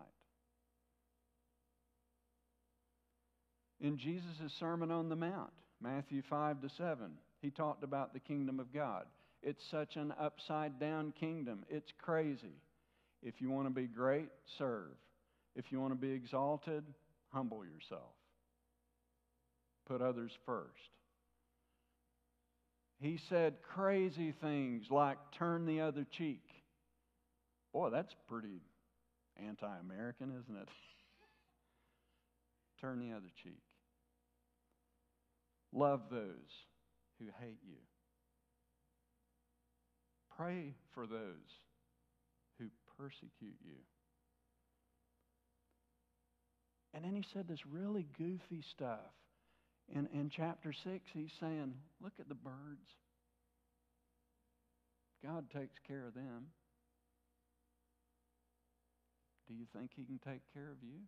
In 3.81 3.97
Jesus' 3.97 4.53
Sermon 4.59 4.91
on 4.91 5.09
the 5.09 5.15
Mount, 5.15 5.53
Matthew 5.81 6.21
5 6.29 6.61
to 6.61 6.69
7, 6.69 7.11
he 7.41 7.49
talked 7.49 7.83
about 7.83 8.13
the 8.13 8.19
kingdom 8.19 8.59
of 8.59 8.73
God. 8.73 9.05
It's 9.41 9.63
such 9.71 9.95
an 9.95 10.13
upside 10.19 10.79
down 10.79 11.13
kingdom. 11.17 11.63
It's 11.69 11.91
crazy. 11.97 12.57
If 13.23 13.41
you 13.41 13.49
want 13.49 13.67
to 13.67 13.73
be 13.73 13.87
great, 13.87 14.29
serve. 14.57 14.91
If 15.55 15.71
you 15.71 15.79
want 15.79 15.93
to 15.93 15.99
be 15.99 16.11
exalted, 16.11 16.83
humble 17.29 17.63
yourself. 17.65 18.13
Put 19.87 20.01
others 20.01 20.31
first. 20.45 20.67
He 23.01 23.19
said 23.29 23.55
crazy 23.63 24.33
things 24.41 24.85
like 24.89 25.17
turn 25.37 25.65
the 25.65 25.81
other 25.81 26.05
cheek. 26.11 26.43
Boy, 27.71 27.89
that's 27.89 28.13
pretty 28.27 28.61
anti 29.37 29.77
American, 29.79 30.31
isn't 30.31 30.61
it? 30.61 30.67
turn 32.81 32.99
the 32.99 33.15
other 33.15 33.31
cheek. 33.41 33.61
Love 35.71 36.01
those 36.11 36.68
who 37.19 37.25
hate 37.39 37.59
you. 37.63 37.77
Pray 40.35 40.73
for 40.93 41.05
those 41.05 41.49
who 42.57 42.65
persecute 42.97 43.57
you. 43.63 43.75
And 46.93 47.03
then 47.03 47.15
he 47.15 47.25
said 47.33 47.47
this 47.47 47.65
really 47.65 48.07
goofy 48.17 48.63
stuff. 48.71 49.13
In, 49.93 50.07
in 50.13 50.29
chapter 50.29 50.71
6, 50.71 51.03
he's 51.13 51.31
saying, 51.39 51.73
Look 52.01 52.13
at 52.19 52.29
the 52.29 52.35
birds. 52.35 52.89
God 55.23 55.49
takes 55.49 55.75
care 55.87 56.07
of 56.07 56.13
them. 56.13 56.47
Do 59.47 59.53
you 59.55 59.65
think 59.75 59.91
he 59.95 60.05
can 60.05 60.19
take 60.19 60.41
care 60.53 60.71
of 60.71 60.77
you? 60.81 61.01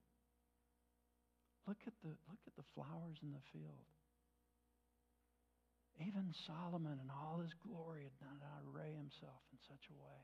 Look 1.67 1.77
at 1.85 1.93
the, 2.03 2.09
look 2.09 2.41
at 2.47 2.55
the 2.57 2.67
flowers 2.75 3.17
in 3.21 3.31
the 3.31 3.45
field. 3.53 3.85
Even 6.07 6.33
Solomon 6.47 6.99
in 7.03 7.09
all 7.09 7.39
his 7.41 7.53
glory 7.65 8.03
had 8.03 8.39
not 8.39 8.63
array 8.73 8.93
himself 8.95 9.41
in 9.51 9.59
such 9.67 9.85
a 9.89 10.01
way. 10.01 10.21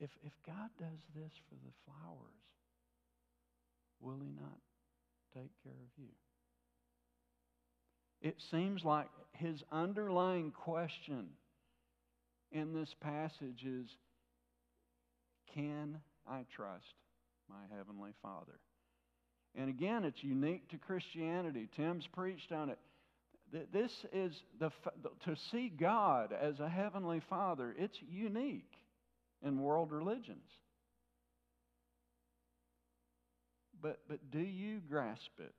If, 0.00 0.10
if 0.24 0.32
God 0.46 0.70
does 0.78 0.98
this 1.14 1.32
for 1.48 1.54
the 1.54 1.72
flowers, 1.84 2.42
will 4.00 4.18
he 4.20 4.30
not 4.30 4.58
take 5.34 5.52
care 5.62 5.72
of 5.72 5.92
you? 5.96 6.10
It 8.20 8.36
seems 8.50 8.84
like 8.84 9.08
his 9.32 9.62
underlying 9.70 10.50
question 10.50 11.28
in 12.50 12.72
this 12.72 12.94
passage 13.00 13.64
is 13.64 13.86
Can 15.52 16.00
I 16.26 16.44
trust 16.56 16.94
my 17.48 17.76
Heavenly 17.76 18.12
Father? 18.22 18.58
And 19.54 19.68
again, 19.68 20.04
it's 20.04 20.24
unique 20.24 20.68
to 20.70 20.78
Christianity. 20.78 21.68
Tim's 21.76 22.06
preached 22.12 22.50
on 22.50 22.70
it. 22.70 22.78
This 23.72 23.92
is 24.12 24.32
the, 24.58 24.70
to 25.24 25.36
see 25.50 25.68
God 25.68 26.32
as 26.32 26.58
a 26.58 26.68
heavenly 26.68 27.22
Father, 27.28 27.74
it's 27.78 27.98
unique 28.10 28.72
in 29.42 29.60
world 29.60 29.92
religions. 29.92 30.50
But, 33.80 34.00
but 34.08 34.30
do 34.32 34.40
you 34.40 34.80
grasp 34.88 35.30
it? 35.38 35.54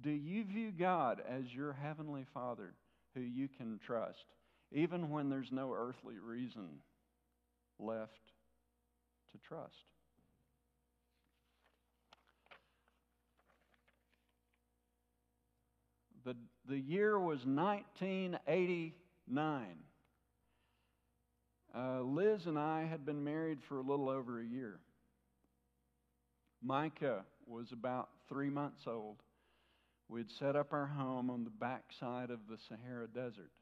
Do 0.00 0.10
you 0.10 0.44
view 0.44 0.72
God 0.72 1.22
as 1.28 1.44
your 1.52 1.72
heavenly 1.72 2.26
Father 2.32 2.74
who 3.14 3.20
you 3.20 3.48
can 3.48 3.78
trust, 3.84 4.24
even 4.72 5.10
when 5.10 5.28
there's 5.28 5.52
no 5.52 5.72
earthly 5.72 6.18
reason 6.18 6.68
left 7.78 8.32
to 9.32 9.38
trust? 9.46 9.74
The, 16.28 16.36
the 16.68 16.78
year 16.78 17.18
was 17.18 17.40
1989. 17.46 19.66
Uh, 21.74 22.00
Liz 22.02 22.44
and 22.44 22.58
I 22.58 22.84
had 22.84 23.06
been 23.06 23.24
married 23.24 23.60
for 23.66 23.78
a 23.78 23.82
little 23.82 24.10
over 24.10 24.38
a 24.38 24.44
year. 24.44 24.78
Micah 26.62 27.24
was 27.46 27.72
about 27.72 28.10
three 28.28 28.50
months 28.50 28.82
old. 28.86 29.22
We'd 30.10 30.30
set 30.38 30.54
up 30.54 30.74
our 30.74 30.84
home 30.84 31.30
on 31.30 31.44
the 31.44 31.50
backside 31.50 32.28
of 32.28 32.40
the 32.46 32.58
Sahara 32.68 33.06
Desert. 33.06 33.52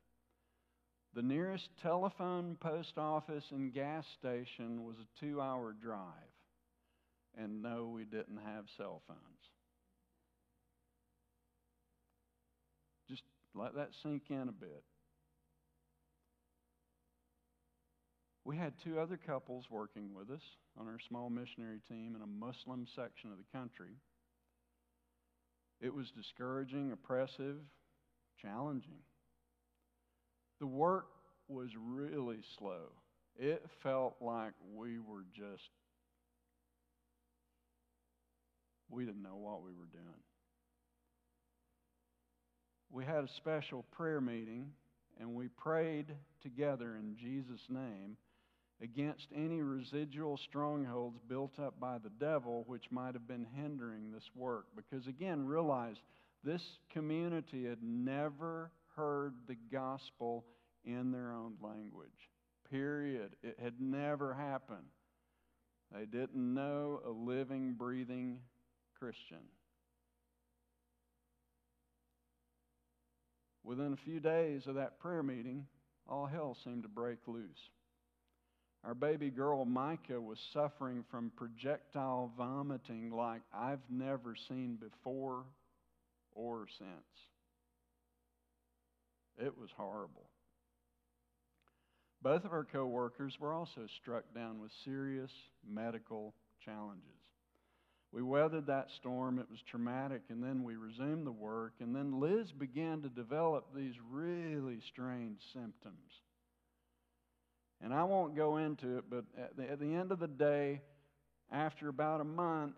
The 1.14 1.22
nearest 1.22 1.68
telephone, 1.80 2.56
post 2.58 2.98
office, 2.98 3.44
and 3.52 3.72
gas 3.72 4.04
station 4.18 4.84
was 4.84 4.96
a 4.96 5.06
two 5.20 5.40
hour 5.40 5.72
drive. 5.72 6.02
And 7.38 7.62
no, 7.62 7.92
we 7.94 8.02
didn't 8.02 8.40
have 8.44 8.64
cell 8.76 9.02
phones. 9.06 9.20
Let 13.56 13.74
that 13.76 13.90
sink 14.02 14.24
in 14.28 14.48
a 14.48 14.52
bit. 14.52 14.82
We 18.44 18.56
had 18.56 18.74
two 18.84 19.00
other 19.00 19.16
couples 19.16 19.64
working 19.70 20.14
with 20.14 20.30
us 20.30 20.42
on 20.78 20.86
our 20.86 20.98
small 21.08 21.30
missionary 21.30 21.80
team 21.88 22.14
in 22.14 22.22
a 22.22 22.26
Muslim 22.26 22.86
section 22.94 23.32
of 23.32 23.38
the 23.38 23.58
country. 23.58 23.96
It 25.80 25.92
was 25.92 26.10
discouraging, 26.10 26.92
oppressive, 26.92 27.56
challenging. 28.40 29.00
The 30.60 30.66
work 30.66 31.06
was 31.48 31.70
really 31.76 32.38
slow. 32.58 32.92
It 33.38 33.64
felt 33.82 34.16
like 34.20 34.52
we 34.74 34.98
were 34.98 35.24
just, 35.34 35.70
we 38.90 39.04
didn't 39.04 39.22
know 39.22 39.36
what 39.36 39.62
we 39.62 39.72
were 39.72 39.88
doing 39.90 40.22
we 42.96 43.04
had 43.04 43.24
a 43.24 43.28
special 43.36 43.84
prayer 43.92 44.22
meeting 44.22 44.70
and 45.20 45.34
we 45.34 45.48
prayed 45.48 46.06
together 46.42 46.96
in 46.96 47.14
Jesus' 47.14 47.66
name 47.68 48.16
against 48.82 49.26
any 49.36 49.60
residual 49.60 50.38
strongholds 50.38 51.18
built 51.28 51.58
up 51.58 51.78
by 51.78 51.98
the 51.98 52.08
devil 52.18 52.64
which 52.66 52.90
might 52.90 53.12
have 53.12 53.28
been 53.28 53.46
hindering 53.54 54.10
this 54.10 54.24
work. 54.34 54.64
Because 54.74 55.06
again, 55.06 55.44
realize 55.44 55.96
this 56.42 56.62
community 56.90 57.66
had 57.66 57.82
never 57.82 58.70
heard 58.96 59.34
the 59.46 59.58
gospel 59.70 60.46
in 60.82 61.12
their 61.12 61.34
own 61.34 61.52
language. 61.60 62.30
Period. 62.70 63.36
It 63.42 63.58
had 63.62 63.74
never 63.78 64.32
happened. 64.32 64.88
They 65.94 66.06
didn't 66.06 66.54
know 66.54 67.00
a 67.06 67.10
living, 67.10 67.74
breathing 67.74 68.38
Christian. 68.98 69.44
Within 73.66 73.92
a 73.92 74.04
few 74.04 74.20
days 74.20 74.68
of 74.68 74.76
that 74.76 75.00
prayer 75.00 75.24
meeting, 75.24 75.66
all 76.08 76.24
hell 76.24 76.56
seemed 76.62 76.84
to 76.84 76.88
break 76.88 77.18
loose. 77.26 77.70
Our 78.84 78.94
baby 78.94 79.28
girl 79.28 79.64
Micah 79.64 80.20
was 80.20 80.38
suffering 80.52 81.04
from 81.10 81.32
projectile 81.34 82.30
vomiting 82.38 83.10
like 83.10 83.42
I've 83.52 83.80
never 83.90 84.36
seen 84.48 84.76
before 84.76 85.42
or 86.32 86.66
since. 86.78 86.88
It 89.36 89.58
was 89.58 89.70
horrible. 89.76 90.30
Both 92.22 92.44
of 92.44 92.52
our 92.52 92.64
co-workers 92.64 93.36
were 93.40 93.52
also 93.52 93.88
struck 94.00 94.32
down 94.32 94.60
with 94.60 94.70
serious 94.84 95.32
medical 95.68 96.34
challenges. 96.64 97.15
We 98.16 98.22
weathered 98.22 98.68
that 98.68 98.88
storm. 98.98 99.38
It 99.38 99.50
was 99.50 99.60
traumatic, 99.70 100.22
and 100.30 100.42
then 100.42 100.64
we 100.64 100.76
resumed 100.76 101.26
the 101.26 101.32
work. 101.32 101.74
And 101.80 101.94
then 101.94 102.18
Liz 102.18 102.50
began 102.50 103.02
to 103.02 103.10
develop 103.10 103.66
these 103.76 103.92
really 104.10 104.78
strange 104.90 105.38
symptoms. 105.52 106.22
And 107.82 107.92
I 107.92 108.04
won't 108.04 108.34
go 108.34 108.56
into 108.56 108.96
it, 108.96 109.04
but 109.10 109.24
at 109.38 109.54
the, 109.58 109.70
at 109.70 109.78
the 109.78 109.94
end 109.94 110.12
of 110.12 110.18
the 110.18 110.28
day, 110.28 110.80
after 111.52 111.90
about 111.90 112.22
a 112.22 112.24
month, 112.24 112.76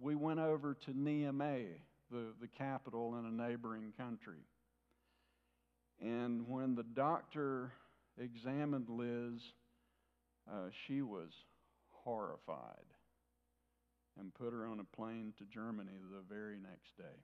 we 0.00 0.16
went 0.16 0.40
over 0.40 0.74
to 0.86 0.90
Niamey, 0.90 1.66
the, 2.10 2.32
the 2.40 2.48
capital 2.58 3.16
in 3.16 3.26
a 3.26 3.48
neighboring 3.48 3.92
country. 3.96 4.42
And 6.02 6.48
when 6.48 6.74
the 6.74 6.82
doctor 6.82 7.70
examined 8.20 8.88
Liz, 8.88 9.40
uh, 10.52 10.70
she 10.88 11.00
was 11.00 11.28
horrified 11.92 12.93
and 14.18 14.34
put 14.34 14.52
her 14.52 14.66
on 14.66 14.80
a 14.80 14.96
plane 14.96 15.32
to 15.38 15.44
Germany 15.44 15.92
the 16.10 16.34
very 16.34 16.56
next 16.56 16.96
day. 16.96 17.18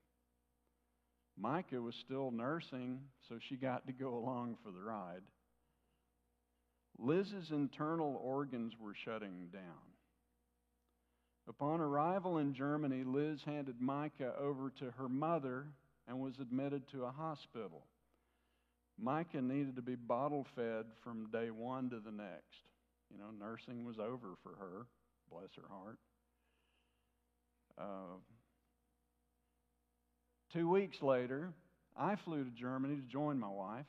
Micah 1.39 1.81
was 1.81 1.95
still 1.95 2.31
nursing, 2.31 3.01
so 3.29 3.37
she 3.49 3.57
got 3.57 3.87
to 3.87 3.93
go 3.93 4.17
along 4.17 4.57
for 4.63 4.71
the 4.71 4.83
ride. 4.83 5.23
Liz's 6.99 7.51
internal 7.51 8.21
organs 8.23 8.75
were 8.79 8.95
shutting 8.95 9.49
down. 9.53 9.63
Upon 11.49 11.81
arrival 11.81 12.39
in 12.39 12.55
Germany, 12.55 13.05
Liz 13.05 13.41
handed 13.45 13.81
Micah 13.81 14.35
over 14.39 14.71
to 14.79 14.91
her 14.99 15.09
mother 15.09 15.67
and 16.07 16.21
was 16.21 16.35
admitted 16.41 16.89
to 16.89 17.05
a 17.05 17.11
hospital. 17.11 17.87
Micah 18.99 19.41
needed 19.41 19.77
to 19.77 19.83
be 19.83 19.95
bottle 19.95 20.47
fed 20.55 20.85
from 21.03 21.31
day 21.31 21.51
one 21.51 21.89
to 21.91 22.01
the 22.01 22.13
next. 22.13 22.65
You 23.11 23.19
know, 23.19 23.31
nursing 23.39 23.85
was 23.85 23.99
over 23.99 24.37
for 24.43 24.57
her, 24.59 24.87
bless 25.31 25.49
her 25.57 25.69
heart. 25.69 25.99
Uh, 27.79 28.19
two 30.53 30.69
weeks 30.69 31.01
later, 31.03 31.53
I 31.97 32.17
flew 32.25 32.45
to 32.45 32.51
Germany 32.51 32.97
to 32.97 33.03
join 33.03 33.39
my 33.39 33.49
wife, 33.49 33.87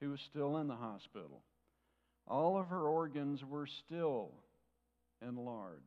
who 0.00 0.10
was 0.10 0.20
still 0.30 0.58
in 0.58 0.68
the 0.68 0.74
hospital. 0.74 1.42
All 2.26 2.58
of 2.58 2.68
her 2.68 2.88
organs 2.88 3.44
were 3.44 3.66
still 3.86 4.30
enlarged. 5.26 5.80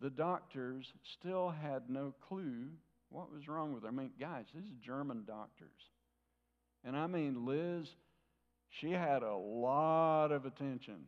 The 0.00 0.10
doctors 0.10 0.86
still 1.18 1.50
had 1.50 1.90
no 1.90 2.14
clue 2.28 2.68
what 3.10 3.32
was 3.32 3.48
wrong 3.48 3.74
with 3.74 3.82
her. 3.82 3.88
I 3.88 3.92
mean, 3.92 4.12
guys, 4.18 4.46
these 4.54 4.78
German 4.84 5.24
doctors. 5.26 5.68
And 6.84 6.96
I 6.96 7.06
mean, 7.06 7.44
Liz, 7.44 7.86
she 8.80 8.90
had 8.90 9.22
a 9.22 9.34
lot 9.34 10.32
of 10.32 10.46
attention 10.46 11.06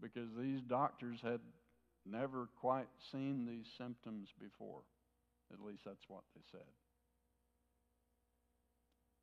because 0.00 0.28
these 0.38 0.60
doctors 0.68 1.18
had 1.22 1.40
never 2.10 2.48
quite 2.60 2.88
seen 3.12 3.46
these 3.46 3.66
symptoms 3.76 4.28
before. 4.40 4.80
At 5.52 5.64
least 5.64 5.82
that's 5.84 6.08
what 6.08 6.22
they 6.34 6.42
said. 6.50 6.66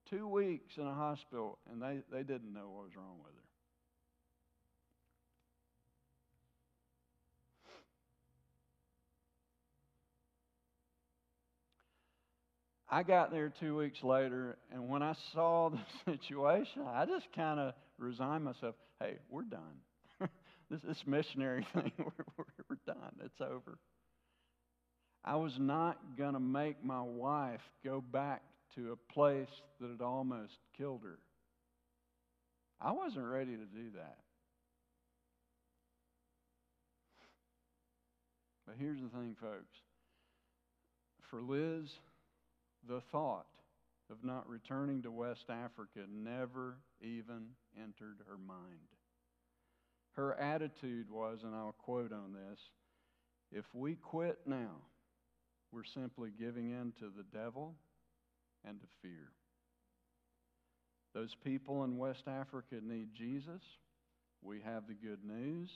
Two 0.10 0.28
weeks 0.28 0.78
in 0.78 0.86
a 0.86 0.94
hospital, 0.94 1.58
and 1.72 1.82
they, 1.82 2.02
they 2.12 2.24
didn't 2.24 2.54
know 2.54 2.70
what 2.70 2.84
was 2.86 2.96
wrong 2.96 3.18
with 3.24 3.34
her. 3.34 3.42
I 12.90 13.04
got 13.04 13.32
there 13.32 13.52
two 13.60 13.76
weeks 13.76 14.04
later, 14.04 14.58
and 14.72 14.88
when 14.88 15.02
I 15.02 15.16
saw 15.34 15.70
the 15.70 15.80
situation, 16.14 16.84
I 16.88 17.06
just 17.06 17.26
kind 17.36 17.60
of 17.60 17.74
resigned 17.98 18.44
myself. 18.44 18.76
Hey, 19.00 19.16
we're 19.30 19.42
done. 19.42 19.82
This, 20.70 20.82
this 20.82 21.04
missionary 21.06 21.66
thing, 21.74 21.92
we're, 22.00 22.26
we're, 22.38 22.46
we're 22.70 22.94
done. 22.94 23.16
It's 23.24 23.42
over. 23.42 23.78
I 25.24 25.36
was 25.38 25.54
not 25.58 25.98
going 26.18 26.34
to 26.34 26.40
make 26.40 26.84
my 26.84 27.02
wife 27.02 27.62
go 27.84 28.02
back 28.02 28.44
to 28.76 28.92
a 28.92 29.14
place 29.14 29.48
that 29.80 29.90
had 29.90 30.02
almost 30.02 30.54
killed 30.78 31.02
her. 31.04 31.18
I 32.80 32.92
wasn't 32.92 33.26
ready 33.26 33.54
to 33.54 33.66
do 33.66 33.92
that. 33.96 34.18
But 38.68 38.76
here's 38.80 39.00
the 39.00 39.10
thing, 39.10 39.36
folks. 39.40 39.78
For 41.30 41.42
Liz, 41.42 41.90
the 42.88 43.02
thought 43.12 43.48
of 44.12 44.24
not 44.24 44.48
returning 44.48 45.02
to 45.04 45.12
West 45.12 45.46
Africa 45.50 46.02
never 46.12 46.76
even 47.02 47.48
entered 47.78 48.18
her 48.28 48.38
mind. 48.38 48.95
Her 50.16 50.34
attitude 50.40 51.10
was, 51.10 51.40
and 51.44 51.54
I'll 51.54 51.76
quote 51.78 52.12
on 52.12 52.34
this 52.34 52.60
if 53.52 53.66
we 53.74 53.96
quit 53.96 54.40
now, 54.46 54.76
we're 55.72 55.84
simply 55.84 56.32
giving 56.38 56.72
in 56.72 56.94
to 57.00 57.12
the 57.16 57.26
devil 57.38 57.76
and 58.68 58.80
to 58.80 58.88
fear. 59.02 59.32
Those 61.14 61.36
people 61.44 61.84
in 61.84 61.98
West 61.98 62.28
Africa 62.28 62.76
need 62.82 63.14
Jesus. 63.14 63.62
We 64.42 64.60
have 64.66 64.88
the 64.88 64.94
good 64.94 65.24
news. 65.24 65.70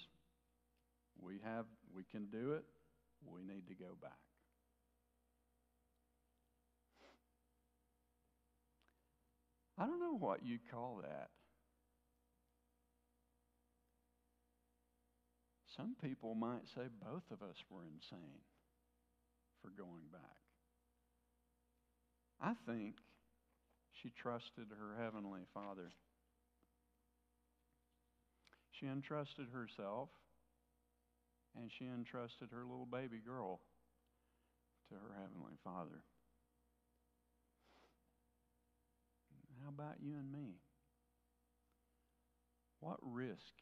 We 1.22 1.40
have 1.44 1.66
we 1.96 2.04
can 2.04 2.26
do 2.26 2.54
it. 2.54 2.64
We 3.26 3.42
need 3.44 3.68
to 3.68 3.74
go 3.74 3.98
back. 4.02 4.12
I 9.78 9.86
don't 9.86 10.00
know 10.00 10.18
what 10.18 10.46
you 10.46 10.60
call 10.72 11.02
that. 11.04 11.30
Some 15.80 15.96
people 16.04 16.36
might 16.36 16.68
say 16.76 16.82
both 17.02 17.24
of 17.32 17.42
us 17.42 17.56
were 17.70 17.86
insane 17.86 18.44
for 19.62 19.70
going 19.70 20.12
back. 20.12 20.44
I 22.42 22.52
think 22.70 22.96
she 23.94 24.10
trusted 24.10 24.68
her 24.78 25.02
Heavenly 25.02 25.48
Father. 25.54 25.94
She 28.72 28.88
entrusted 28.88 29.48
herself 29.54 30.10
and 31.56 31.72
she 31.72 31.86
entrusted 31.86 32.50
her 32.52 32.66
little 32.66 32.86
baby 32.86 33.22
girl 33.26 33.62
to 34.90 34.96
her 34.96 35.16
Heavenly 35.16 35.56
Father. 35.64 36.04
How 39.64 39.70
about 39.70 39.96
you 40.04 40.16
and 40.20 40.30
me? 40.30 40.56
What 42.82 42.98
risk 43.02 43.54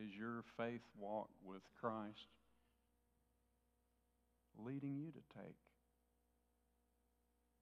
is 0.00 0.10
your 0.18 0.44
faith 0.56 0.80
walk 0.98 1.28
with 1.44 1.62
Christ 1.80 2.28
leading 4.64 4.96
you 4.96 5.10
to 5.10 5.40
take? 5.42 5.56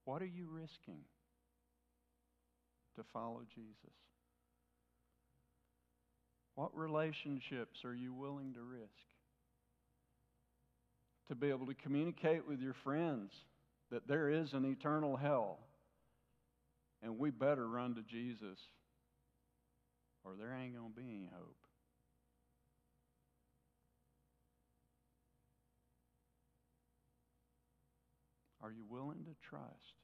What 0.04 0.22
are 0.22 0.26
you 0.26 0.48
risking 0.50 1.02
to 2.96 3.04
follow 3.12 3.42
Jesus? 3.54 3.94
What 6.54 6.76
relationships 6.76 7.84
are 7.84 7.94
you 7.94 8.12
willing 8.12 8.54
to 8.54 8.60
risk? 8.60 8.90
To 11.28 11.34
be 11.34 11.48
able 11.48 11.66
to 11.66 11.74
communicate 11.74 12.46
with 12.46 12.60
your 12.60 12.74
friends 12.84 13.32
that 13.90 14.08
there 14.08 14.30
is 14.30 14.52
an 14.52 14.64
eternal 14.64 15.16
hell 15.16 15.58
and 17.02 17.18
we 17.18 17.30
better 17.30 17.66
run 17.68 17.94
to 17.94 18.02
Jesus 18.02 18.58
or 20.24 20.32
there 20.38 20.54
ain't 20.54 20.76
going 20.76 20.92
to 20.92 21.00
be 21.00 21.08
any 21.08 21.30
hope. 21.32 21.56
Are 28.62 28.70
you 28.70 28.84
willing 28.88 29.24
to 29.24 29.48
trust 29.48 29.94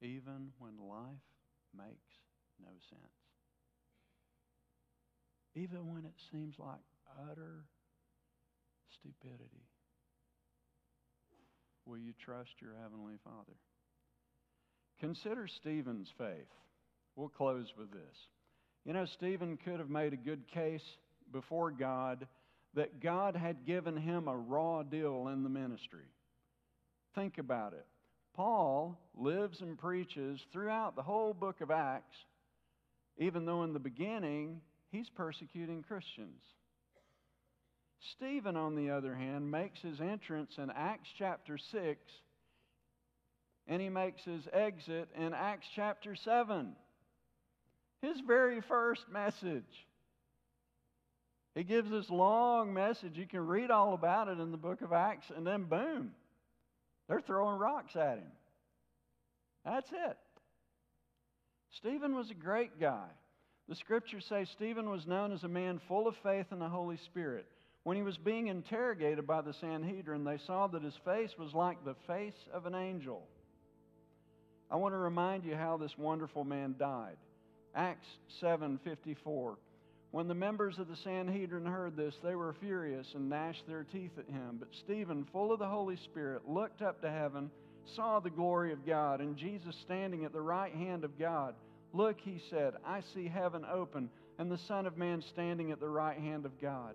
even 0.00 0.52
when 0.58 0.72
life 0.78 1.26
makes 1.76 2.12
no 2.60 2.70
sense? 2.90 3.00
Even 5.54 5.92
when 5.92 6.04
it 6.04 6.14
seems 6.30 6.54
like 6.58 6.80
utter 7.30 7.64
stupidity? 8.92 9.66
Will 11.86 11.98
you 11.98 12.12
trust 12.24 12.50
your 12.60 12.72
Heavenly 12.82 13.16
Father? 13.24 13.56
Consider 15.00 15.46
Stephen's 15.46 16.12
faith. 16.16 16.48
We'll 17.16 17.28
close 17.28 17.72
with 17.76 17.90
this. 17.90 18.16
You 18.84 18.92
know, 18.92 19.04
Stephen 19.04 19.58
could 19.64 19.78
have 19.78 19.90
made 19.90 20.12
a 20.12 20.16
good 20.16 20.46
case 20.48 20.84
before 21.32 21.70
God 21.70 22.26
that 22.74 23.00
God 23.00 23.36
had 23.36 23.66
given 23.66 23.96
him 23.96 24.28
a 24.28 24.36
raw 24.36 24.82
deal 24.82 25.28
in 25.28 25.42
the 25.42 25.48
ministry. 25.48 26.06
Think 27.14 27.38
about 27.38 27.72
it. 27.72 27.86
Paul 28.34 28.98
lives 29.16 29.60
and 29.60 29.78
preaches 29.78 30.40
throughout 30.52 30.96
the 30.96 31.02
whole 31.02 31.34
book 31.34 31.60
of 31.60 31.70
Acts, 31.70 32.16
even 33.18 33.44
though 33.44 33.62
in 33.62 33.72
the 33.72 33.78
beginning 33.78 34.60
he's 34.90 35.08
persecuting 35.10 35.82
Christians. 35.82 36.42
Stephen, 38.16 38.56
on 38.56 38.74
the 38.74 38.90
other 38.90 39.14
hand, 39.14 39.50
makes 39.50 39.80
his 39.80 40.00
entrance 40.00 40.54
in 40.58 40.70
Acts 40.70 41.08
chapter 41.18 41.58
6 41.58 41.98
and 43.66 43.80
he 43.80 43.88
makes 43.88 44.22
his 44.24 44.42
exit 44.52 45.08
in 45.16 45.34
Acts 45.34 45.66
chapter 45.74 46.16
7. 46.16 46.74
His 48.00 48.20
very 48.26 48.60
first 48.60 49.02
message. 49.10 49.62
He 51.54 51.62
gives 51.62 51.90
this 51.90 52.10
long 52.10 52.74
message. 52.74 53.16
You 53.16 53.26
can 53.26 53.46
read 53.46 53.70
all 53.70 53.94
about 53.94 54.28
it 54.28 54.40
in 54.40 54.50
the 54.50 54.56
book 54.56 54.80
of 54.80 54.92
Acts, 54.92 55.26
and 55.34 55.46
then 55.46 55.64
boom, 55.64 56.12
they're 57.12 57.20
throwing 57.20 57.58
rocks 57.58 57.94
at 57.94 58.16
him. 58.16 58.32
That's 59.66 59.90
it. 59.92 60.16
Stephen 61.76 62.14
was 62.14 62.30
a 62.30 62.34
great 62.34 62.80
guy. 62.80 63.04
The 63.68 63.74
scriptures 63.74 64.24
say 64.26 64.46
Stephen 64.46 64.88
was 64.88 65.06
known 65.06 65.30
as 65.30 65.42
a 65.44 65.48
man 65.48 65.78
full 65.88 66.08
of 66.08 66.14
faith 66.22 66.46
in 66.52 66.58
the 66.58 66.70
Holy 66.70 66.96
Spirit. 66.96 67.44
When 67.82 67.98
he 67.98 68.02
was 68.02 68.16
being 68.16 68.46
interrogated 68.46 69.26
by 69.26 69.42
the 69.42 69.52
Sanhedrin, 69.52 70.24
they 70.24 70.38
saw 70.46 70.68
that 70.68 70.82
his 70.82 70.96
face 71.04 71.32
was 71.38 71.52
like 71.52 71.84
the 71.84 71.96
face 72.06 72.48
of 72.50 72.64
an 72.64 72.74
angel. 72.74 73.22
I 74.70 74.76
want 74.76 74.94
to 74.94 74.98
remind 74.98 75.44
you 75.44 75.54
how 75.54 75.76
this 75.76 75.98
wonderful 75.98 76.44
man 76.44 76.76
died. 76.78 77.18
Acts 77.74 78.08
7:54. 78.40 79.58
When 80.12 80.28
the 80.28 80.34
members 80.34 80.78
of 80.78 80.88
the 80.88 80.96
Sanhedrin 80.96 81.64
heard 81.64 81.96
this, 81.96 82.14
they 82.22 82.34
were 82.34 82.54
furious 82.60 83.06
and 83.14 83.30
gnashed 83.30 83.66
their 83.66 83.84
teeth 83.84 84.12
at 84.18 84.32
him. 84.32 84.58
But 84.58 84.68
Stephen, 84.84 85.26
full 85.32 85.52
of 85.52 85.58
the 85.58 85.66
Holy 85.66 85.96
Spirit, 85.96 86.42
looked 86.46 86.82
up 86.82 87.00
to 87.00 87.10
heaven, 87.10 87.50
saw 87.96 88.20
the 88.20 88.28
glory 88.28 88.72
of 88.72 88.86
God, 88.86 89.20
and 89.22 89.38
Jesus 89.38 89.74
standing 89.86 90.26
at 90.26 90.32
the 90.34 90.40
right 90.40 90.72
hand 90.74 91.04
of 91.04 91.18
God. 91.18 91.54
Look, 91.94 92.20
he 92.20 92.42
said, 92.50 92.74
I 92.86 93.00
see 93.14 93.26
heaven 93.26 93.64
open, 93.64 94.10
and 94.38 94.50
the 94.50 94.58
Son 94.68 94.84
of 94.84 94.98
Man 94.98 95.22
standing 95.32 95.72
at 95.72 95.80
the 95.80 95.88
right 95.88 96.18
hand 96.18 96.44
of 96.44 96.60
God. 96.60 96.94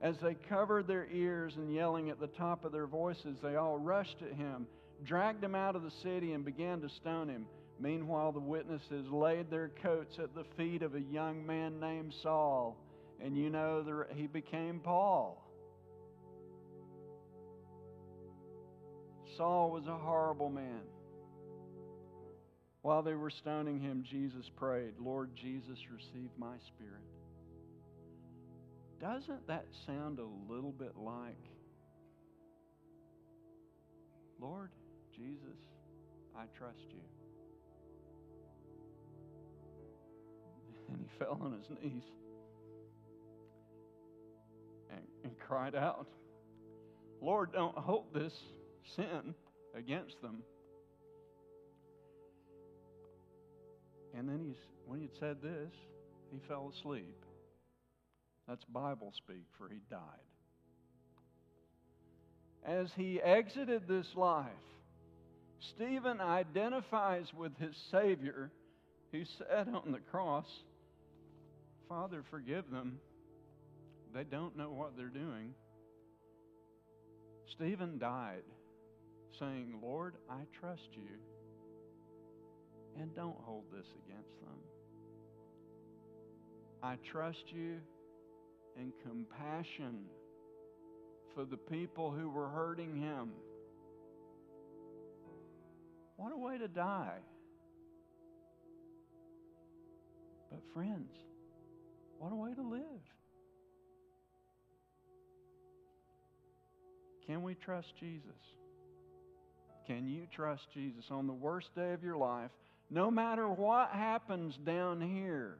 As 0.00 0.14
they 0.22 0.34
covered 0.34 0.86
their 0.86 1.08
ears 1.12 1.54
and 1.56 1.74
yelling 1.74 2.10
at 2.10 2.20
the 2.20 2.28
top 2.28 2.64
of 2.64 2.70
their 2.70 2.86
voices, 2.86 3.38
they 3.42 3.56
all 3.56 3.78
rushed 3.78 4.22
at 4.22 4.36
him, 4.36 4.68
dragged 5.04 5.42
him 5.42 5.56
out 5.56 5.74
of 5.74 5.82
the 5.82 5.92
city, 6.02 6.32
and 6.32 6.44
began 6.44 6.80
to 6.80 6.88
stone 6.88 7.28
him. 7.28 7.46
Meanwhile, 7.80 8.32
the 8.32 8.40
witnesses 8.40 9.06
laid 9.10 9.50
their 9.50 9.70
coats 9.82 10.18
at 10.18 10.34
the 10.34 10.44
feet 10.56 10.82
of 10.82 10.94
a 10.94 11.00
young 11.00 11.44
man 11.46 11.80
named 11.80 12.14
Saul, 12.22 12.76
and 13.20 13.36
you 13.36 13.50
know 13.50 13.82
the, 13.82 14.06
he 14.14 14.26
became 14.26 14.80
Paul. 14.80 15.42
Saul 19.36 19.70
was 19.70 19.86
a 19.86 19.96
horrible 19.96 20.50
man. 20.50 20.82
While 22.82 23.02
they 23.02 23.14
were 23.14 23.30
stoning 23.30 23.80
him, 23.80 24.04
Jesus 24.08 24.50
prayed, 24.56 24.94
Lord 25.00 25.30
Jesus, 25.36 25.78
receive 25.90 26.30
my 26.36 26.56
spirit. 26.66 27.02
Doesn't 29.00 29.46
that 29.46 29.66
sound 29.86 30.18
a 30.18 30.52
little 30.52 30.72
bit 30.72 30.92
like, 30.96 31.36
Lord 34.40 34.70
Jesus, 35.16 35.58
I 36.36 36.44
trust 36.56 36.86
you? 36.90 37.11
And 40.92 41.00
he 41.00 41.18
fell 41.18 41.38
on 41.40 41.52
his 41.52 41.68
knees 41.70 42.02
and, 44.90 45.00
and 45.24 45.38
cried 45.38 45.74
out, 45.74 46.06
Lord, 47.20 47.52
don't 47.52 47.76
hold 47.76 48.12
this 48.12 48.32
sin 48.94 49.34
against 49.74 50.20
them. 50.20 50.42
And 54.14 54.28
then 54.28 54.40
he's, 54.44 54.58
when 54.84 55.00
he'd 55.00 55.16
said 55.18 55.40
this, 55.42 55.72
he 56.30 56.38
fell 56.46 56.72
asleep. 56.76 57.24
That's 58.46 58.64
Bible 58.64 59.12
speak, 59.16 59.46
for 59.56 59.68
he 59.68 59.80
died. 59.88 60.00
As 62.64 62.90
he 62.96 63.20
exited 63.22 63.88
this 63.88 64.08
life, 64.14 64.46
Stephen 65.60 66.20
identifies 66.20 67.32
with 67.34 67.56
his 67.58 67.76
Savior 67.90 68.50
who 69.12 69.24
said 69.24 69.68
on 69.68 69.92
the 69.92 70.00
cross, 70.10 70.46
Father, 71.92 72.22
forgive 72.30 72.70
them. 72.70 72.98
They 74.14 74.24
don't 74.24 74.56
know 74.56 74.70
what 74.70 74.96
they're 74.96 75.08
doing. 75.08 75.52
Stephen 77.54 77.98
died 77.98 78.44
saying, 79.38 79.78
Lord, 79.82 80.14
I 80.30 80.40
trust 80.58 80.88
you, 80.92 81.10
and 82.98 83.14
don't 83.14 83.36
hold 83.42 83.64
this 83.70 83.84
against 84.06 84.40
them. 84.40 84.58
I 86.82 86.96
trust 87.10 87.44
you 87.54 87.76
and 88.78 88.94
compassion 89.06 90.06
for 91.34 91.44
the 91.44 91.58
people 91.58 92.10
who 92.10 92.30
were 92.30 92.48
hurting 92.48 92.96
him. 92.96 93.32
What 96.16 96.32
a 96.32 96.38
way 96.38 96.56
to 96.56 96.68
die. 96.68 97.18
But, 100.50 100.60
friends, 100.72 101.10
what 102.22 102.30
a 102.32 102.36
way 102.36 102.54
to 102.54 102.62
live. 102.62 102.80
Can 107.26 107.42
we 107.42 107.56
trust 107.56 107.88
Jesus? 107.98 108.30
Can 109.88 110.06
you 110.06 110.28
trust 110.32 110.68
Jesus 110.72 111.06
on 111.10 111.26
the 111.26 111.32
worst 111.32 111.74
day 111.74 111.92
of 111.92 112.04
your 112.04 112.16
life, 112.16 112.52
no 112.90 113.10
matter 113.10 113.48
what 113.48 113.90
happens 113.90 114.56
down 114.64 115.00
here? 115.00 115.56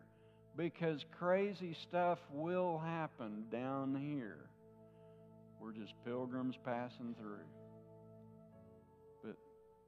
Because 0.57 1.05
crazy 1.19 1.77
stuff 1.89 2.21
will 2.33 2.79
happen 2.79 3.43
down 3.51 3.97
here. 3.97 4.49
We're 5.61 5.73
just 5.73 5.95
pilgrims 6.05 6.55
passing 6.65 7.17
through. 7.19 7.49
But 9.25 9.37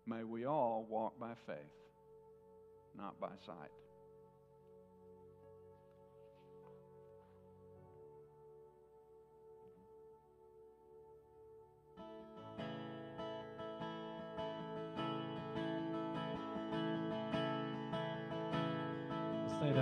may 0.08 0.24
we 0.24 0.44
all 0.44 0.84
walk 0.90 1.20
by 1.20 1.34
faith, 1.46 1.56
not 2.98 3.20
by 3.20 3.30
sight. 3.46 3.70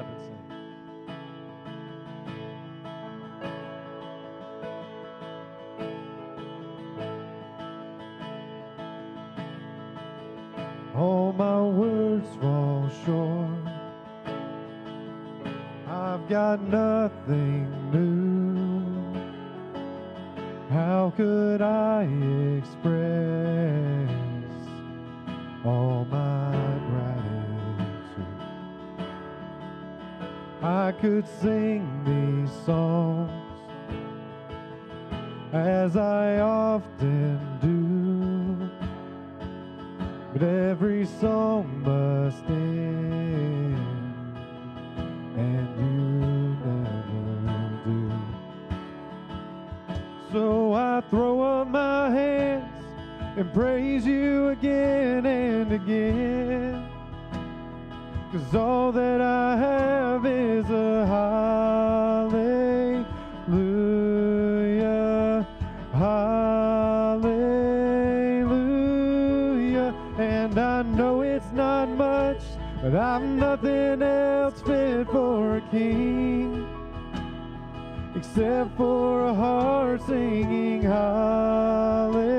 Up 0.02 0.08
and 0.08 0.20
sing. 0.24 0.42
All 10.96 11.32
my 11.32 11.62
words 11.62 12.28
fall 12.40 12.90
short. 13.04 13.48
I've 15.88 16.28
got 16.28 16.60
nothing 16.62 17.68
new. 17.92 18.82
How 20.70 21.12
could 21.16 21.62
I 21.62 22.02
express 22.58 24.10
all 25.64 26.06
my 26.10 26.41
I 30.62 30.92
could 30.92 31.26
sing 31.40 31.82
these 32.04 32.50
songs 32.64 33.32
as 35.52 35.96
I 35.96 36.38
often 36.38 37.40
do. 37.60 38.70
But 40.32 40.42
every 40.44 41.04
song 41.04 41.82
must 41.82 42.44
end, 42.48 43.76
and 45.36 45.68
you 45.80 46.56
never 46.64 47.82
do. 47.84 48.12
So 50.30 50.72
I 50.74 51.02
throw 51.10 51.40
up 51.40 51.66
my 51.66 52.08
hands 52.08 52.86
and 53.36 53.52
praise 53.52 54.06
you 54.06 54.50
again 54.50 55.26
and 55.26 55.72
again. 55.72 56.91
Cause 58.32 58.54
all 58.54 58.92
that 58.92 59.20
I 59.20 59.56
have 59.58 60.24
is 60.24 60.70
a 60.70 61.04
hallelujah, 61.06 63.04
hallelujah. 65.92 67.14
And 70.16 70.58
I 70.58 70.80
know 70.80 71.20
it's 71.20 71.52
not 71.52 71.90
much, 71.90 72.40
but 72.80 72.94
I'm 72.96 73.36
nothing 73.38 74.00
else 74.00 74.62
fit 74.62 75.06
for 75.08 75.58
a 75.58 75.60
king 75.70 76.66
except 78.14 78.74
for 78.78 79.26
a 79.26 79.34
heart 79.34 80.00
singing 80.06 80.80
hallelujah, 80.80 82.31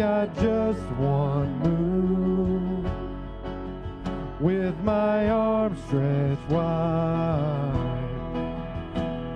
got 0.00 0.34
just 0.36 0.80
one 0.96 1.58
move 1.58 2.90
with 4.40 4.74
my 4.78 5.28
arms 5.28 5.78
stretched 5.88 6.48
wide. 6.48 7.98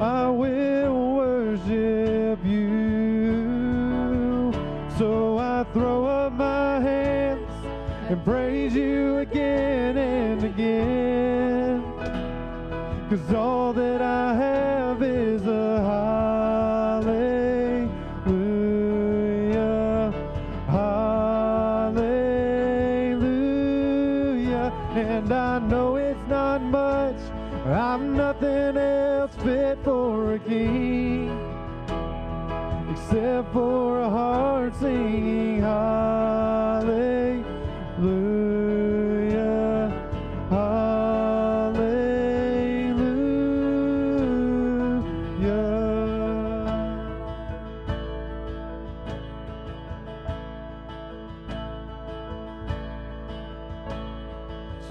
I 0.01 0.27
will 0.31 1.17
worship 1.17 2.43
you. 2.47 3.43
So 4.97 5.37
I 5.37 5.67
throw 5.75 6.07
up 6.07 6.33
my 6.33 6.81
hands 6.81 7.53
and 8.09 8.25
praise 8.25 8.73
you 8.75 9.19
again 9.19 9.99
and 9.99 10.45
again. 10.45 11.83
Cause 13.11 13.35
all 13.35 13.75
that 13.75 14.01
I 14.01 14.35
have 14.35 14.53
nothing 28.41 28.76
else 28.76 29.35
fit 29.37 29.78
for 29.85 30.35
a 30.35 30.39
king 30.39 31.30
except 32.91 33.53
for 33.53 34.01
a 34.01 34.11
heart 34.11 34.74
singing 34.76 35.61
hallelujah, 35.61 37.45
hallelujah. 40.51 42.24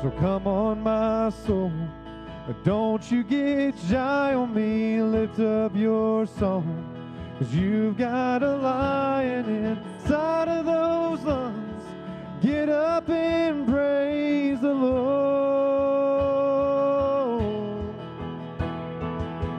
So 0.01 0.11
come 0.19 0.47
on, 0.47 0.81
my 0.81 1.29
soul. 1.29 1.71
Don't 2.63 3.11
you 3.11 3.23
get 3.25 3.75
shy 3.89 4.33
on 4.33 4.53
me, 4.53 5.01
lift 5.01 5.37
up 5.37 5.75
your 5.75 6.25
song. 6.25 6.89
Cause 7.37 7.53
you've 7.53 7.97
got 7.97 8.41
a 8.41 8.55
lion 8.55 9.49
inside 9.49 10.47
of 10.47 10.65
those 10.65 11.19
lungs. 11.25 11.83
Get 12.41 12.69
up 12.69 13.09
and 13.09 13.67
praise 13.67 14.61
the 14.61 14.73
Lord. 14.73 15.03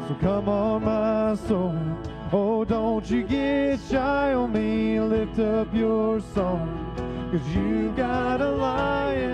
So 0.08 0.14
come 0.22 0.48
on, 0.48 0.84
my 0.84 1.34
soul. 1.46 1.78
Oh, 2.32 2.64
don't 2.64 3.10
you 3.10 3.22
get 3.22 3.80
shy 3.90 4.32
on 4.32 4.50
me, 4.50 4.98
lift 4.98 5.38
up 5.40 5.68
your 5.74 6.22
song. 6.34 6.80
Cause 7.30 7.46
you've 7.54 7.96
got 7.96 8.40
a 8.40 8.50
lion 8.50 9.33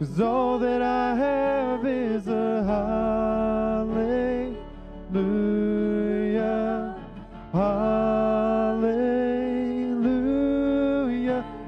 Cause 0.00 0.18
all 0.18 0.58
that 0.60 0.80
I 0.80 1.14
have 1.14 1.84
is 1.84 2.26
a 2.26 2.64
hallelujah, 2.64 4.56
hallelujah. 7.52 8.24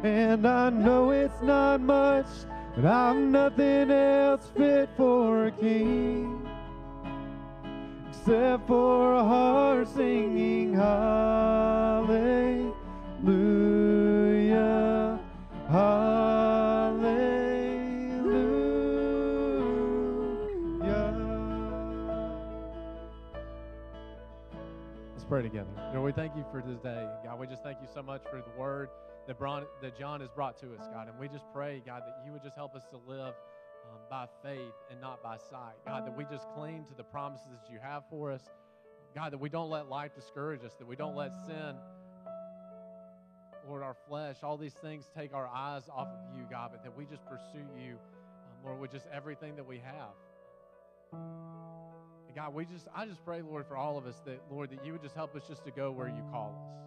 And 0.03 0.47
I 0.49 0.71
know 0.71 1.11
it's 1.11 1.43
not 1.43 1.83
much, 1.83 2.25
but 2.75 2.87
I'm 2.87 3.33
nothing 3.33 3.91
else 3.91 4.51
fit 4.57 4.89
for 4.97 5.49
a 5.49 5.51
king 5.51 6.49
except 8.09 8.67
for 8.67 9.13
a 9.13 9.25
heart 9.25 9.89
singing 9.89 10.73
hallelujah, 10.73 12.02
for 26.53 26.61
this 26.61 26.79
day. 26.81 27.09
God, 27.25 27.41
we 27.41 27.47
just 27.47 27.63
thank 27.63 27.81
you 27.81 27.89
so 27.95 28.03
much 28.03 28.23
for 28.31 28.43
the 28.43 28.61
word 28.61 28.91
that, 29.27 29.39
Bron- 29.39 29.65
that 29.81 29.99
John 29.99 30.21
has 30.21 30.29
brought 30.29 30.59
to 30.61 30.67
us, 30.75 30.87
God. 30.93 31.09
And 31.09 31.19
we 31.19 31.27
just 31.27 31.47
pray, 31.55 31.83
God, 31.85 32.03
that 32.05 32.27
you 32.27 32.33
would 32.33 32.43
just 32.43 32.57
help 32.57 32.75
us 32.75 32.85
to 32.91 32.99
live 33.09 33.33
um, 33.91 33.99
by 34.11 34.27
faith 34.43 34.75
and 34.91 35.01
not 35.01 35.23
by 35.23 35.39
sight. 35.39 35.77
God, 35.87 36.07
that 36.07 36.15
we 36.15 36.25
just 36.25 36.47
cling 36.55 36.85
to 36.91 36.95
the 36.95 37.05
promises 37.05 37.47
that 37.51 37.73
you 37.73 37.79
have 37.83 38.03
for 38.11 38.31
us. 38.31 38.43
God, 39.15 39.33
that 39.33 39.39
we 39.39 39.49
don't 39.49 39.71
let 39.71 39.89
life 39.89 40.15
discourage 40.15 40.63
us, 40.63 40.75
that 40.79 40.87
we 40.87 40.95
don't 40.95 41.17
let 41.17 41.33
sin, 41.47 41.75
Lord, 43.67 43.83
our 43.83 43.97
flesh, 44.07 44.37
all 44.43 44.59
these 44.59 44.75
things 44.75 45.11
take 45.17 45.33
our 45.33 45.47
eyes 45.47 45.85
off 45.89 46.09
of 46.09 46.37
you, 46.37 46.45
God, 46.51 46.71
but 46.73 46.83
that 46.83 46.95
we 46.95 47.07
just 47.07 47.25
pursue 47.25 47.65
you, 47.79 47.93
um, 47.95 48.65
Lord, 48.65 48.79
with 48.79 48.93
just 48.93 49.07
everything 49.11 49.57
that 49.57 49.67
we 49.67 49.79
have. 49.79 51.23
God, 52.35 52.55
we 52.55 52.65
just 52.65 52.87
I 52.95 53.07
just 53.07 53.25
pray, 53.25 53.43
Lord, 53.43 53.67
for 53.67 53.77
all 53.77 53.99
of 53.99 54.07
us 54.07 54.21
that, 54.25 54.41
Lord, 54.51 54.71
that 54.71 54.85
you 54.85 54.93
would 54.93 55.03
just 55.03 55.15
help 55.15 55.37
us 55.37 55.43
just 55.47 55.65
to 55.65 55.71
go 55.71 55.91
where 55.91 56.09
you 56.09 56.23
call 56.31 56.57
us. 56.57 56.83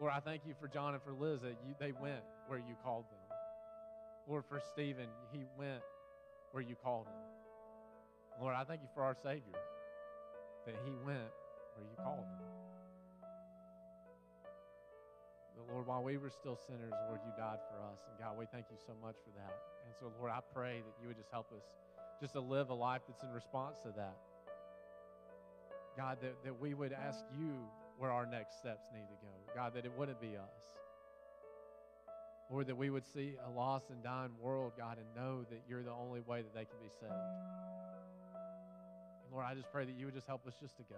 Lord, 0.00 0.12
I 0.14 0.20
thank 0.20 0.42
you 0.46 0.54
for 0.60 0.68
John 0.68 0.94
and 0.94 1.02
for 1.02 1.12
Liz 1.12 1.40
that 1.40 1.56
you, 1.66 1.74
they 1.80 1.92
went 1.92 2.22
where 2.48 2.58
you 2.58 2.76
called 2.84 3.04
them. 3.10 3.38
Lord, 4.28 4.44
for 4.48 4.60
Stephen, 4.72 5.08
he 5.32 5.44
went 5.58 5.82
where 6.52 6.62
you 6.62 6.76
called 6.76 7.06
him. 7.06 7.20
Lord, 8.40 8.54
I 8.54 8.64
thank 8.64 8.82
you 8.82 8.88
for 8.94 9.02
our 9.02 9.14
Savior 9.14 9.56
that 10.66 10.74
he 10.84 10.92
went 11.06 11.32
where 11.74 11.86
you 11.86 11.96
called 11.96 12.26
him. 12.26 12.46
But 15.56 15.72
Lord, 15.72 15.86
while 15.86 16.02
we 16.02 16.18
were 16.18 16.30
still 16.30 16.58
sinners, 16.68 16.92
Lord, 17.08 17.20
you 17.24 17.32
died 17.38 17.64
for 17.72 17.80
us. 17.88 18.04
And 18.10 18.18
God, 18.20 18.36
we 18.36 18.44
thank 18.52 18.66
you 18.70 18.76
so 18.84 18.92
much 19.00 19.16
for 19.24 19.32
that. 19.40 19.56
And 19.86 19.94
so, 19.98 20.12
Lord, 20.18 20.30
I 20.30 20.40
pray 20.52 20.82
that 20.84 20.94
you 21.00 21.08
would 21.08 21.16
just 21.16 21.30
help 21.32 21.48
us 21.56 21.64
just 22.20 22.32
to 22.34 22.40
live 22.40 22.70
a 22.70 22.74
life 22.74 23.02
that's 23.08 23.22
in 23.22 23.30
response 23.30 23.78
to 23.80 23.88
that. 23.96 24.16
God, 25.96 26.18
that, 26.22 26.44
that 26.44 26.60
we 26.60 26.74
would 26.74 26.92
ask 26.92 27.24
you 27.38 27.54
where 27.98 28.10
our 28.10 28.26
next 28.26 28.58
steps 28.58 28.86
need 28.92 29.06
to 29.08 29.16
go. 29.22 29.32
God, 29.54 29.74
that 29.74 29.84
it 29.84 29.92
wouldn't 29.96 30.20
be 30.20 30.36
us. 30.36 30.76
Lord, 32.50 32.66
that 32.68 32.76
we 32.76 32.90
would 32.90 33.04
see 33.04 33.34
a 33.46 33.50
lost 33.50 33.90
and 33.90 34.02
dying 34.02 34.30
world, 34.40 34.72
God, 34.78 34.98
and 34.98 35.06
know 35.16 35.44
that 35.50 35.62
you're 35.68 35.82
the 35.82 35.92
only 35.92 36.20
way 36.20 36.42
that 36.42 36.54
they 36.54 36.64
can 36.64 36.78
be 36.80 36.90
saved. 37.00 37.12
And 39.24 39.32
Lord, 39.32 39.46
I 39.48 39.54
just 39.54 39.72
pray 39.72 39.84
that 39.84 39.96
you 39.96 40.04
would 40.06 40.14
just 40.14 40.26
help 40.26 40.46
us 40.46 40.54
just 40.60 40.76
to 40.76 40.82
go. 40.84 40.96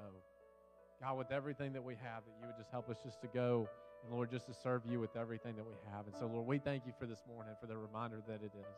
God, 1.01 1.17
with 1.17 1.31
everything 1.31 1.73
that 1.73 1.83
we 1.83 1.95
have, 1.95 2.25
that 2.27 2.35
you 2.41 2.47
would 2.47 2.59
just 2.59 2.71
help 2.71 2.91
us 2.91 2.97
just 3.05 3.21
to 3.23 3.29
go 3.29 3.69
and 4.05 4.15
Lord, 4.15 4.31
just 4.31 4.47
to 4.47 4.55
serve 4.55 4.83
you 4.87 5.01
with 5.01 5.17
everything 5.17 5.57
that 5.57 5.65
we 5.65 5.75
have. 5.93 6.07
And 6.07 6.15
so, 6.17 6.27
Lord, 6.27 6.47
we 6.47 6.59
thank 6.59 6.87
you 6.87 6.93
for 6.99 7.07
this 7.07 7.23
morning, 7.27 7.55
for 7.61 7.67
the 7.67 7.77
reminder 7.77 8.21
that 8.29 8.43
it 8.43 8.53
is. 8.55 8.77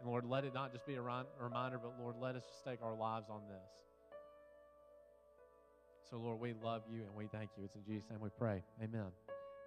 And 0.00 0.08
Lord, 0.08 0.24
let 0.24 0.44
it 0.44 0.54
not 0.54 0.72
just 0.72 0.86
be 0.86 0.94
a 0.94 1.02
reminder, 1.02 1.78
but 1.78 1.92
Lord, 2.00 2.16
let 2.20 2.34
us 2.34 2.42
just 2.42 2.64
take 2.64 2.82
our 2.82 2.94
lives 2.94 3.26
on 3.30 3.42
this. 3.48 3.70
So, 6.10 6.16
Lord, 6.16 6.40
we 6.40 6.54
love 6.64 6.82
you 6.90 7.02
and 7.02 7.14
we 7.14 7.26
thank 7.26 7.50
you. 7.56 7.64
It's 7.64 7.76
in 7.76 7.84
Jesus' 7.84 8.08
name 8.10 8.20
we 8.20 8.30
pray. 8.36 8.62
Amen. 8.82 9.06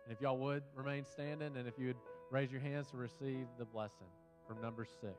And 0.05 0.11
if 0.11 0.19
y'all 0.19 0.38
would 0.38 0.63
remain 0.75 1.05
standing 1.05 1.55
and 1.55 1.67
if 1.67 1.75
you 1.77 1.88
would 1.88 1.97
raise 2.31 2.51
your 2.51 2.59
hands 2.61 2.88
to 2.91 2.97
receive 2.97 3.45
the 3.57 3.65
blessing 3.65 4.07
from 4.47 4.59
number 4.61 4.86
six. 4.86 5.13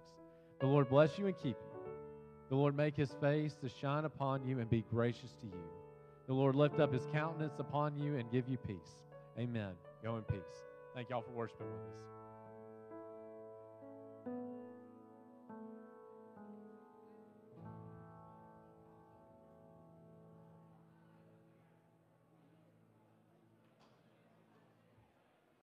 The 0.61 0.67
Lord 0.67 0.89
bless 0.91 1.19
you 1.19 1.27
and 1.27 1.37
keep 1.37 1.57
you. 1.57 1.93
The 2.51 2.57
Lord 2.57 2.77
make 2.77 2.97
his 2.97 3.11
face 3.21 3.55
to 3.63 3.69
shine 3.69 4.05
upon 4.05 4.45
you 4.45 4.59
and 4.59 4.69
be 4.69 4.85
gracious 4.91 5.33
to 5.41 5.47
you. 5.47 5.63
The 6.27 6.35
Lord 6.35 6.55
lift 6.55 6.81
up 6.81 6.93
his 6.93 7.07
countenance 7.13 7.55
upon 7.59 7.97
you 7.97 8.17
and 8.17 8.31
give 8.31 8.49
you 8.49 8.59
peace. 8.59 8.99
Amen. 9.39 9.73
Go 10.03 10.17
in 10.17 10.23
peace. 10.23 10.41
Thank 10.95 11.11
y'all 11.11 11.23
for 11.23 11.33
worshiping 11.33 11.67
with 11.67 11.81
us. 11.81 12.24